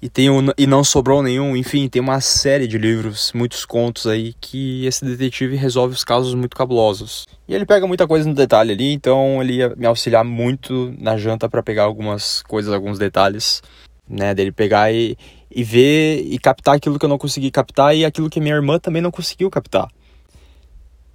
e 0.00 0.08
tem 0.08 0.28
o 0.28 0.52
E 0.58 0.66
Não 0.66 0.84
Sobrou 0.84 1.22
Nenhum, 1.22 1.56
enfim, 1.56 1.88
tem 1.88 2.02
uma 2.02 2.20
série 2.20 2.66
de 2.66 2.76
livros, 2.76 3.32
muitos 3.34 3.64
contos 3.64 4.06
aí, 4.06 4.34
que 4.40 4.84
esse 4.84 5.04
detetive 5.04 5.56
resolve 5.56 5.94
os 5.94 6.04
casos 6.04 6.34
muito 6.34 6.56
cabulosos. 6.56 7.26
E 7.48 7.54
ele 7.54 7.64
pega 7.64 7.86
muita 7.86 8.06
coisa 8.06 8.28
no 8.28 8.34
detalhe 8.34 8.72
ali, 8.72 8.92
então 8.92 9.42
ele 9.42 9.54
ia 9.54 9.74
me 9.74 9.86
auxiliar 9.86 10.24
muito 10.24 10.94
na 10.98 11.16
janta 11.16 11.48
para 11.48 11.62
pegar 11.62 11.84
algumas 11.84 12.42
coisas, 12.42 12.72
alguns 12.72 12.98
detalhes, 12.98 13.62
né, 14.08 14.34
dele 14.34 14.52
pegar 14.52 14.92
e, 14.92 15.16
e 15.50 15.64
ver 15.64 16.20
e 16.26 16.38
captar 16.38 16.76
aquilo 16.76 16.98
que 16.98 17.04
eu 17.04 17.08
não 17.08 17.18
consegui 17.18 17.50
captar 17.50 17.96
e 17.96 18.04
aquilo 18.04 18.30
que 18.30 18.40
minha 18.40 18.54
irmã 18.54 18.78
também 18.78 19.00
não 19.00 19.10
conseguiu 19.10 19.50
captar. 19.50 19.88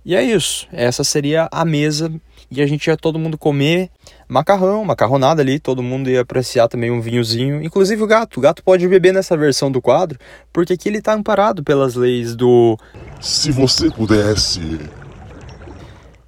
E 0.03 0.15
é 0.15 0.23
isso. 0.23 0.67
Essa 0.71 1.03
seria 1.03 1.47
a 1.51 1.63
mesa 1.63 2.11
e 2.49 2.61
a 2.61 2.65
gente 2.65 2.87
ia 2.87 2.97
todo 2.97 3.19
mundo 3.19 3.37
comer 3.37 3.89
macarrão, 4.31 4.85
macarronada 4.85 5.41
ali, 5.41 5.59
todo 5.59 5.83
mundo 5.83 6.09
ia 6.09 6.21
apreciar 6.21 6.69
também 6.69 6.89
um 6.89 7.01
vinhozinho, 7.01 7.61
inclusive 7.61 8.01
o 8.01 8.07
gato. 8.07 8.37
O 8.37 8.41
gato 8.41 8.63
pode 8.63 8.87
beber 8.87 9.13
nessa 9.13 9.35
versão 9.35 9.69
do 9.69 9.81
quadro, 9.81 10.17
porque 10.53 10.71
aqui 10.71 10.87
ele 10.87 10.99
está 10.99 11.13
amparado 11.13 11.61
pelas 11.61 11.95
leis 11.95 12.33
do 12.33 12.77
Se 13.19 13.51
você 13.51 13.91
pudesse. 13.91 14.79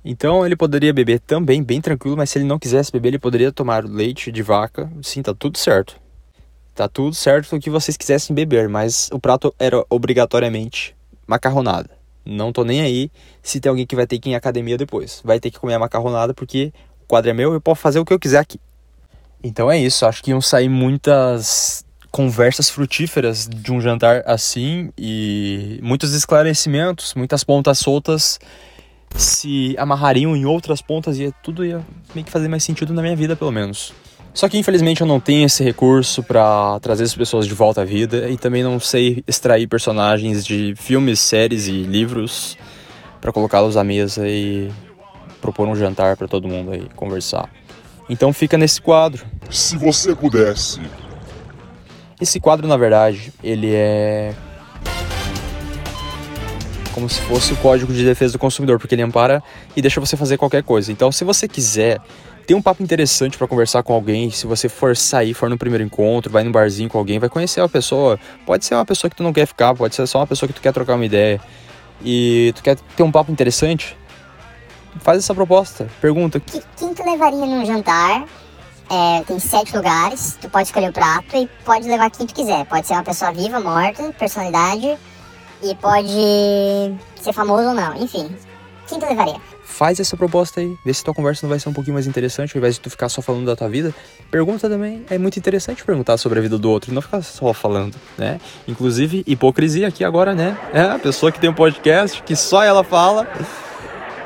Então 0.03 0.45
ele 0.45 0.57
poderia 0.57 0.93
beber 0.93 1.21
também, 1.21 1.63
bem 1.63 1.79
tranquilo, 1.79 2.17
mas 2.17 2.29
se 2.29 2.37
ele 2.37 2.45
não 2.45 2.59
quisesse 2.59 2.91
beber, 2.91 3.07
ele 3.07 3.19
poderia 3.19 3.53
tomar 3.53 3.85
leite 3.85 4.33
de 4.33 4.43
vaca. 4.43 4.91
Sim, 5.01 5.21
tá 5.21 5.33
tudo 5.33 5.57
certo. 5.57 5.95
Tá 6.75 6.89
tudo 6.89 7.15
certo 7.15 7.55
o 7.55 7.59
que 7.59 7.69
vocês 7.69 7.95
quisessem 7.95 8.35
beber, 8.35 8.67
mas 8.67 9.09
o 9.13 9.19
prato 9.19 9.55
era 9.57 9.81
obrigatoriamente 9.89 10.93
macarronada. 11.25 11.89
Não 12.25 12.51
tô 12.51 12.65
nem 12.65 12.81
aí 12.81 13.09
se 13.41 13.61
tem 13.61 13.69
alguém 13.69 13.85
que 13.85 13.95
vai 13.95 14.05
ter 14.05 14.19
que 14.19 14.27
ir 14.29 14.33
em 14.33 14.35
academia 14.35 14.77
depois. 14.77 15.21
Vai 15.23 15.39
ter 15.39 15.51
que 15.51 15.59
comer 15.59 15.75
a 15.75 15.79
macarronada 15.79 16.33
porque 16.33 16.73
quadro 17.13 17.29
é 17.29 17.33
meu, 17.33 17.53
eu 17.53 17.61
posso 17.61 17.79
fazer 17.79 17.99
o 17.99 18.05
que 18.05 18.11
eu 18.11 18.17
quiser 18.17 18.39
aqui. 18.39 18.59
Então 19.43 19.69
é 19.69 19.77
isso, 19.77 20.03
acho 20.03 20.23
que 20.23 20.31
iam 20.31 20.41
sair 20.41 20.67
muitas 20.67 21.85
conversas 22.09 22.71
frutíferas 22.71 23.47
de 23.47 23.71
um 23.71 23.79
jantar 23.79 24.23
assim 24.25 24.89
e 24.97 25.79
muitos 25.83 26.15
esclarecimentos, 26.15 27.13
muitas 27.13 27.43
pontas 27.43 27.77
soltas 27.77 28.39
se 29.15 29.75
amarrariam 29.77 30.35
em 30.35 30.43
outras 30.45 30.81
pontas 30.81 31.19
e 31.19 31.31
tudo 31.43 31.63
ia 31.63 31.85
meio 32.15 32.25
que 32.25 32.31
fazer 32.31 32.47
mais 32.47 32.63
sentido 32.63 32.95
na 32.95 33.01
minha 33.03 33.15
vida, 33.15 33.35
pelo 33.35 33.51
menos. 33.51 33.93
Só 34.33 34.49
que 34.49 34.57
infelizmente 34.57 35.01
eu 35.01 35.05
não 35.05 35.19
tenho 35.19 35.45
esse 35.45 35.63
recurso 35.63 36.23
para 36.23 36.79
trazer 36.79 37.03
as 37.03 37.13
pessoas 37.13 37.45
de 37.45 37.53
volta 37.53 37.81
à 37.81 37.85
vida 37.85 38.27
e 38.27 38.37
também 38.37 38.63
não 38.63 38.79
sei 38.79 39.23
extrair 39.27 39.67
personagens 39.67 40.43
de 40.43 40.73
filmes, 40.75 41.19
séries 41.19 41.67
e 41.67 41.83
livros 41.83 42.57
para 43.21 43.31
colocá-los 43.31 43.77
à 43.77 43.83
mesa 43.83 44.27
e 44.27 44.71
propor 45.43 45.67
um 45.67 45.75
jantar 45.75 46.15
para 46.15 46.25
todo 46.25 46.47
mundo 46.47 46.71
aí 46.71 46.87
conversar. 46.95 47.49
Então 48.09 48.31
fica 48.31 48.57
nesse 48.57 48.81
quadro. 48.81 49.25
Se 49.49 49.77
você 49.77 50.15
pudesse. 50.15 50.79
Esse 52.19 52.39
quadro, 52.39 52.65
na 52.65 52.77
verdade, 52.77 53.33
ele 53.43 53.73
é 53.73 54.33
como 56.93 57.09
se 57.09 57.19
fosse 57.21 57.51
o 57.51 57.57
Código 57.57 57.91
de 57.91 58.05
Defesa 58.05 58.33
do 58.33 58.39
Consumidor, 58.39 58.79
porque 58.79 58.95
ele 58.95 59.01
ampara 59.01 59.43
e 59.75 59.81
deixa 59.81 59.99
você 59.99 60.15
fazer 60.15 60.37
qualquer 60.37 60.63
coisa. 60.63 60.91
Então, 60.91 61.11
se 61.11 61.23
você 61.25 61.47
quiser 61.47 61.99
ter 62.45 62.53
um 62.53 62.61
papo 62.61 62.83
interessante 62.83 63.37
para 63.37 63.47
conversar 63.47 63.83
com 63.83 63.93
alguém, 63.93 64.29
se 64.29 64.45
você 64.45 64.69
for 64.69 64.95
sair, 64.95 65.33
for 65.33 65.49
no 65.49 65.57
primeiro 65.57 65.83
encontro, 65.83 66.31
vai 66.31 66.43
no 66.43 66.51
barzinho 66.51 66.89
com 66.89 66.97
alguém, 66.97 67.19
vai 67.19 67.29
conhecer 67.29 67.61
uma 67.61 67.69
pessoa, 67.69 68.19
pode 68.45 68.63
ser 68.63 68.75
uma 68.75 68.85
pessoa 68.85 69.09
que 69.09 69.15
tu 69.15 69.23
não 69.23 69.33
quer 69.33 69.47
ficar, 69.47 69.73
pode 69.73 69.95
ser 69.95 70.05
só 70.07 70.19
uma 70.19 70.27
pessoa 70.27 70.47
que 70.47 70.53
tu 70.53 70.61
quer 70.61 70.71
trocar 70.71 70.95
uma 70.95 71.05
ideia 71.05 71.41
e 72.05 72.53
tu 72.55 72.61
quer 72.61 72.75
ter 72.75 73.03
um 73.03 73.11
papo 73.11 73.31
interessante, 73.31 73.97
faz 74.99 75.19
essa 75.19 75.33
proposta, 75.33 75.87
pergunta. 76.01 76.39
Quem 76.39 76.93
tu 76.93 77.03
levaria 77.03 77.45
num 77.45 77.65
jantar? 77.65 78.25
É, 78.89 79.23
tem 79.23 79.39
sete 79.39 79.75
lugares, 79.75 80.37
tu 80.39 80.49
pode 80.49 80.67
escolher 80.67 80.89
o 80.89 80.93
prato 80.93 81.35
e 81.35 81.49
pode 81.65 81.87
levar 81.87 82.11
quem 82.11 82.27
tu 82.27 82.33
quiser. 82.33 82.65
Pode 82.65 82.85
ser 82.85 82.93
uma 82.93 83.03
pessoa 83.03 83.31
viva, 83.31 83.59
morta, 83.59 84.11
personalidade 84.13 84.97
e 85.63 85.75
pode 85.75 86.95
ser 87.21 87.33
famoso 87.33 87.69
ou 87.69 87.73
não, 87.73 87.95
enfim. 87.95 88.29
Quem 88.87 88.99
tu 88.99 89.05
levaria? 89.05 89.39
Faz 89.63 89.99
essa 89.99 90.15
proposta 90.15 90.59
aí, 90.59 90.77
vê 90.85 90.93
se 90.93 91.03
tua 91.03 91.13
conversa 91.13 91.45
não 91.47 91.49
vai 91.49 91.59
ser 91.59 91.69
um 91.69 91.73
pouquinho 91.73 91.95
mais 91.95 92.05
interessante, 92.05 92.55
ao 92.55 92.59
invés 92.59 92.75
de 92.75 92.81
tu 92.81 92.89
ficar 92.89 93.09
só 93.09 93.21
falando 93.21 93.45
da 93.45 93.55
tua 93.55 93.67
vida. 93.67 93.95
Pergunta 94.29 94.69
também, 94.69 95.03
é 95.09 95.17
muito 95.17 95.39
interessante 95.39 95.83
perguntar 95.83 96.17
sobre 96.17 96.37
a 96.37 96.41
vida 96.41 96.59
do 96.59 96.69
outro, 96.69 96.93
não 96.93 97.01
ficar 97.01 97.23
só 97.23 97.53
falando, 97.53 97.95
né? 98.17 98.39
Inclusive, 98.67 99.23
hipocrisia 99.25 99.87
aqui 99.87 100.03
agora, 100.03 100.35
né? 100.35 100.57
É, 100.73 100.81
a 100.81 100.99
pessoa 100.99 101.31
que 101.31 101.39
tem 101.39 101.49
um 101.49 101.55
podcast, 101.55 102.21
que 102.21 102.35
só 102.35 102.61
ela 102.61 102.83
fala, 102.83 103.27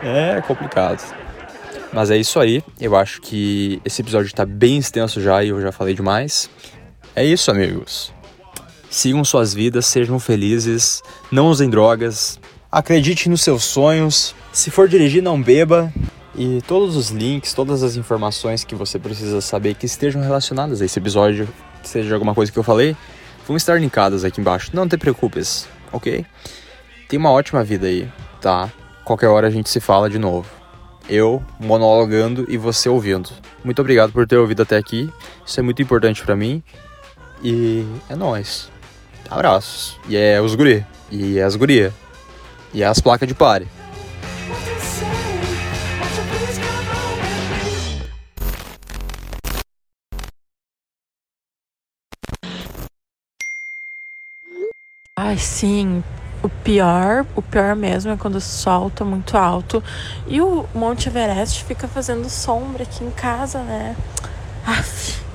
é 0.01 0.41
complicado. 0.41 1.01
Mas 1.91 2.11
é 2.11 2.17
isso 2.17 2.39
aí, 2.39 2.63
eu 2.79 2.95
acho 2.95 3.21
que 3.21 3.81
esse 3.85 4.01
episódio 4.01 4.33
tá 4.33 4.45
bem 4.45 4.77
extenso 4.77 5.21
já 5.21 5.43
e 5.43 5.49
eu 5.49 5.61
já 5.61 5.71
falei 5.71 5.93
demais. 5.93 6.49
É 7.15 7.23
isso, 7.23 7.49
amigos. 7.49 8.13
Sigam 8.89 9.23
suas 9.23 9.53
vidas, 9.53 9.85
sejam 9.85 10.19
felizes, 10.19 11.01
não 11.31 11.47
usem 11.47 11.69
drogas, 11.69 12.39
acredite 12.71 13.29
nos 13.29 13.41
seus 13.41 13.63
sonhos. 13.63 14.35
Se 14.51 14.69
for 14.69 14.87
dirigir, 14.87 15.21
não 15.23 15.41
beba. 15.41 15.91
E 16.35 16.61
todos 16.67 16.95
os 16.95 17.09
links, 17.09 17.53
todas 17.53 17.81
as 17.81 17.95
informações 17.95 18.63
que 18.63 18.75
você 18.75 18.99
precisa 18.99 19.41
saber 19.41 19.73
que 19.73 19.87
estejam 19.87 20.21
relacionadas 20.21 20.81
a 20.81 20.85
esse 20.85 20.99
episódio, 20.99 21.49
seja 21.83 22.13
alguma 22.13 22.35
coisa 22.35 22.51
que 22.51 22.59
eu 22.59 22.63
falei, 22.63 22.95
vão 23.47 23.57
estar 23.57 23.79
linkadas 23.79 24.23
aqui 24.23 24.39
embaixo. 24.39 24.69
Não 24.73 24.87
te 24.87 24.97
preocupes, 24.97 25.67
ok? 25.91 26.23
Tenha 27.09 27.19
uma 27.19 27.31
ótima 27.31 27.63
vida 27.63 27.87
aí, 27.87 28.07
tá? 28.39 28.71
Qualquer 29.07 29.27
hora 29.27 29.47
a 29.47 29.49
gente 29.49 29.69
se 29.69 29.79
fala 29.79 30.09
de 30.09 30.19
novo. 30.19 30.49
Eu 31.09 31.41
monologando 31.57 32.45
e 32.49 32.57
você 32.57 32.89
ouvindo. 32.89 33.29
Muito 33.63 33.79
obrigado 33.79 34.11
por 34.11 34.27
ter 34.27 34.35
ouvido 34.35 34.63
até 34.63 34.75
aqui. 34.75 35.09
Isso 35.45 35.57
é 35.61 35.63
muito 35.63 35.81
importante 35.81 36.21
para 36.21 36.35
mim. 36.35 36.61
E 37.41 37.87
é 38.09 38.17
nóis. 38.17 38.69
Abraços. 39.29 39.97
E 40.09 40.17
é 40.17 40.41
os 40.41 40.55
guri. 40.55 40.85
E 41.09 41.39
é 41.39 41.43
as 41.43 41.55
guria. 41.55 41.93
E 42.73 42.83
é 42.83 42.85
as 42.85 42.99
placas 42.99 43.29
de 43.29 43.33
pare. 43.33 43.65
Ai, 55.15 55.37
sim. 55.37 56.03
O 56.43 56.49
pior, 56.49 57.25
o 57.35 57.41
pior 57.41 57.75
mesmo 57.75 58.11
é 58.11 58.17
quando 58.17 58.35
o 58.35 58.41
muito 59.03 59.35
alto 59.35 59.83
e 60.27 60.39
o 60.39 60.65
Monte 60.73 61.09
Everest 61.09 61.63
fica 61.63 61.87
fazendo 61.87 62.29
sombra 62.29 62.83
aqui 62.83 63.03
em 63.03 63.11
casa, 63.11 63.59
né? 63.59 63.95
Aff. 64.65 65.26